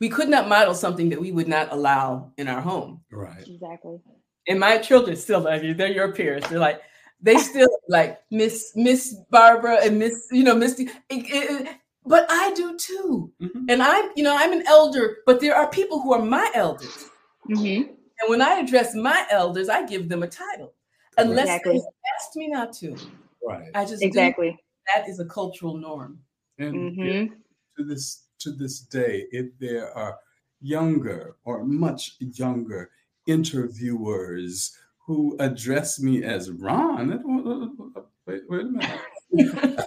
we 0.00 0.08
could 0.08 0.28
not 0.28 0.48
model 0.48 0.74
something 0.74 1.08
that 1.10 1.20
we 1.20 1.30
would 1.30 1.48
not 1.48 1.72
allow 1.72 2.32
in 2.36 2.48
our 2.48 2.60
home. 2.60 3.00
Right. 3.10 3.46
Exactly. 3.46 4.00
And 4.48 4.58
my 4.58 4.78
children 4.78 5.16
still 5.16 5.40
love 5.40 5.62
you. 5.62 5.74
They're 5.74 5.92
your 5.92 6.12
peers. 6.12 6.42
They're 6.48 6.58
like 6.58 6.82
they 7.22 7.36
still 7.36 7.68
like 7.88 8.20
Miss 8.30 8.72
Miss 8.74 9.16
Barbara 9.30 9.78
and 9.82 9.98
Miss 9.98 10.26
you 10.32 10.42
know 10.44 10.54
Misty. 10.56 10.84
It- 11.08 11.30
it- 11.30 11.66
it- 11.66 11.76
but 12.06 12.26
I 12.30 12.52
do 12.54 12.76
too. 12.76 13.32
Mhm. 13.40 13.66
And 13.68 13.82
I'm 13.82 14.10
you 14.16 14.22
know 14.24 14.36
I'm 14.36 14.52
an 14.52 14.64
elder, 14.66 15.18
but 15.26 15.40
there 15.40 15.54
are 15.54 15.68
people 15.68 16.00
who 16.00 16.12
are 16.12 16.22
my 16.24 16.50
elders. 16.54 17.10
hmm 17.46 17.64
And 18.20 18.28
when 18.28 18.42
I 18.42 18.60
address 18.60 18.94
my 18.94 19.26
elders, 19.30 19.68
I 19.68 19.84
give 19.84 20.08
them 20.08 20.22
a 20.22 20.28
title. 20.28 20.74
Unless 21.18 21.48
Exactly. 21.48 21.72
they 21.72 21.80
asked 22.16 22.36
me 22.36 22.48
not 22.48 22.72
to. 22.74 22.96
Right. 23.44 23.70
I 23.74 23.84
just 23.84 24.00
do. 24.00 24.06
Exactly. 24.06 24.56
that 24.94 25.08
is 25.08 25.20
a 25.20 25.24
cultural 25.26 25.76
norm. 25.76 26.18
And 26.58 26.96
hmm 26.96 27.26
to 27.76 27.84
this 27.84 28.24
to 28.40 28.52
this 28.52 28.80
day, 28.80 29.26
if 29.30 29.56
there 29.58 29.96
are 29.96 30.18
younger 30.60 31.36
or 31.44 31.64
much 31.64 32.16
younger 32.20 32.90
interviewers 33.26 34.76
who 35.06 35.36
address 35.40 36.00
me 36.00 36.22
as 36.24 36.50
Ron, 36.50 38.02
wait, 38.26 38.42
wait 38.48 38.60
a 38.60 38.64
minute. 38.64 39.00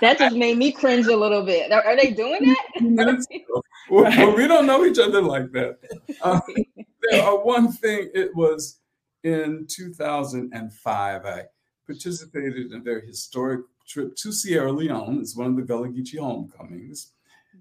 That 0.00 0.18
just 0.18 0.36
made 0.36 0.58
me 0.58 0.72
cringe 0.72 1.06
a 1.06 1.16
little 1.16 1.42
bit. 1.42 1.72
Are, 1.72 1.96
they 1.96 2.10
doing 2.10 2.54
that? 2.74 3.26
well, 3.90 4.36
we 4.36 4.46
don't 4.46 4.66
know 4.66 4.84
each 4.84 4.98
other 4.98 5.22
like 5.22 5.50
that. 5.52 5.78
Uh, 6.20 6.40
there 7.10 7.36
one 7.36 7.72
thing. 7.72 8.10
It 8.14 8.34
was 8.34 8.80
in 9.24 9.66
2005. 9.68 11.26
I 11.26 11.44
participated 11.86 12.72
in 12.72 12.84
their 12.84 13.00
historic 13.00 13.62
trip 13.86 14.14
to 14.16 14.32
Sierra 14.32 14.72
Leone. 14.72 15.18
It's 15.20 15.36
one 15.36 15.48
of 15.48 15.56
the 15.56 15.62
Gullah 15.62 15.88
Geechee 15.88 16.18
homecomings. 16.18 17.12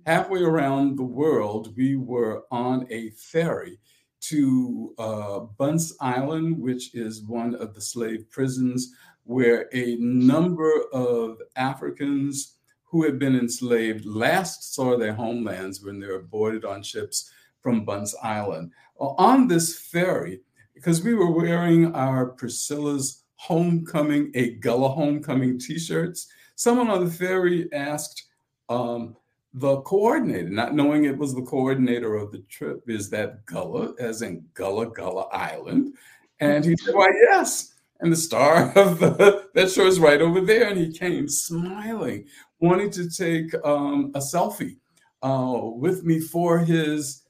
Halfway 0.06 0.42
around 0.42 0.98
the 0.98 1.04
world, 1.04 1.76
we 1.76 1.96
were 1.96 2.44
on 2.52 2.88
a 2.90 3.10
ferry 3.12 3.80
to 4.20 4.94
uh, 4.98 5.40
Bunce 5.58 5.96
Island, 6.02 6.60
which 6.60 6.94
is 6.96 7.24
one 7.24 7.56
of 7.56 7.74
the 7.74 7.82
slave 7.82 8.30
prisons 8.30 8.94
where 9.28 9.70
a 9.74 9.98
number 9.98 10.72
of 10.94 11.42
Africans 11.58 12.56
who 12.86 13.04
had 13.04 13.20
been 13.20 13.36
enslaved 13.36 14.06
last 14.06 14.74
saw 14.74 14.98
their 14.98 15.14
homelands 15.14 15.84
when 15.84 16.00
they 16.00 16.08
were 16.08 16.22
boarded 16.24 16.64
on 16.64 16.82
ships 16.82 17.30
from 17.62 17.84
Bunce 17.84 18.16
Island. 18.24 18.72
On 18.98 19.48
this 19.48 19.78
ferry, 19.78 20.42
because 20.74 21.04
we 21.04 21.14
were 21.14 21.32
wearing 21.32 21.94
our 21.94 22.28
Priscilla's 22.28 23.24
homecoming, 23.36 24.32
a 24.34 24.56
Gullah 24.56 24.90
homecoming 24.90 25.60
t-shirts, 25.60 26.28
someone 26.56 26.90
on 26.90 27.04
the 27.04 27.12
ferry 27.12 27.72
asked 27.74 28.24
um, 28.70 29.18
the 29.54 29.82
coordinator, 29.82 30.50
not 30.50 30.74
knowing 30.74 31.04
it 31.04 31.18
was 31.18 31.36
the 31.36 31.42
coordinator 31.42 32.16
of 32.16 32.32
the 32.32 32.40
trip, 32.50 32.82
is 32.88 33.10
that 33.10 33.46
Gullah, 33.46 33.94
as 34.00 34.22
in 34.22 34.46
Gullah 34.54 34.88
Gullah 34.88 35.28
Island? 35.34 35.96
And 36.40 36.64
he 36.64 36.76
said, 36.78 36.96
why, 36.96 37.10
yes. 37.30 37.74
And 38.00 38.12
the 38.12 38.18
star 38.18 38.72
of 38.76 39.00
the, 39.00 39.48
that 39.54 39.72
show 39.72 39.86
is 39.86 40.00
right 40.00 40.22
over 40.22 40.42
there. 40.42 40.70
And 40.70 40.78
he 40.78 40.92
came 40.92 41.28
smiling, 41.28 42.26
wanting 42.60 42.92
to 42.92 43.10
take 43.10 43.54
um, 43.66 44.12
a 44.16 44.20
selfie 44.20 44.78
uh, 45.24 45.60
with 45.64 46.04
me 46.04 46.20
for 46.20 46.60
his 46.60 47.24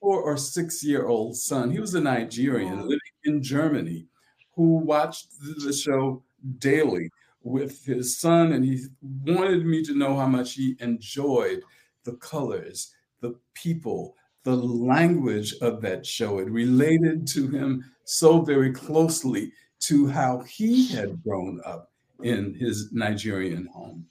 four 0.00 0.20
or 0.20 0.36
six 0.36 0.84
year 0.84 1.06
old 1.06 1.36
son. 1.36 1.70
He 1.70 1.80
was 1.80 1.94
a 1.94 2.00
Nigerian 2.00 2.82
living 2.82 2.98
in 3.24 3.42
Germany 3.42 4.06
who 4.54 4.76
watched 4.76 5.28
the 5.40 5.54
the 5.64 5.72
show 5.72 6.22
daily 6.58 7.10
with 7.42 7.84
his 7.84 8.18
son. 8.18 8.52
And 8.52 8.64
he 8.64 8.84
wanted 9.02 9.64
me 9.64 9.82
to 9.84 9.94
know 9.96 10.16
how 10.16 10.26
much 10.26 10.54
he 10.54 10.76
enjoyed 10.80 11.62
the 12.04 12.14
colors, 12.14 12.94
the 13.20 13.36
people, 13.54 14.16
the 14.42 14.56
language 14.56 15.54
of 15.60 15.80
that 15.82 16.04
show. 16.04 16.38
It 16.38 16.50
related 16.50 17.26
to 17.28 17.48
him 17.48 17.84
so 18.04 18.42
very 18.42 18.72
closely 18.72 19.52
to 19.86 20.06
how 20.06 20.40
he 20.40 20.88
had 20.88 21.22
grown 21.22 21.60
up 21.64 21.90
in 22.22 22.54
his 22.54 22.92
Nigerian 22.92 23.66
home. 23.66 24.06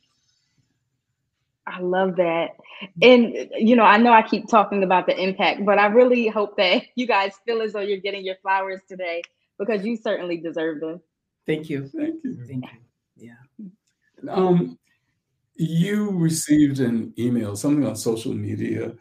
I 1.65 1.79
love 1.79 2.17
that. 2.17 2.51
And, 3.01 3.49
you 3.57 3.75
know, 3.75 3.83
I 3.83 3.97
know 3.97 4.11
I 4.11 4.21
keep 4.21 4.49
talking 4.49 4.83
about 4.83 5.05
the 5.07 5.17
impact, 5.17 5.65
but 5.65 5.79
I 5.79 5.87
really 5.87 6.27
hope 6.27 6.57
that 6.57 6.83
you 6.95 7.07
guys 7.07 7.33
feel 7.45 7.61
as 7.61 7.73
though 7.73 7.79
you're 7.81 7.97
getting 7.97 8.25
your 8.25 8.35
flowers 8.41 8.81
today 8.87 9.21
because 9.57 9.85
you 9.85 9.95
certainly 9.95 10.37
deserve 10.37 10.81
them. 10.81 11.01
Thank 11.45 11.69
you. 11.69 11.87
Thank 11.87 12.23
you. 12.23 12.37
Thank 12.45 12.65
you. 12.65 13.29
Yeah. 14.27 14.29
Um, 14.29 14.77
you 15.55 16.11
received 16.11 16.79
an 16.79 17.13
email, 17.17 17.55
something 17.55 17.85
on 17.85 17.95
social 17.95 18.33
media 18.33 18.93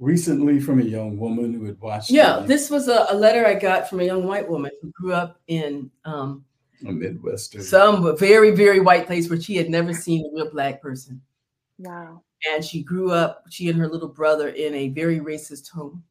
recently 0.00 0.58
from 0.58 0.80
a 0.80 0.84
young 0.84 1.18
woman 1.18 1.52
who 1.52 1.64
had 1.66 1.78
watched. 1.80 2.10
Yeah, 2.10 2.40
the- 2.40 2.46
this 2.46 2.70
was 2.70 2.88
a, 2.88 3.06
a 3.10 3.14
letter 3.14 3.46
I 3.46 3.54
got 3.54 3.88
from 3.88 4.00
a 4.00 4.04
young 4.04 4.26
white 4.26 4.48
woman 4.48 4.72
who 4.82 4.90
grew 4.90 5.12
up 5.12 5.38
in 5.46 5.90
um, 6.04 6.44
A 6.86 6.90
Midwestern. 6.90 7.62
Some 7.62 8.16
very, 8.16 8.50
very 8.50 8.80
white 8.80 9.06
place 9.06 9.28
where 9.30 9.40
she 9.40 9.56
had 9.56 9.68
never 9.70 9.92
seen 9.92 10.26
a 10.26 10.34
real 10.34 10.50
black 10.50 10.80
person. 10.82 11.20
Wow. 11.78 12.22
And 12.52 12.64
she 12.64 12.82
grew 12.82 13.12
up, 13.12 13.44
she 13.50 13.68
and 13.68 13.78
her 13.78 13.86
little 13.86 14.08
brother, 14.08 14.48
in 14.48 14.74
a 14.74 14.88
very 14.88 15.20
racist 15.20 15.70
home. 15.70 16.02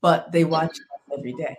But 0.00 0.30
they 0.30 0.44
watched 0.44 0.78
us 0.78 1.18
every 1.18 1.32
day. 1.32 1.56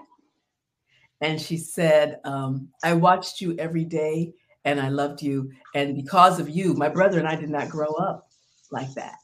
And 1.20 1.40
she 1.42 1.58
said, 1.58 2.22
um, 2.24 2.70
I 2.82 2.94
watched 2.94 3.42
you 3.42 3.54
every 3.58 3.84
day 3.84 4.34
and 4.64 4.80
I 4.80 4.88
loved 4.88 5.22
you. 5.22 5.52
And 5.76 5.94
because 5.94 6.40
of 6.40 6.48
you, 6.48 6.74
my 6.74 6.88
brother 6.88 7.20
and 7.20 7.28
I 7.28 7.36
did 7.36 7.50
not 7.50 7.70
grow 7.70 7.92
up 7.96 8.30
like 8.72 8.94
that. 8.94 9.16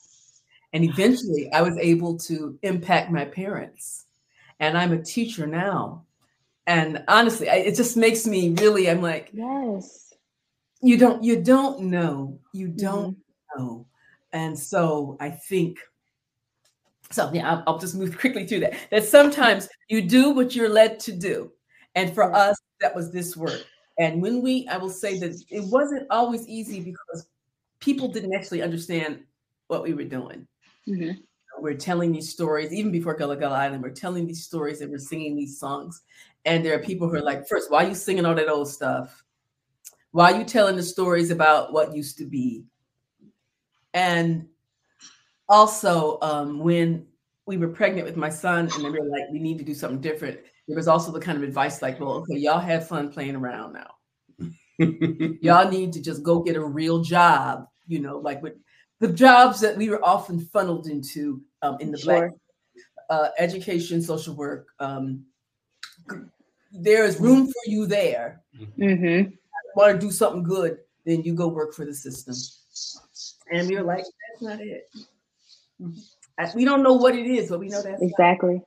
And 0.76 0.84
eventually 0.84 1.50
I 1.54 1.62
was 1.62 1.78
able 1.78 2.18
to 2.18 2.60
impact 2.62 3.10
my 3.10 3.24
parents. 3.24 4.08
And 4.60 4.78
I'm 4.78 4.92
a 4.92 5.02
teacher 5.02 5.48
now. 5.48 6.04
And 6.68 7.02
honestly, 7.08 7.50
I, 7.50 7.56
it 7.56 7.78
just 7.78 7.96
makes 7.96 8.28
me 8.28 8.50
really, 8.60 8.90
I'm 8.90 9.02
like, 9.02 9.30
Yes. 9.32 10.14
you 10.82 10.98
don't, 10.98 11.24
you 11.24 11.42
don't 11.42 11.84
know, 11.84 12.38
you 12.52 12.68
mm-hmm. 12.68 12.76
don't 12.76 13.18
know. 13.56 13.86
And 14.34 14.60
so 14.60 15.16
I 15.22 15.30
think, 15.30 15.80
so 17.10 17.32
yeah, 17.34 17.50
I'll, 17.50 17.64
I'll 17.68 17.80
just 17.80 17.96
move 17.96 18.18
quickly 18.20 18.46
through 18.46 18.60
that. 18.60 18.74
That 18.92 19.06
sometimes 19.06 19.70
you 19.88 20.02
do 20.02 20.32
what 20.32 20.58
you're 20.58 20.68
led 20.68 21.00
to 21.02 21.14
do. 21.14 21.54
And 21.96 22.14
for 22.14 22.36
us, 22.36 22.60
that 22.82 22.94
was 22.94 23.14
this 23.14 23.38
work. 23.38 23.66
And 23.98 24.22
when 24.22 24.42
we, 24.42 24.68
I 24.68 24.76
will 24.76 24.90
say 24.90 25.20
that 25.20 25.42
it 25.50 25.64
wasn't 25.72 26.08
always 26.10 26.46
easy 26.50 26.82
because 26.82 27.30
people 27.80 28.10
didn't 28.10 28.36
actually 28.36 28.62
understand 28.62 29.24
what 29.68 29.82
we 29.82 29.94
were 29.94 30.04
doing. 30.04 30.46
Mhm. 30.88 31.18
We're 31.60 31.74
telling 31.76 32.12
these 32.12 32.30
stories, 32.30 32.74
even 32.74 32.92
before 32.92 33.16
Gullah 33.16 33.38
Gullah 33.38 33.56
Island, 33.56 33.82
we're 33.84 33.90
telling 33.92 34.28
these 34.28 34.44
stories 34.44 34.82
and 34.82 34.92
we're 34.92 34.98
singing 35.00 35.36
these 35.36 35.58
songs. 35.60 36.02
And 36.46 36.64
there 36.66 36.76
are 36.78 36.84
people 36.84 37.08
who 37.08 37.16
are 37.16 37.22
like, 37.22 37.48
first, 37.48 37.72
why 37.72 37.86
are 37.86 37.88
you 37.90 37.96
singing 37.96 38.26
all 38.26 38.36
that 38.36 38.50
old 38.50 38.68
stuff? 38.70 39.24
Why 40.12 40.34
are 40.34 40.40
you 40.40 40.46
telling 40.46 40.76
the 40.78 40.84
stories 40.84 41.32
about 41.32 41.74
what 41.74 41.96
used 41.96 42.18
to 42.20 42.26
be? 42.26 42.66
And 43.94 44.48
also, 45.48 46.20
um, 46.22 46.60
when 46.60 47.06
we 47.46 47.58
were 47.58 47.68
pregnant 47.68 48.06
with 48.08 48.18
my 48.18 48.30
son, 48.30 48.70
and 48.74 48.86
they 48.86 48.90
were 48.90 49.06
like, 49.10 49.24
we 49.32 49.40
need 49.40 49.58
to 49.60 49.64
do 49.64 49.74
something 49.74 50.02
different, 50.02 50.40
there 50.68 50.76
was 50.76 50.88
also 50.88 51.12
the 51.12 51.20
kind 51.20 51.38
of 51.38 51.44
advice 51.44 51.82
like, 51.82 52.00
well, 52.00 52.14
okay, 52.14 52.38
y'all 52.38 52.60
have 52.60 52.88
fun 52.88 53.12
playing 53.12 53.36
around 53.36 53.74
now. 53.74 53.92
Y'all 55.42 55.70
need 55.70 55.94
to 55.94 56.02
just 56.02 56.24
go 56.24 56.42
get 56.42 56.56
a 56.58 56.64
real 56.64 57.02
job, 57.02 57.68
you 57.88 58.00
know, 58.00 58.18
like 58.18 58.42
with 58.44 58.56
the 59.00 59.08
jobs 59.10 59.60
that 59.60 59.76
we 59.78 59.90
were 59.90 60.04
often 60.04 60.40
funneled 60.40 60.88
into 60.88 61.42
um, 61.62 61.78
in 61.80 61.92
the 61.92 61.98
black 62.04 62.32
uh, 63.10 63.30
education, 63.38 64.02
social 64.02 64.34
work. 64.36 64.68
Um, 64.80 65.26
there 66.72 67.06
is 67.06 67.20
room 67.20 67.48
for 67.48 67.62
you 67.66 67.86
there. 67.86 68.42
Mm-hmm. 68.78 69.32
Want 69.76 70.00
to 70.00 70.06
do 70.06 70.12
something 70.12 70.44
good, 70.44 70.80
then 71.06 71.22
you 71.24 71.34
go 71.34 71.48
work 71.48 71.74
for 71.74 71.86
the 71.86 71.94
system. 71.94 72.36
And 73.52 73.68
we 73.68 73.76
were 73.76 73.84
like, 73.84 74.06
that's 74.06 74.42
not 74.42 74.62
it. 74.62 74.90
Uh, 76.38 76.48
We 76.56 76.66
don't 76.66 76.84
know 76.84 76.94
what 76.94 77.16
it 77.16 77.28
is, 77.28 77.50
but 77.50 77.60
we 77.60 77.68
know 77.68 77.82
that's 77.82 78.02
not 78.02 78.10
Exactly. 78.10 78.62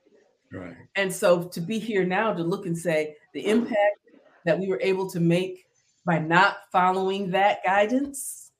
right. 0.51 0.75
and 0.95 1.11
so 1.11 1.43
to 1.43 1.61
be 1.61 1.79
here 1.79 2.03
now 2.05 2.33
to 2.33 2.43
look 2.43 2.65
and 2.65 2.77
say 2.77 3.15
the 3.33 3.45
impact 3.45 3.99
that 4.45 4.57
we 4.57 4.67
were 4.67 4.79
able 4.81 5.09
to 5.09 5.19
make 5.19 5.65
by 6.05 6.19
not 6.19 6.57
following 6.71 7.29
that 7.31 7.63
guidance 7.63 8.51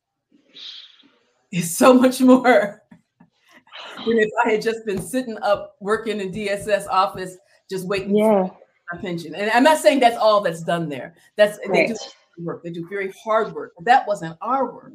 is 1.51 1.75
so 1.77 1.93
much 1.93 2.21
more 2.21 2.81
than 4.05 4.17
if 4.17 4.29
I 4.45 4.51
had 4.51 4.61
just 4.61 4.85
been 4.85 5.01
sitting 5.01 5.37
up 5.41 5.75
working 5.79 6.19
in 6.19 6.31
DSS 6.31 6.87
office 6.87 7.37
just 7.69 7.87
waiting 7.87 8.15
Yeah. 8.15 8.47
for 8.47 8.57
my 8.93 9.01
pension. 9.01 9.35
And 9.35 9.49
I'm 9.51 9.63
not 9.63 9.77
saying 9.77 9.99
that's 9.99 10.17
all 10.17 10.41
that's 10.41 10.61
done 10.63 10.89
there. 10.89 11.15
That's 11.35 11.59
they 11.71 11.87
do 11.87 11.95
work. 12.39 12.63
They 12.63 12.71
do 12.71 12.87
very 12.89 13.13
hard 13.23 13.53
work. 13.53 13.73
But 13.75 13.85
that 13.85 14.07
wasn't 14.07 14.37
our 14.41 14.73
work. 14.73 14.93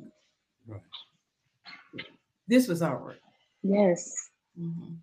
Right. 0.66 0.80
This 2.48 2.68
was 2.68 2.82
our 2.82 3.02
work. 3.02 3.18
Yes. 3.62 4.12
Mhm. 4.59 4.96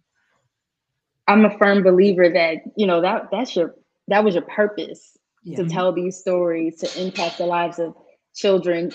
I'm 1.27 1.45
a 1.45 1.57
firm 1.57 1.83
believer 1.83 2.29
that, 2.29 2.57
you 2.75 2.85
know, 2.87 3.01
that 3.01 3.29
that's 3.31 3.55
your 3.55 3.75
that 4.07 4.23
was 4.23 4.35
your 4.35 4.43
purpose 4.43 5.17
Yeah. 5.43 5.57
to 5.57 5.69
tell 5.69 5.91
these 5.93 6.17
stories, 6.17 6.79
to 6.79 7.01
impact 7.01 7.37
the 7.37 7.45
lives 7.45 7.79
of 7.79 7.95
children 8.35 8.91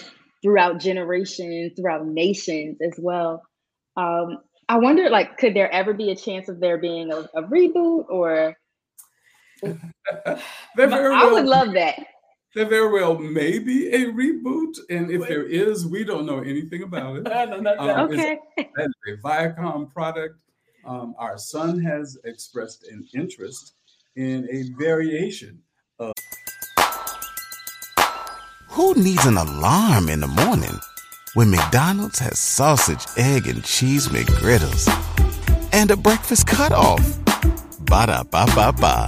throughout 0.46 0.78
generations, 0.78 1.72
throughout 1.76 2.06
nations 2.06 2.78
as 2.80 2.94
well. 2.98 3.42
Um, 3.96 4.38
I 4.68 4.78
wonder, 4.78 5.10
like, 5.10 5.38
could 5.38 5.54
there 5.54 5.70
ever 5.72 5.92
be 5.92 6.12
a 6.12 6.16
chance 6.16 6.48
of 6.48 6.60
there 6.60 6.78
being 6.78 7.12
a, 7.12 7.16
a 7.34 7.42
reboot 7.42 8.04
or 8.08 8.54
There 9.62 10.38
very 10.76 11.12
I 11.14 11.24
would 11.32 11.46
love 11.46 11.72
that. 11.72 11.98
There 12.54 12.64
very 12.68 12.92
well 12.92 13.18
may 13.18 13.58
be 13.58 13.88
a 13.88 14.06
reboot, 14.06 14.76
and 14.88 15.10
if 15.10 15.26
there 15.26 15.42
is, 15.44 15.84
we 15.84 16.04
don't 16.04 16.26
know 16.26 16.38
anything 16.38 16.84
about 16.84 17.16
it. 17.16 17.22
No, 17.24 17.44
not 17.60 17.62
that. 17.64 17.78
Um, 17.80 18.12
it's- 18.12 18.38
Okay. 18.56 18.68
That 18.76 18.86
is 18.86 19.18
a 19.18 19.26
Viacom 19.26 19.92
product. 19.92 20.36
Um, 20.84 21.16
our 21.18 21.36
son 21.38 21.80
has 21.82 22.16
expressed 22.24 22.86
an 22.86 23.04
interest 23.14 23.74
in 24.14 24.46
a 24.48 24.70
variation. 24.78 25.60
Who 28.76 28.92
needs 28.92 29.24
an 29.24 29.38
alarm 29.38 30.10
in 30.10 30.20
the 30.20 30.26
morning 30.26 30.78
when 31.32 31.50
McDonald's 31.50 32.18
has 32.18 32.38
sausage, 32.38 33.06
egg, 33.16 33.46
and 33.46 33.64
cheese 33.64 34.08
McGriddles 34.08 34.86
and 35.72 35.90
a 35.90 35.96
breakfast 35.96 36.46
cutoff? 36.46 37.00
Ba 37.86 38.04
da 38.04 38.22
ba 38.22 38.44
ba 38.54 38.74
ba. 38.78 39.06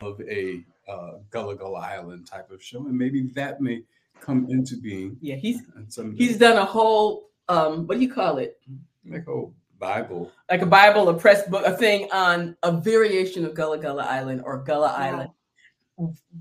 of 0.00 0.18
a 0.22 0.64
uh, 0.88 1.18
Gullah 1.28 1.54
Gullah 1.54 1.80
Island 1.80 2.26
type 2.26 2.50
of 2.50 2.62
show, 2.62 2.86
and 2.86 2.96
maybe 2.96 3.24
that 3.34 3.60
may 3.60 3.82
come 4.18 4.46
into 4.48 4.78
being. 4.78 5.18
Yeah, 5.20 5.36
he's 5.36 5.60
And 5.76 6.16
he's 6.16 6.38
done 6.38 6.56
a 6.56 6.64
whole 6.64 7.28
um 7.50 7.86
what 7.86 7.98
do 7.98 8.00
you 8.02 8.10
call 8.10 8.38
it? 8.38 8.58
like 9.04 9.28
oh 9.28 9.52
Bible. 9.78 10.32
Like 10.50 10.62
a 10.62 10.66
Bible, 10.80 11.06
a 11.10 11.14
press 11.18 11.46
book, 11.46 11.66
a 11.66 11.76
thing 11.76 12.08
on 12.12 12.56
a 12.62 12.72
variation 12.72 13.44
of 13.44 13.52
Gullah 13.52 13.76
Gullah 13.76 14.06
Island 14.08 14.40
or 14.42 14.64
Gullah 14.64 14.94
Island. 14.96 15.28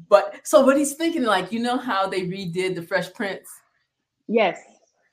But 0.10 0.42
so 0.44 0.66
what 0.66 0.78
he's 0.78 0.94
thinking, 0.94 1.24
like, 1.24 1.52
you 1.52 1.60
know 1.60 1.78
how 1.78 2.08
they 2.08 2.22
redid 2.22 2.76
the 2.76 2.82
Fresh 2.82 3.14
Prince? 3.14 3.50
Yes. 4.28 4.60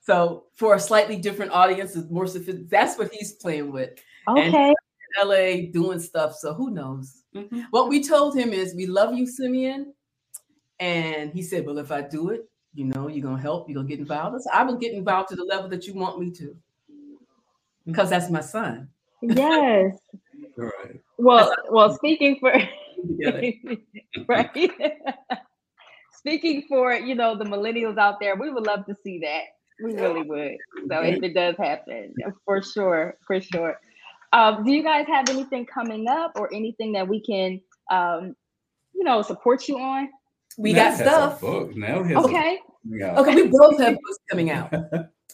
So 0.00 0.44
for 0.54 0.74
a 0.74 0.80
slightly 0.80 1.16
different 1.16 1.52
audience, 1.52 1.94
is 1.94 2.10
more 2.10 2.26
sophisticated. 2.26 2.70
That's 2.70 2.98
what 2.98 3.12
he's 3.12 3.32
playing 3.34 3.72
with. 3.72 3.90
Okay. 4.28 4.74
LA 5.22 5.70
doing 5.72 6.00
stuff. 6.00 6.34
So 6.34 6.54
who 6.54 6.70
knows? 6.70 7.22
Mm-hmm. 7.34 7.60
What 7.70 7.88
we 7.88 8.02
told 8.02 8.36
him 8.36 8.52
is 8.52 8.74
we 8.74 8.86
love 8.86 9.14
you, 9.14 9.26
Simeon. 9.26 9.92
And 10.80 11.32
he 11.32 11.42
said, 11.42 11.66
Well, 11.66 11.78
if 11.78 11.90
I 11.90 12.02
do 12.02 12.30
it, 12.30 12.48
you 12.74 12.84
know, 12.84 13.08
you're 13.08 13.22
gonna 13.22 13.40
help, 13.40 13.68
you're 13.68 13.76
gonna 13.76 13.88
get 13.88 13.98
involved. 13.98 14.36
I 14.36 14.38
said, 14.38 14.52
I 14.54 14.62
will 14.64 14.76
get 14.76 14.92
involved 14.92 15.30
to 15.30 15.36
the 15.36 15.44
level 15.44 15.68
that 15.70 15.86
you 15.86 15.94
want 15.94 16.18
me 16.18 16.30
to. 16.32 16.44
Mm-hmm. 16.44 17.14
Because 17.86 18.10
that's 18.10 18.30
my 18.30 18.40
son. 18.40 18.88
Yes. 19.22 19.96
All 20.58 20.64
right. 20.64 21.00
Well, 21.16 21.54
well, 21.70 21.94
speaking 21.94 22.38
for 22.38 22.52
Together. 23.06 23.52
right. 24.28 24.70
Speaking 26.18 26.64
for 26.68 26.94
you 26.94 27.14
know 27.14 27.36
the 27.36 27.44
millennials 27.44 27.98
out 27.98 28.20
there, 28.20 28.36
we 28.36 28.50
would 28.50 28.66
love 28.66 28.84
to 28.86 28.94
see 29.04 29.20
that. 29.20 29.42
We 29.82 29.94
really 29.94 30.22
would. 30.22 30.56
So 30.90 31.02
if 31.02 31.22
it 31.22 31.34
does 31.34 31.54
happen, 31.56 32.12
for 32.44 32.62
sure, 32.62 33.16
for 33.26 33.40
sure. 33.40 33.78
Um, 34.32 34.64
do 34.64 34.72
you 34.72 34.82
guys 34.82 35.06
have 35.06 35.28
anything 35.30 35.66
coming 35.66 36.08
up 36.08 36.32
or 36.36 36.52
anything 36.52 36.92
that 36.92 37.06
we 37.06 37.20
can, 37.22 37.60
um, 37.90 38.34
you 38.92 39.04
know, 39.04 39.22
support 39.22 39.68
you 39.68 39.78
on? 39.78 40.08
We 40.58 40.72
Nat 40.72 40.78
got 40.78 40.90
has 40.90 41.00
a 41.00 41.04
stuff. 41.04 41.40
book. 41.40 41.76
Now 41.76 42.02
has 42.02 42.24
Okay. 42.24 42.58
coming. 42.90 43.18
Okay, 43.18 43.34
we 43.36 43.46
both 43.48 43.78
have 43.80 43.94
books 43.94 44.18
coming 44.28 44.50
out. 44.50 44.72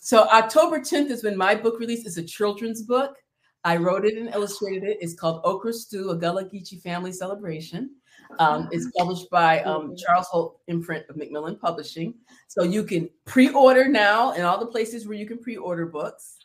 So 0.01 0.25
October 0.29 0.81
10th 0.81 1.11
is 1.11 1.25
when 1.25 1.35
my 1.35 1.55
book 1.55 1.81
release 1.81 2.05
is 2.05 2.19
a 2.19 2.23
children's 2.23 2.83
book. 2.83 3.17
I 3.65 3.77
wrote 3.77 4.05
it 4.05 4.19
and 4.19 4.29
illustrated 4.35 4.85
it. 4.85 4.99
It's 5.01 5.15
called 5.15 5.41
Okra 5.45 5.73
Stew, 5.73 6.11
a 6.11 6.17
Gullah 6.17 6.45
Geechee 6.45 6.83
family 6.83 7.12
celebration. 7.12 7.91
Um, 8.39 8.69
it's 8.73 8.91
published 8.97 9.31
by 9.31 9.62
um, 9.62 9.95
Charles 9.97 10.27
Holt 10.27 10.61
imprint 10.67 11.05
of 11.09 11.17
Macmillan 11.17 11.57
Publishing. 11.57 12.15
So 12.49 12.62
you 12.62 12.85
can 12.85 13.09
pre-order 13.25 13.89
now 13.89 14.33
in 14.33 14.43
all 14.43 14.59
the 14.59 14.67
places 14.67 15.07
where 15.07 15.17
you 15.17 15.27
can 15.27 15.39
pre-order 15.39 15.87
books. 15.87 16.37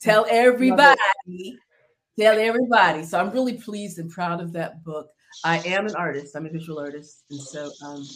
Tell 0.00 0.26
everybody. 0.28 0.98
Tell 2.18 2.38
everybody. 2.38 3.04
So 3.04 3.20
I'm 3.20 3.30
really 3.30 3.54
pleased 3.54 3.98
and 3.98 4.10
proud 4.10 4.40
of 4.40 4.52
that 4.52 4.84
book. 4.84 5.08
I 5.44 5.58
am 5.60 5.86
an 5.86 5.94
artist. 5.94 6.36
I'm 6.36 6.46
a 6.46 6.50
visual 6.50 6.78
artist, 6.78 7.24
and 7.30 7.40
so 7.40 7.70
um, 7.84 8.06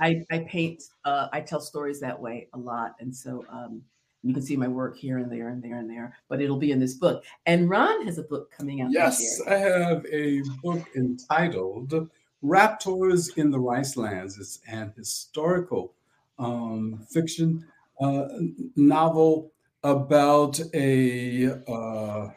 I, 0.00 0.24
I 0.30 0.46
paint. 0.48 0.82
Uh, 1.04 1.28
I 1.32 1.40
tell 1.40 1.60
stories 1.60 2.00
that 2.00 2.18
way 2.18 2.48
a 2.54 2.58
lot, 2.58 2.94
and 3.00 3.14
so 3.14 3.44
um, 3.50 3.82
you 4.22 4.34
can 4.34 4.42
see 4.42 4.56
my 4.56 4.68
work 4.68 4.96
here 4.96 5.18
and 5.18 5.30
there 5.30 5.48
and 5.48 5.62
there 5.62 5.78
and 5.78 5.88
there. 5.88 6.16
But 6.28 6.40
it'll 6.40 6.58
be 6.58 6.72
in 6.72 6.80
this 6.80 6.94
book. 6.94 7.24
And 7.46 7.70
Ron 7.70 8.04
has 8.04 8.18
a 8.18 8.22
book 8.22 8.50
coming 8.50 8.82
out. 8.82 8.90
Yes. 8.90 9.40
I 9.48 9.54
have 9.54 10.04
a 10.12 10.42
book 10.62 10.86
entitled 10.94 12.08
Raptors 12.44 13.36
in 13.36 13.50
the 13.50 13.58
Rice 13.58 13.96
Lands. 13.96 14.38
It's 14.38 14.60
an 14.68 14.92
historical 14.96 15.94
um, 16.38 17.06
fiction 17.10 17.66
uh, 18.00 18.28
novel 18.76 19.52
about 19.82 20.60
a, 20.74 21.50
uh, 21.68 22.28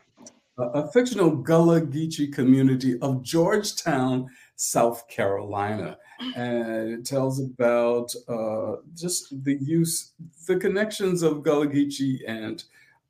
a 0.58 0.92
fictional 0.92 1.32
Gullah 1.36 1.82
Geechee 1.82 2.32
community 2.34 2.98
of 3.00 3.24
Georgetown 3.24 4.30
South 4.56 5.08
Carolina. 5.10 5.98
And 6.36 6.92
it 6.92 7.06
tells 7.06 7.40
about 7.40 8.14
uh, 8.28 8.78
just 8.96 9.44
the 9.44 9.56
use, 9.56 10.12
the 10.48 10.58
connections 10.58 11.24
of 11.24 11.44
Gullah 11.44 11.68
Geechee 11.68 12.20
and 12.28 12.64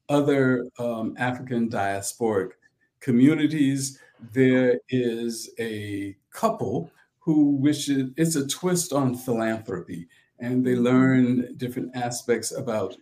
other 0.09 0.65
um, 0.79 1.15
African 1.17 1.69
diasporic 1.69 2.51
communities. 2.99 3.99
There 4.31 4.79
is 4.89 5.49
a 5.59 6.15
couple 6.31 6.91
who 7.19 7.51
wishes, 7.51 8.11
it's 8.17 8.35
a 8.35 8.47
twist 8.47 8.93
on 8.93 9.15
philanthropy, 9.15 10.07
and 10.39 10.65
they 10.65 10.75
learn 10.75 11.55
different 11.57 11.95
aspects 11.95 12.51
about 12.55 12.97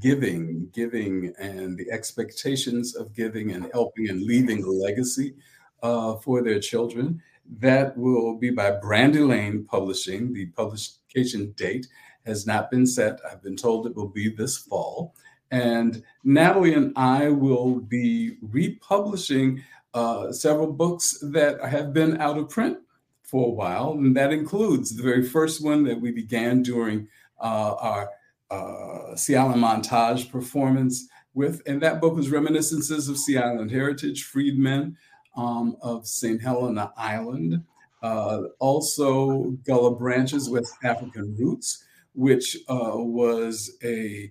giving, 0.00 0.68
giving, 0.72 1.34
and 1.38 1.76
the 1.78 1.90
expectations 1.90 2.94
of 2.94 3.14
giving 3.14 3.52
and 3.52 3.70
helping 3.72 4.08
and 4.08 4.22
leaving 4.22 4.62
a 4.62 4.70
legacy 4.70 5.34
uh, 5.82 6.16
for 6.16 6.42
their 6.42 6.60
children. 6.60 7.22
That 7.48 7.96
will 7.96 8.36
be 8.36 8.50
by 8.50 8.72
Brandy 8.72 9.20
Lane 9.20 9.64
Publishing. 9.64 10.32
The 10.32 10.46
publication 10.46 11.52
date 11.56 11.86
has 12.26 12.46
not 12.46 12.70
been 12.70 12.86
set. 12.86 13.20
I've 13.30 13.42
been 13.42 13.56
told 13.56 13.86
it 13.86 13.96
will 13.96 14.08
be 14.08 14.28
this 14.28 14.58
fall. 14.58 15.14
And 15.50 16.02
Natalie 16.24 16.74
and 16.74 16.92
I 16.96 17.30
will 17.30 17.80
be 17.80 18.36
republishing 18.42 19.64
uh, 19.94 20.30
several 20.32 20.72
books 20.72 21.18
that 21.22 21.62
have 21.64 21.94
been 21.94 22.20
out 22.20 22.36
of 22.36 22.50
print 22.50 22.78
for 23.22 23.46
a 23.46 23.50
while. 23.50 23.92
And 23.92 24.14
that 24.16 24.32
includes 24.32 24.94
the 24.94 25.02
very 25.02 25.22
first 25.22 25.64
one 25.64 25.84
that 25.84 26.00
we 26.00 26.12
began 26.12 26.62
during 26.62 27.08
uh, 27.40 27.74
our 27.78 28.10
uh, 28.50 29.16
Sea 29.16 29.36
Island 29.36 29.62
montage 29.62 30.30
performance 30.30 31.08
with. 31.32 31.62
And 31.66 31.80
that 31.82 32.00
book 32.00 32.14
was 32.14 32.30
Reminiscences 32.30 33.08
of 33.08 33.18
Sea 33.18 33.38
Island 33.38 33.70
Heritage, 33.70 34.24
Freedmen 34.24 34.96
um, 35.38 35.76
of 35.80 36.06
St. 36.06 36.42
Helena 36.42 36.92
Island. 36.96 37.64
Uh, 38.02 38.42
also, 38.58 39.50
Gullah 39.64 39.96
Branches, 39.96 40.50
with 40.50 40.70
African 40.82 41.34
Roots, 41.38 41.84
which 42.14 42.56
uh, 42.68 42.92
was 42.94 43.76
a, 43.82 44.30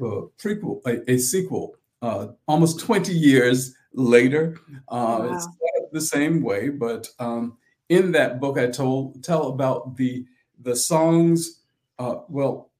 a 0.00 0.04
uh, 0.04 0.22
prequel, 0.38 0.80
a, 0.86 1.10
a 1.10 1.18
sequel, 1.18 1.76
uh, 2.02 2.28
almost 2.48 2.80
20 2.80 3.12
years 3.12 3.74
later. 3.92 4.58
Uh, 4.88 5.28
wow. 5.28 5.34
It's 5.34 5.48
the 5.92 6.00
same 6.00 6.42
way, 6.42 6.70
but 6.70 7.08
um, 7.18 7.56
in 7.88 8.10
that 8.12 8.40
book, 8.40 8.58
I 8.58 8.66
told 8.66 9.22
tell 9.22 9.48
about 9.48 9.96
the 9.96 10.26
the 10.60 10.74
songs. 10.74 11.60
Uh, 11.98 12.16
well, 12.28 12.70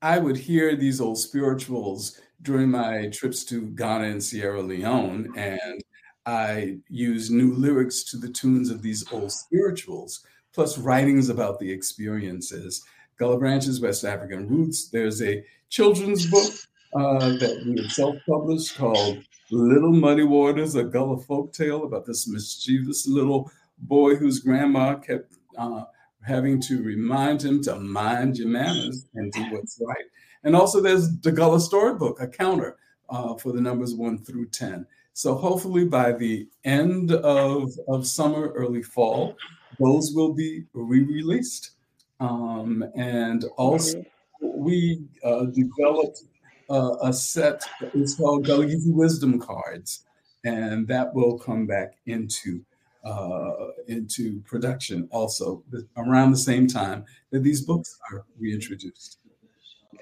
I 0.00 0.18
would 0.18 0.36
hear 0.36 0.74
these 0.76 1.00
old 1.00 1.18
spirituals 1.18 2.20
during 2.40 2.70
my 2.70 3.08
trips 3.08 3.44
to 3.46 3.66
Ghana 3.70 4.04
and 4.04 4.22
Sierra 4.24 4.62
Leone, 4.62 5.32
and 5.36 5.82
I 6.28 6.76
use 6.90 7.30
new 7.30 7.54
lyrics 7.54 8.02
to 8.10 8.18
the 8.18 8.28
tunes 8.28 8.68
of 8.68 8.82
these 8.82 9.10
old 9.10 9.32
spirituals, 9.32 10.26
plus 10.52 10.76
writings 10.76 11.30
about 11.30 11.58
the 11.58 11.72
experiences. 11.72 12.84
Gullah 13.16 13.38
Branches, 13.38 13.80
West 13.80 14.04
African 14.04 14.46
Roots. 14.46 14.90
There's 14.90 15.22
a 15.22 15.42
children's 15.70 16.30
book 16.30 16.52
uh, 16.94 17.30
that 17.38 17.64
we 17.66 17.88
self-published 17.88 18.76
called 18.76 19.24
Little 19.50 19.94
Muddy 19.94 20.24
Waters, 20.24 20.74
a 20.74 20.84
Gullah 20.84 21.18
folk 21.22 21.54
tale 21.54 21.84
about 21.84 22.04
this 22.04 22.28
mischievous 22.28 23.08
little 23.08 23.50
boy 23.78 24.14
whose 24.16 24.40
grandma 24.40 24.96
kept 24.96 25.32
uh, 25.56 25.84
having 26.20 26.60
to 26.60 26.82
remind 26.82 27.40
him 27.40 27.62
to 27.62 27.76
mind 27.76 28.36
your 28.36 28.48
manners 28.48 29.06
and 29.14 29.32
do 29.32 29.40
what's 29.50 29.80
right. 29.82 30.04
And 30.44 30.54
also, 30.54 30.82
there's 30.82 31.10
the 31.20 31.32
Gullah 31.32 31.60
Storybook, 31.60 32.20
a 32.20 32.28
counter 32.28 32.76
uh, 33.08 33.34
for 33.36 33.52
the 33.52 33.62
numbers 33.62 33.94
one 33.94 34.18
through 34.18 34.48
10. 34.50 34.86
So, 35.18 35.34
hopefully, 35.34 35.84
by 35.84 36.12
the 36.12 36.46
end 36.62 37.10
of, 37.10 37.72
of 37.88 38.06
summer, 38.06 38.52
early 38.54 38.84
fall, 38.84 39.36
those 39.80 40.12
will 40.14 40.32
be 40.32 40.62
re 40.72 41.02
released. 41.02 41.72
Um, 42.20 42.84
and 42.94 43.44
also, 43.56 44.04
we 44.40 45.02
uh, 45.24 45.46
developed 45.46 46.22
uh, 46.70 46.98
a 47.02 47.12
set, 47.12 47.64
it's 47.94 48.14
called 48.14 48.46
Gullah 48.46 48.68
Wisdom 48.86 49.40
Cards, 49.40 50.04
and 50.44 50.86
that 50.86 51.12
will 51.12 51.36
come 51.36 51.66
back 51.66 51.96
into 52.06 52.64
uh, 53.04 53.72
into 53.88 54.40
production 54.42 55.08
also 55.10 55.64
around 55.96 56.30
the 56.30 56.44
same 56.50 56.68
time 56.68 57.04
that 57.32 57.42
these 57.42 57.62
books 57.62 57.98
are 58.12 58.24
reintroduced. 58.38 59.18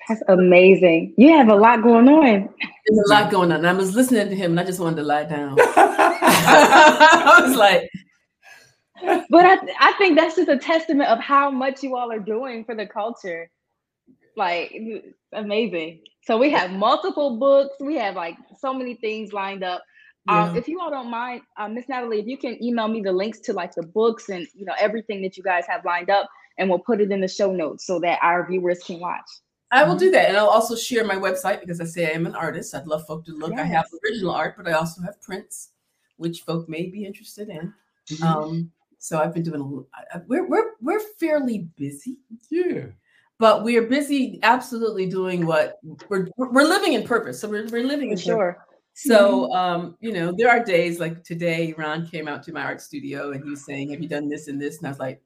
That's 0.08 0.22
amazing. 0.28 1.14
You 1.16 1.36
have 1.36 1.48
a 1.48 1.54
lot 1.54 1.82
going 1.82 2.08
on. 2.08 2.48
There's 2.86 3.10
a 3.10 3.12
lot 3.12 3.30
going 3.30 3.52
on. 3.52 3.64
I 3.64 3.72
was 3.72 3.94
listening 3.94 4.28
to 4.28 4.34
him 4.34 4.52
and 4.52 4.60
I 4.60 4.64
just 4.64 4.80
wanted 4.80 4.96
to 4.96 5.02
lie 5.02 5.24
down. 5.24 5.56
I 5.60 7.42
was 7.44 7.56
like, 7.56 7.90
but 9.28 9.44
I, 9.44 9.58
I 9.80 9.92
think 9.98 10.16
that's 10.16 10.36
just 10.36 10.48
a 10.48 10.58
testament 10.58 11.08
of 11.10 11.18
how 11.18 11.50
much 11.50 11.82
you 11.82 11.96
all 11.96 12.12
are 12.12 12.20
doing 12.20 12.64
for 12.64 12.74
the 12.74 12.86
culture. 12.86 13.50
Like 14.36 14.74
amazing. 15.32 16.02
So 16.22 16.38
we 16.38 16.50
have 16.50 16.70
multiple 16.70 17.36
books. 17.36 17.76
We 17.80 17.96
have 17.96 18.14
like 18.16 18.36
so 18.58 18.74
many 18.74 18.94
things 18.94 19.32
lined 19.32 19.64
up. 19.64 19.82
Um, 20.28 20.36
yeah. 20.36 20.50
Um, 20.50 20.56
if 20.56 20.68
you 20.68 20.80
all 20.80 20.90
don't 20.90 21.10
mind, 21.10 21.42
uh, 21.56 21.68
Miss 21.68 21.88
Natalie, 21.88 22.20
if 22.20 22.26
you 22.26 22.36
can 22.36 22.62
email 22.62 22.88
me 22.88 23.00
the 23.00 23.12
links 23.12 23.40
to 23.40 23.52
like 23.52 23.74
the 23.74 23.84
books 23.84 24.28
and 24.28 24.46
you 24.54 24.64
know 24.64 24.74
everything 24.78 25.22
that 25.22 25.36
you 25.36 25.42
guys 25.42 25.64
have 25.68 25.84
lined 25.84 26.10
up, 26.10 26.28
and 26.58 26.68
we'll 26.68 26.80
put 26.80 27.00
it 27.00 27.10
in 27.10 27.20
the 27.20 27.28
show 27.28 27.52
notes 27.52 27.86
so 27.86 28.00
that 28.00 28.18
our 28.22 28.48
viewers 28.48 28.82
can 28.82 28.98
watch. 28.98 29.26
I 29.76 29.84
will 29.84 29.96
do 29.96 30.10
that, 30.10 30.28
and 30.28 30.36
I'll 30.36 30.48
also 30.48 30.74
share 30.74 31.04
my 31.04 31.16
website 31.16 31.60
because 31.60 31.80
I 31.80 31.84
say 31.84 32.06
I 32.06 32.10
am 32.10 32.26
an 32.26 32.34
artist. 32.34 32.74
I'd 32.74 32.86
love 32.86 33.06
folk 33.06 33.24
to 33.26 33.32
look. 33.32 33.52
Yes. 33.52 33.60
I 33.60 33.64
have 33.64 33.86
original 34.04 34.32
art, 34.32 34.54
but 34.56 34.68
I 34.68 34.72
also 34.72 35.02
have 35.02 35.20
prints, 35.20 35.70
which 36.16 36.42
folk 36.42 36.68
may 36.68 36.86
be 36.86 37.04
interested 37.04 37.48
in. 37.48 37.72
Mm-hmm. 38.08 38.24
Um, 38.24 38.72
so 38.98 39.18
I've 39.18 39.34
been 39.34 39.42
doing 39.42 39.60
a 39.60 39.64
little. 39.64 39.88
We're 40.26 40.46
we're 40.48 40.72
we're 40.80 41.00
fairly 41.18 41.68
busy. 41.76 42.18
Yeah 42.50 42.86
but 43.38 43.62
we 43.62 43.76
are 43.76 43.82
busy 43.82 44.40
absolutely 44.44 45.04
doing 45.04 45.44
what 45.44 45.78
we're 46.08 46.26
we're 46.38 46.64
living 46.64 46.94
in 46.94 47.02
purpose 47.02 47.38
so 47.38 47.46
we're, 47.46 47.66
we're 47.66 47.84
living 47.84 48.10
in 48.10 48.16
sure 48.16 48.54
purpose. 48.54 48.66
So, 48.98 49.48
mm-hmm. 49.48 49.52
um, 49.52 49.96
you 50.00 50.10
know, 50.10 50.32
there 50.34 50.48
are 50.48 50.64
days 50.64 50.98
like 50.98 51.22
today, 51.22 51.74
Ron 51.76 52.06
came 52.06 52.28
out 52.28 52.42
to 52.44 52.52
my 52.52 52.62
art 52.62 52.80
studio 52.80 53.32
and 53.32 53.44
he 53.44 53.50
was 53.50 53.62
saying, 53.62 53.90
Have 53.90 54.00
you 54.00 54.08
done 54.08 54.26
this 54.26 54.48
and 54.48 54.58
this? 54.58 54.78
And 54.78 54.86
I 54.86 54.90
was 54.90 54.98
like, 54.98 55.20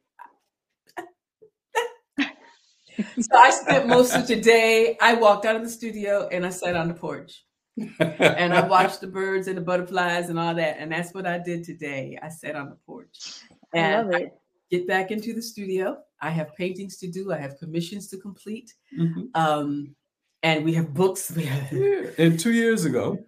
So 3.20 3.36
I 3.36 3.50
spent 3.50 3.86
most 3.86 4.14
of 4.14 4.26
today. 4.26 4.96
I 5.00 5.14
walked 5.14 5.46
out 5.46 5.56
of 5.56 5.62
the 5.62 5.70
studio 5.70 6.28
and 6.30 6.44
I 6.44 6.50
sat 6.50 6.76
on 6.76 6.88
the 6.88 6.94
porch 6.94 7.44
and 7.98 8.54
I 8.54 8.66
watched 8.66 9.00
the 9.00 9.06
birds 9.06 9.48
and 9.48 9.56
the 9.56 9.62
butterflies 9.62 10.28
and 10.28 10.38
all 10.38 10.54
that. 10.54 10.76
And 10.78 10.92
that's 10.92 11.14
what 11.14 11.26
I 11.26 11.38
did 11.38 11.64
today. 11.64 12.18
I 12.22 12.28
sat 12.28 12.56
on 12.56 12.70
the 12.70 12.76
porch 12.86 13.40
and 13.74 14.14
I 14.14 14.30
get 14.70 14.86
back 14.86 15.10
into 15.10 15.32
the 15.32 15.42
studio. 15.42 15.98
I 16.20 16.30
have 16.30 16.54
paintings 16.54 16.98
to 16.98 17.10
do, 17.10 17.32
I 17.32 17.38
have 17.38 17.58
commissions 17.58 18.08
to 18.08 18.18
complete. 18.18 18.74
Mm-hmm. 18.98 19.22
Um, 19.34 19.94
and 20.42 20.64
we 20.64 20.72
have 20.74 20.94
books. 20.94 21.30
We 21.30 21.44
have... 21.46 21.72
Yeah. 21.72 22.10
And 22.18 22.38
two 22.38 22.52
years 22.52 22.84
ago, 22.84 23.18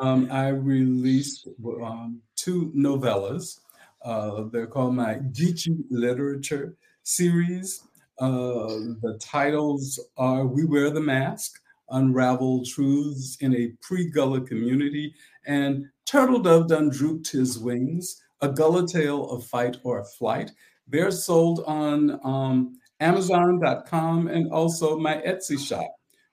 um, 0.00 0.28
I 0.30 0.48
released 0.48 1.48
um, 1.82 2.20
two 2.36 2.72
novellas. 2.76 3.60
Uh, 4.02 4.44
they're 4.52 4.66
called 4.66 4.94
my 4.94 5.14
Geechee 5.14 5.84
Literature 5.90 6.76
series. 7.02 7.82
Uh, 8.18 8.96
the 9.02 9.18
titles 9.20 10.00
are 10.16 10.46
We 10.46 10.64
Wear 10.64 10.90
the 10.90 11.00
Mask, 11.00 11.60
Unravel 11.90 12.64
Truths 12.64 13.36
in 13.40 13.54
a 13.54 13.72
Pre 13.82 14.10
Gullah 14.10 14.40
Community, 14.40 15.14
and 15.46 15.86
Turtle 16.06 16.40
Dove 16.40 16.68
Done 16.68 16.88
Drooped 16.88 17.30
His 17.30 17.58
Wings, 17.58 18.22
A 18.40 18.48
Gullah 18.48 18.88
Tale 18.88 19.28
of 19.30 19.44
Fight 19.44 19.76
or 19.82 20.04
Flight. 20.04 20.50
They're 20.88 21.10
sold 21.10 21.62
on 21.66 22.20
um, 22.24 22.78
Amazon.com 23.00 24.28
and 24.28 24.50
also 24.52 24.98
my 24.98 25.16
Etsy 25.16 25.58
shop. 25.58 25.90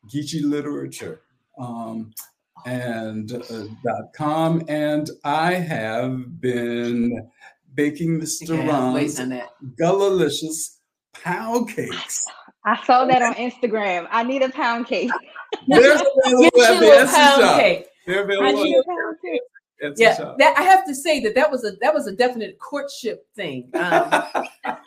Geechee 0.07 0.43
Literature 0.43 1.21
um, 1.57 2.11
and 2.65 3.31
uh, 3.31 4.01
.com, 4.15 4.63
and 4.67 5.09
I 5.23 5.53
have 5.53 6.41
been 6.41 7.29
baking 7.73 8.19
Mr. 8.21 8.67
Ron's 8.67 9.19
Gullah'licious 9.79 10.77
pound 11.13 11.69
cakes. 11.69 12.25
I 12.65 12.83
saw 12.85 13.05
that 13.05 13.21
on 13.21 13.33
Instagram. 13.35 14.07
I 14.09 14.23
need 14.23 14.41
a 14.41 14.49
pound 14.49 14.87
cake. 14.87 15.11
There's 15.67 16.01
available 16.25 16.49
Get 16.51 17.07
a 17.07 17.11
pound 17.11 17.59
cake. 17.59 17.87
They're 18.07 18.23
available. 18.23 18.47
I 18.47 18.51
need 18.51 18.77
a 18.77 18.83
pound 18.83 19.17
cake. 19.21 19.41
yeah, 19.97 20.33
that 20.37 20.57
I 20.57 20.63
have 20.63 20.85
to 20.85 20.95
say 20.95 21.19
that 21.21 21.35
that 21.35 21.51
was 21.51 21.65
a 21.65 21.71
that 21.81 21.93
was 21.93 22.07
a 22.07 22.11
definite 22.15 22.57
courtship 22.59 23.25
thing. 23.35 23.69
Um, 23.73 24.23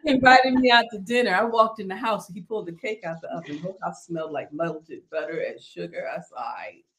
invited 0.04 0.54
me 0.54 0.70
out 0.70 0.84
to 0.92 0.98
dinner. 0.98 1.34
I 1.34 1.44
walked 1.44 1.80
in 1.80 1.88
the 1.88 1.96
house 1.96 2.28
he 2.28 2.40
pulled 2.40 2.66
the 2.66 2.72
cake 2.72 3.02
out 3.04 3.20
the 3.20 3.28
oven. 3.28 3.60
The 3.62 3.74
house 3.82 4.06
smelled 4.06 4.32
like 4.32 4.50
melted 4.52 5.02
butter 5.10 5.44
and 5.48 5.60
sugar. 5.60 6.08
I 6.08 6.20
said, 6.20 6.36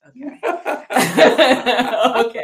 okay. 0.10 0.40
okay. 2.26 2.44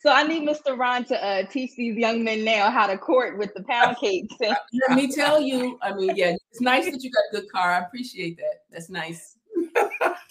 so 0.00 0.10
I 0.10 0.24
need 0.24 0.48
Mr. 0.48 0.76
Ron 0.76 1.04
to 1.06 1.24
uh, 1.24 1.44
teach 1.44 1.76
these 1.76 1.96
young 1.96 2.24
men 2.24 2.44
now 2.44 2.70
how 2.70 2.86
to 2.86 2.98
court 2.98 3.38
with 3.38 3.54
the 3.54 3.62
pound 3.62 3.96
cakes. 3.98 4.34
Let 4.40 4.58
me 4.90 5.10
tell 5.12 5.40
you, 5.40 5.78
I 5.82 5.94
mean, 5.94 6.16
yeah, 6.16 6.34
it's 6.50 6.60
nice 6.60 6.90
that 6.90 7.02
you 7.02 7.10
got 7.10 7.22
a 7.30 7.32
good 7.40 7.50
car. 7.50 7.72
I 7.72 7.78
appreciate 7.80 8.36
that. 8.38 8.62
That's 8.70 8.90
nice. 8.90 9.36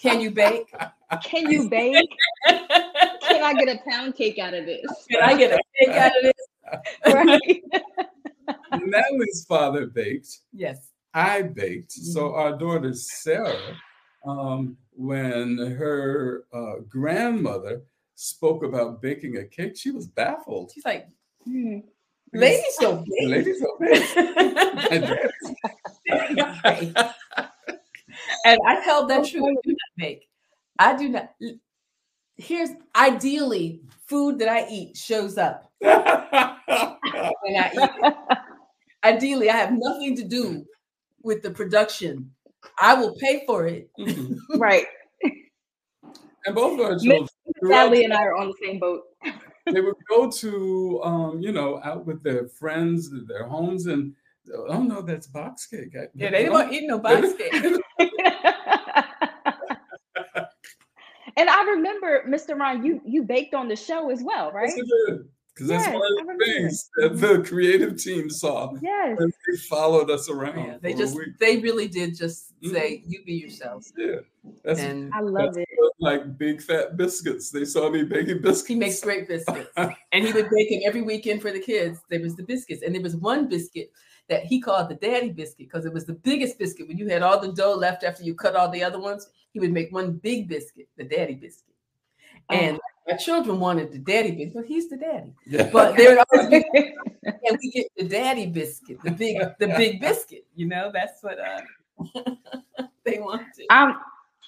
Can 0.00 0.20
you 0.20 0.30
bake? 0.30 0.72
Can 1.22 1.50
you 1.50 1.68
bake? 1.68 2.08
Can 2.46 3.42
I 3.42 3.54
get 3.54 3.68
a 3.68 3.78
pound 3.88 4.14
cake 4.16 4.38
out 4.38 4.54
of 4.54 4.64
this? 4.66 4.84
Can 5.10 5.22
I 5.22 5.36
get 5.36 5.52
a 5.52 5.58
cake 5.78 5.96
out 5.96 6.12
of 6.16 6.22
this? 6.22 6.32
Right. 7.06 7.62
Natalie's 8.72 9.44
father 9.48 9.86
baked. 9.86 10.40
Yes. 10.52 10.90
I 11.14 11.42
baked. 11.42 11.92
So 11.92 12.34
our 12.34 12.56
daughter 12.56 12.92
Sarah, 12.92 13.76
um, 14.26 14.76
when 14.92 15.58
her 15.58 16.44
uh, 16.52 16.76
grandmother 16.88 17.82
spoke 18.14 18.64
about 18.64 19.02
baking 19.02 19.38
a 19.38 19.44
cake, 19.44 19.76
she 19.76 19.90
was 19.90 20.06
baffled. 20.06 20.70
She's 20.74 20.84
like, 20.84 21.08
Hmm. 21.44 21.78
ladies 22.32 22.76
don't 22.80 23.04
bake. 23.04 23.28
Ladies 23.28 23.60
don't 23.60 23.80
bake. 23.80 24.16
And 24.90 25.04
and 28.44 28.60
I 28.66 28.74
held 28.84 29.08
that 29.10 29.26
true. 29.26 29.46
I 29.46 29.54
do 29.62 29.70
not 29.70 29.78
bake. 29.96 30.28
I 30.78 30.96
do 30.96 31.08
not. 31.08 31.30
Here's 32.36 32.70
ideally 32.96 33.80
food 34.06 34.38
that 34.40 34.48
I 34.48 34.66
eat 34.68 34.96
shows 34.96 35.38
up 35.38 35.70
when 35.78 35.92
I 35.96 37.70
eat. 37.74 38.14
Ideally, 39.04 39.50
I 39.50 39.56
have 39.56 39.72
nothing 39.72 40.16
to 40.16 40.24
do 40.24 40.64
with 41.22 41.42
the 41.42 41.50
production. 41.50 42.30
I 42.80 42.94
will 42.94 43.14
pay 43.20 43.44
for 43.46 43.66
it. 43.66 43.88
Mhm. 43.98 44.36
right. 44.58 44.86
and 45.22 46.54
both 46.54 46.80
our 46.80 46.98
children, 46.98 47.28
Sally 47.68 48.04
and 48.04 48.12
I 48.12 48.24
are 48.24 48.36
on 48.36 48.48
the 48.48 48.54
same 48.62 48.78
boat. 48.78 49.02
they 49.66 49.80
would 49.80 49.94
go 50.08 50.30
to, 50.30 51.00
um, 51.04 51.40
you 51.40 51.52
know, 51.52 51.80
out 51.84 52.04
with 52.06 52.22
their 52.22 52.48
friends, 52.48 53.10
their 53.26 53.46
homes, 53.46 53.86
and 53.86 54.14
oh 54.68 54.82
no, 54.82 55.02
that's 55.02 55.26
box 55.26 55.66
cake. 55.66 55.94
I- 55.98 56.08
Yeah, 56.14 56.30
they 56.30 56.46
don't 56.46 56.72
eat 56.72 56.86
no 56.86 56.98
box 56.98 57.34
cake. 57.34 57.76
And 61.36 61.48
I 61.48 61.62
remember, 61.64 62.24
Mr. 62.28 62.58
Ron, 62.58 62.84
you 62.84 63.00
you 63.04 63.22
baked 63.22 63.54
on 63.54 63.68
the 63.68 63.76
show 63.76 64.10
as 64.10 64.22
well, 64.22 64.52
right? 64.52 64.72
Yes. 64.76 65.18
Because 65.54 65.68
that's 65.68 65.86
one 65.86 66.02
of 66.18 66.26
the 66.26 66.44
things 66.44 66.90
that 66.96 67.20
the 67.20 67.44
creative 67.44 67.96
team 67.96 68.28
saw. 68.28 68.72
Yes. 68.82 69.16
And 69.20 69.32
they 69.46 69.56
followed 69.56 70.10
us 70.10 70.28
around. 70.28 70.58
Yeah, 70.58 70.78
they 70.80 70.94
just 70.94 71.16
they 71.38 71.58
really 71.58 71.86
did 71.86 72.16
just 72.16 72.48
say, 72.64 72.96
mm-hmm. 72.96 73.10
"You 73.12 73.24
be 73.24 73.34
yourselves." 73.34 73.92
Yeah. 73.96 74.16
That's, 74.64 74.80
And 74.80 75.14
I 75.14 75.20
love 75.20 75.54
that's 75.54 75.58
it. 75.58 75.68
like 76.00 76.36
big 76.36 76.60
fat 76.60 76.96
biscuits. 76.96 77.50
They 77.50 77.64
saw 77.64 77.88
me 77.88 78.02
baking 78.02 78.42
biscuits. 78.42 78.66
he 78.66 78.74
makes 78.74 79.00
great 79.00 79.28
biscuits, 79.28 79.70
and 79.76 80.26
he 80.26 80.32
would 80.32 80.50
bake 80.50 80.70
them 80.70 80.80
every 80.84 81.02
weekend 81.02 81.40
for 81.40 81.52
the 81.52 81.60
kids. 81.60 82.00
There 82.10 82.20
was 82.20 82.34
the 82.34 82.42
biscuits, 82.42 82.82
and 82.82 82.92
there 82.92 83.02
was 83.02 83.14
one 83.14 83.48
biscuit 83.48 83.92
that 84.28 84.44
he 84.44 84.60
called 84.60 84.88
the 84.88 84.94
daddy 84.94 85.30
biscuit 85.30 85.68
because 85.68 85.84
it 85.84 85.92
was 85.92 86.06
the 86.06 86.14
biggest 86.14 86.58
biscuit. 86.58 86.88
When 86.88 86.98
you 86.98 87.08
had 87.08 87.22
all 87.22 87.40
the 87.40 87.52
dough 87.52 87.74
left 87.74 88.04
after 88.04 88.22
you 88.22 88.34
cut 88.34 88.56
all 88.56 88.70
the 88.70 88.82
other 88.82 88.98
ones, 88.98 89.28
he 89.52 89.60
would 89.60 89.72
make 89.72 89.92
one 89.92 90.12
big 90.12 90.48
biscuit, 90.48 90.88
the 90.96 91.04
daddy 91.04 91.34
biscuit. 91.34 91.74
And 92.50 92.78
my 93.06 93.16
children 93.16 93.60
wanted 93.60 93.92
the 93.92 93.98
daddy 93.98 94.30
biscuit, 94.30 94.54
but 94.54 94.66
he's 94.66 94.88
the 94.88 94.96
daddy. 94.96 95.34
Yeah. 95.46 95.70
But 95.70 95.96
there 95.96 96.16
would 96.16 96.24
always 96.32 96.48
be, 96.48 96.64
and 97.24 97.58
we 97.62 97.70
get 97.70 97.86
the 97.96 98.04
daddy 98.04 98.46
biscuit, 98.46 98.98
the 99.02 99.10
big, 99.10 99.38
the 99.58 99.68
big 99.68 100.00
biscuit. 100.00 100.44
You 100.54 100.66
know, 100.66 100.90
that's 100.92 101.22
what 101.22 101.38
uh, 101.38 102.34
they 103.04 103.18
wanted. 103.18 103.66
I'm 103.70 103.96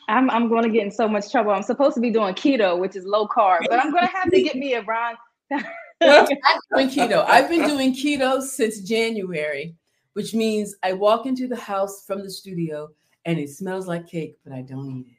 I'm 0.09 0.31
I'm 0.31 0.49
going 0.49 0.63
to 0.63 0.71
get 0.71 0.85
in 0.85 0.91
so 0.91 1.09
much 1.09 1.31
trouble. 1.31 1.51
I'm 1.51 1.63
supposed 1.63 1.95
to 1.97 2.01
be 2.01 2.11
doing 2.11 2.35
keto, 2.35 2.79
which 2.79 2.97
is 2.97 3.05
low 3.05 3.27
carb, 3.27 3.61
but 3.69 3.79
I'm 3.79 3.91
going 3.91 4.07
to 4.07 4.13
have 4.13 4.31
to 4.31 4.43
get 4.43 4.57
me 4.57 4.75
a 4.75 4.83
Ron. 4.83 5.17
I'm 6.03 6.27
doing 6.75 6.89
keto. 6.89 7.25
I've 7.27 7.49
been 7.49 7.67
doing 7.67 7.95
keto 7.95 8.43
since 8.43 8.81
January, 8.81 9.75
which 10.13 10.35
means 10.35 10.75
I 10.83 10.93
walk 10.93 11.27
into 11.27 11.49
the 11.49 11.57
house 11.57 12.05
from 12.07 12.23
the 12.23 12.31
studio 12.31 12.89
and 13.25 13.39
it 13.39 13.51
smells 13.51 13.87
like 13.87 14.07
cake, 14.07 14.37
but 14.45 14.53
I 14.53 14.63
don't 14.63 14.91
eat 14.91 15.07
it. 15.09 15.17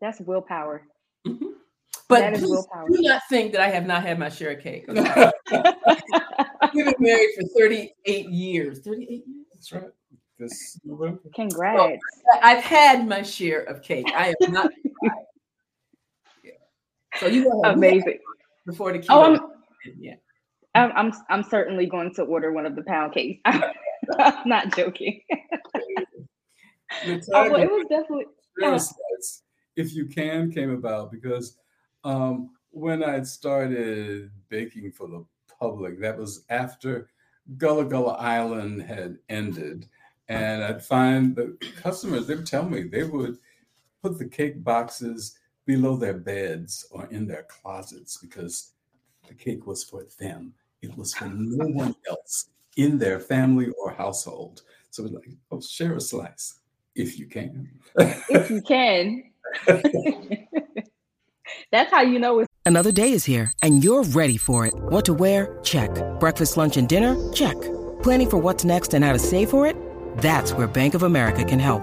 That's 0.00 0.20
willpower. 0.20 0.82
Mm-hmm. 1.26 1.46
But 2.08 2.20
That 2.20 2.32
is 2.34 2.40
please 2.40 2.50
willpower. 2.50 2.88
do 2.90 3.00
not 3.00 3.22
think 3.30 3.52
that 3.52 3.62
I 3.62 3.68
have 3.68 3.86
not 3.86 4.02
had 4.02 4.18
my 4.18 4.28
share 4.28 4.50
of 4.50 4.62
cake. 4.62 4.84
okay? 4.90 5.30
We've 6.74 6.84
been 6.84 6.94
married 6.98 7.30
for 7.36 7.44
38 7.58 8.28
years. 8.28 8.80
38 8.80 9.08
years? 9.10 9.24
That's 9.54 9.72
right. 9.72 9.90
This 10.38 10.78
November. 10.84 11.20
Congrats. 11.34 12.02
I've 12.42 12.62
had 12.62 13.08
my 13.08 13.22
share 13.22 13.62
of 13.62 13.82
cake. 13.82 14.06
I 14.14 14.34
have 14.38 14.52
not. 14.52 14.70
Yeah. 16.42 16.52
So 17.16 17.26
you 17.26 17.44
go 17.44 17.62
ahead. 17.62 17.76
Amazing. 17.76 18.18
Before 18.66 18.92
the 18.92 18.98
keto. 18.98 19.06
Oh, 19.10 19.22
I'm, 19.22 19.40
yeah. 19.98 20.14
I'm 20.74 20.92
I'm 20.92 21.12
I'm 21.28 21.42
certainly 21.42 21.86
going 21.86 22.14
to 22.14 22.22
order 22.22 22.52
one 22.52 22.66
of 22.66 22.74
the 22.76 22.82
pound 22.82 23.14
cakes. 23.14 23.40
I'm 23.46 24.48
not 24.48 24.74
joking. 24.76 25.20
Oh, 27.32 27.50
well, 27.50 27.56
it 27.56 27.68
was 27.68 27.86
definitely 27.88 28.26
Share 28.60 28.78
slice, 28.78 29.42
if 29.74 29.94
you 29.94 30.06
can, 30.06 30.52
came 30.52 30.70
about 30.70 31.10
because 31.10 31.56
um, 32.04 32.50
when 32.70 33.02
I 33.02 33.22
started 33.22 34.30
baking 34.48 34.92
for 34.92 35.08
the 35.08 35.24
public, 35.58 35.98
that 36.00 36.16
was 36.16 36.44
after 36.50 37.08
Gullah 37.56 37.86
Gullah 37.86 38.14
Island 38.14 38.82
had 38.82 39.18
ended. 39.28 39.88
And 40.28 40.62
I'd 40.62 40.84
find 40.84 41.34
the 41.34 41.56
customers, 41.76 42.26
they 42.26 42.36
would 42.36 42.46
tell 42.46 42.64
me 42.64 42.84
they 42.84 43.04
would 43.04 43.38
put 44.02 44.18
the 44.18 44.28
cake 44.28 44.62
boxes 44.62 45.38
below 45.66 45.96
their 45.96 46.14
beds 46.14 46.86
or 46.90 47.06
in 47.10 47.26
their 47.26 47.44
closets 47.44 48.18
because 48.18 48.72
the 49.28 49.34
cake 49.34 49.66
was 49.66 49.82
for 49.84 50.04
them. 50.18 50.54
It 50.82 50.96
was 50.96 51.14
for 51.14 51.26
no 51.34 51.66
one 51.66 51.94
else 52.08 52.46
in 52.76 52.98
their 52.98 53.20
family 53.20 53.68
or 53.80 53.90
household. 53.90 54.62
So 54.90 55.04
it's 55.04 55.14
like, 55.14 55.28
oh, 55.50 55.60
share 55.60 55.94
a 55.94 56.00
slice 56.00 56.60
if 56.94 57.18
you 57.18 57.26
can. 57.26 57.70
if 57.96 58.50
you 58.50 58.62
can. 58.62 59.24
That's 61.70 61.90
how 61.90 62.02
you 62.02 62.18
know 62.18 62.40
it's 62.40 62.48
Another 62.66 62.92
day 62.92 63.12
is 63.12 63.26
here, 63.26 63.52
and 63.62 63.84
you're 63.84 64.04
ready 64.04 64.38
for 64.38 64.64
it. 64.64 64.72
What 64.74 65.04
to 65.04 65.12
wear? 65.12 65.58
Check. 65.62 65.90
Breakfast, 66.18 66.56
lunch, 66.56 66.78
and 66.78 66.88
dinner? 66.88 67.14
Check. 67.32 67.60
Planning 68.02 68.30
for 68.30 68.38
what's 68.38 68.64
next 68.64 68.94
and 68.94 69.04
how 69.04 69.12
to 69.12 69.18
save 69.18 69.50
for 69.50 69.66
it? 69.66 69.76
That's 70.18 70.54
where 70.54 70.66
Bank 70.66 70.94
of 70.94 71.02
America 71.02 71.44
can 71.44 71.58
help. 71.58 71.82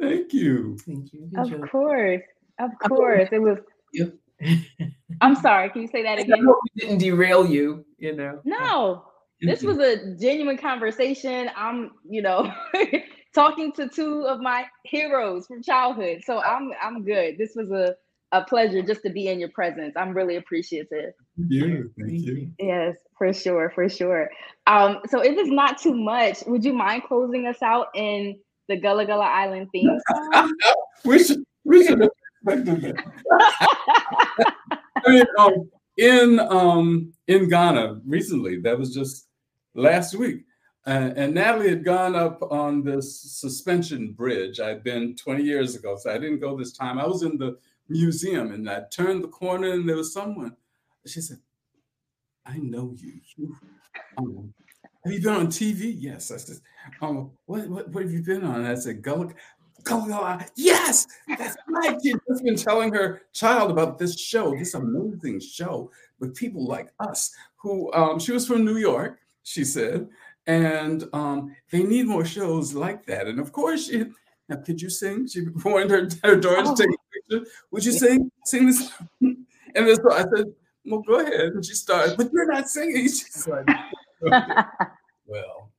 Thank 0.00 0.32
you. 0.32 0.78
Thank 0.78 1.12
you. 1.12 1.30
Of 1.36 1.70
course. 1.70 2.22
Of 2.58 2.70
course. 2.88 3.28
It 3.32 3.40
was. 3.40 3.58
I'm 5.20 5.34
sorry, 5.34 5.70
can 5.70 5.82
you 5.82 5.88
say 5.88 6.02
that 6.04 6.18
again? 6.18 6.38
I 6.40 6.44
hope 6.44 6.58
we 6.62 6.80
didn't 6.80 6.98
derail 6.98 7.44
you, 7.44 7.84
you 7.98 8.14
know. 8.14 8.40
No. 8.44 9.04
This 9.40 9.62
was 9.62 9.78
a 9.78 10.14
genuine 10.16 10.58
conversation. 10.58 11.50
I'm, 11.56 11.92
you 12.08 12.22
know, 12.22 12.52
talking 13.34 13.72
to 13.72 13.88
two 13.88 14.26
of 14.26 14.40
my 14.40 14.66
heroes 14.84 15.46
from 15.46 15.62
childhood. 15.62 16.22
So 16.24 16.40
I'm 16.40 16.72
I'm 16.82 17.04
good. 17.04 17.38
This 17.38 17.52
was 17.54 17.70
a 17.70 17.94
a 18.32 18.44
pleasure 18.44 18.82
just 18.82 19.02
to 19.02 19.10
be 19.10 19.28
in 19.28 19.40
your 19.40 19.48
presence. 19.50 19.94
I'm 19.96 20.14
really 20.14 20.36
appreciative. 20.36 21.14
You. 21.36 21.90
Thank 21.98 22.20
you. 22.20 22.50
Yes, 22.58 22.96
for 23.16 23.32
sure, 23.32 23.70
for 23.74 23.88
sure. 23.88 24.28
Um, 24.66 24.98
so 25.08 25.20
if 25.20 25.36
it's 25.38 25.50
not 25.50 25.78
too 25.78 25.94
much, 25.94 26.42
would 26.46 26.64
you 26.64 26.74
mind 26.74 27.04
closing 27.04 27.46
us 27.46 27.62
out 27.62 27.86
in 27.94 28.38
the 28.68 28.76
Gullah 28.76 29.06
Gullah 29.06 29.24
Island 29.24 29.68
theme 29.72 29.98
song? 30.32 30.54
we 31.04 31.22
should 31.22 31.42
we 31.64 31.86
should 31.86 32.00
that. 32.00 32.10
I 35.06 35.10
mean, 35.10 35.24
um, 35.38 35.70
in 35.96 36.40
um 36.40 37.12
in 37.26 37.48
Ghana 37.48 38.00
recently, 38.06 38.60
that 38.60 38.78
was 38.78 38.94
just 38.94 39.26
last 39.74 40.14
week. 40.14 40.44
Uh, 40.86 41.12
and 41.16 41.34
Natalie 41.34 41.68
had 41.68 41.84
gone 41.84 42.14
up 42.14 42.40
on 42.50 42.82
this 42.82 43.20
suspension 43.20 44.12
bridge. 44.12 44.58
I'd 44.58 44.82
been 44.82 45.16
20 45.16 45.42
years 45.42 45.76
ago, 45.76 45.98
so 45.98 46.10
I 46.10 46.16
didn't 46.16 46.40
go 46.40 46.56
this 46.56 46.72
time. 46.72 46.98
I 46.98 47.06
was 47.06 47.22
in 47.22 47.36
the 47.36 47.58
museum 47.90 48.52
and 48.52 48.70
I 48.70 48.84
turned 48.90 49.22
the 49.22 49.28
corner 49.28 49.72
and 49.72 49.86
there 49.86 49.96
was 49.96 50.14
someone. 50.14 50.56
She 51.06 51.20
said, 51.20 51.40
I 52.46 52.56
know 52.56 52.94
you. 52.96 53.20
You, 53.36 53.54
um, 54.16 54.54
have 55.08 55.16
you 55.16 55.22
been 55.22 55.34
on 55.36 55.46
TV? 55.48 55.94
Yes. 55.98 56.30
I 56.30 56.36
said, 56.36 56.56
um, 57.00 57.30
what, 57.46 57.68
what, 57.68 57.88
what 57.90 58.02
have 58.02 58.12
you 58.12 58.22
been 58.22 58.44
on? 58.44 58.64
I 58.64 58.74
said, 58.74 59.02
Gullah, 59.02 59.28
Gullah. 59.84 60.44
Yes, 60.56 61.06
that's 61.38 61.56
right. 61.68 61.96
She's 62.02 62.16
just 62.28 62.44
been 62.44 62.56
telling 62.56 62.92
her 62.92 63.22
child 63.32 63.70
about 63.70 63.98
this 63.98 64.18
show, 64.20 64.54
this 64.54 64.74
amazing 64.74 65.40
show 65.40 65.90
with 66.20 66.34
people 66.34 66.66
like 66.66 66.88
us 67.00 67.30
who, 67.56 67.92
um, 67.94 68.18
she 68.18 68.32
was 68.32 68.46
from 68.46 68.64
New 68.64 68.76
York, 68.76 69.18
she 69.44 69.64
said, 69.64 70.08
and 70.46 71.04
um, 71.12 71.54
they 71.70 71.82
need 71.82 72.06
more 72.06 72.24
shows 72.24 72.74
like 72.74 73.06
that. 73.06 73.26
And 73.26 73.38
of 73.40 73.52
course, 73.52 73.86
she, 73.88 74.04
Now, 74.48 74.56
could 74.56 74.80
you 74.80 74.90
sing? 74.90 75.26
She 75.28 75.42
wanted 75.64 75.90
her, 75.90 76.30
her 76.30 76.36
daughter 76.36 76.62
Oh. 76.66 76.74
to 76.74 76.82
take 76.82 76.90
a 76.94 77.36
picture. 77.36 77.50
Would 77.70 77.84
you 77.84 77.92
sing? 77.92 78.30
Sing 78.44 78.66
this. 78.66 78.92
And 79.74 79.86
then 79.86 79.96
so 79.96 80.10
I 80.12 80.22
said, 80.34 80.46
Well, 80.86 81.02
go 81.02 81.20
ahead. 81.20 81.52
And 81.54 81.64
she 81.64 81.74
started, 81.74 82.16
but 82.16 82.32
you're 82.32 82.50
not 82.50 82.68
singing. 82.68 83.02
She's 83.08 83.46
like, 83.46 83.68
Well, 85.28 85.70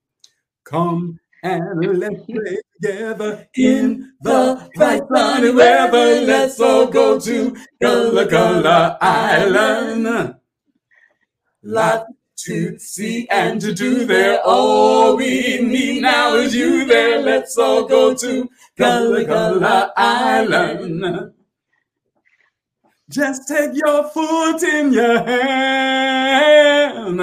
come 0.64 1.20
and 1.42 2.00
let's 2.00 2.24
play 2.26 2.58
together 2.80 3.48
in 3.56 4.14
the 4.22 4.70
bright 4.76 5.02
sunny 5.12 5.50
weather. 5.50 6.22
Let's 6.22 6.60
all 6.60 6.86
go 6.86 7.20
to 7.20 7.58
Gullah 7.82 8.28
Gullah 8.28 9.00
Island. 9.02 10.36
Lot 11.64 12.06
to 12.46 12.78
see 12.78 13.28
and 13.30 13.60
to 13.62 13.74
do 13.74 14.06
there. 14.06 14.40
All 14.46 15.18
we 15.18 15.60
need 15.62 16.04
now 16.04 16.36
is 16.36 16.54
you 16.54 16.86
there. 16.86 17.20
Let's 17.20 17.58
all 17.58 17.88
go 17.88 18.14
to 18.14 18.48
Gullah 18.78 19.26
Gullah 19.26 19.92
Island. 19.98 21.34
Just 23.10 23.48
take 23.48 23.72
your 23.74 24.08
foot 24.10 24.62
in 24.62 24.94
your 24.94 25.24
hand. 25.26 27.20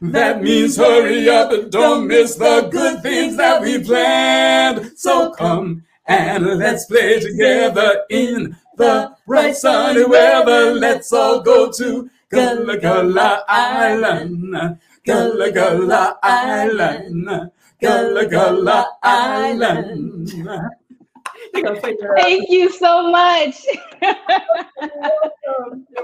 That 0.00 0.42
means 0.42 0.76
hurry 0.76 1.28
up 1.28 1.52
and 1.52 1.70
don't 1.70 2.06
miss 2.06 2.36
the 2.36 2.68
good 2.70 3.02
things 3.02 3.36
that 3.36 3.62
we 3.62 3.82
planned. 3.82 4.92
So 4.96 5.30
come 5.32 5.84
and 6.06 6.44
let's 6.44 6.86
play 6.86 7.20
together 7.20 8.04
in 8.10 8.56
the 8.76 9.14
bright 9.26 9.56
sunny 9.56 10.04
weather. 10.04 10.74
Let's 10.74 11.12
all 11.12 11.40
go 11.40 11.72
to 11.72 12.10
Gullah 12.28 12.78
Gullah 12.78 13.44
Island. 13.48 14.78
Gullah 15.04 15.52
Gullah 15.52 16.18
Island. 16.22 17.50
Gullah 17.80 18.26
Gullah 18.26 18.86
Island. 19.02 20.30
Thank 21.54 22.50
you 22.50 22.70
so 22.70 23.10
much. 23.10 23.56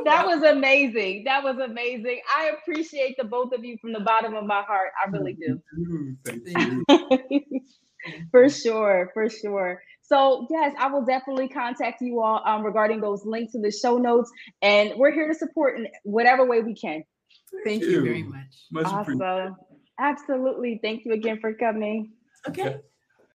that 0.05 0.27
was 0.27 0.43
amazing. 0.43 1.25
That 1.25 1.43
was 1.43 1.59
amazing. 1.59 2.21
I 2.35 2.53
appreciate 2.59 3.17
the 3.19 3.25
both 3.25 3.53
of 3.53 3.65
you 3.65 3.77
from 3.81 3.93
the 3.93 4.01
bottom 4.01 4.35
of 4.35 4.45
my 4.45 4.63
heart. 4.63 4.91
I 5.05 5.09
really 5.11 5.35
do. 5.35 5.61
Thank 6.25 6.43
you. 6.47 6.85
for 8.31 8.49
sure, 8.49 9.11
for 9.15 9.29
sure. 9.29 9.83
So 10.03 10.47
yes, 10.51 10.75
I 10.79 10.89
will 10.89 11.05
definitely 11.05 11.49
contact 11.49 12.03
you 12.03 12.21
all 12.21 12.43
um, 12.45 12.65
regarding 12.65 13.01
those 13.01 13.25
links 13.25 13.55
in 13.55 13.63
the 13.63 13.71
show 13.71 13.97
notes, 13.99 14.31
and 14.61 14.93
we're 14.97 15.13
here 15.13 15.29
to 15.29 15.35
support 15.35 15.79
in 15.79 15.87
whatever 16.03 16.45
way 16.47 16.61
we 16.61 16.75
can. 16.75 17.03
Thank 17.65 17.83
you 17.83 18.03
very 18.03 18.23
much. 18.23 18.67
Much 18.71 18.87
appreciated. 18.87 19.23
Awesome. 19.23 19.57
Absolutely. 19.99 20.81
Thank 20.83 21.05
you 21.05 21.13
again 21.13 21.39
for 21.41 21.55
coming. 21.55 22.13
Okay. 22.49 22.81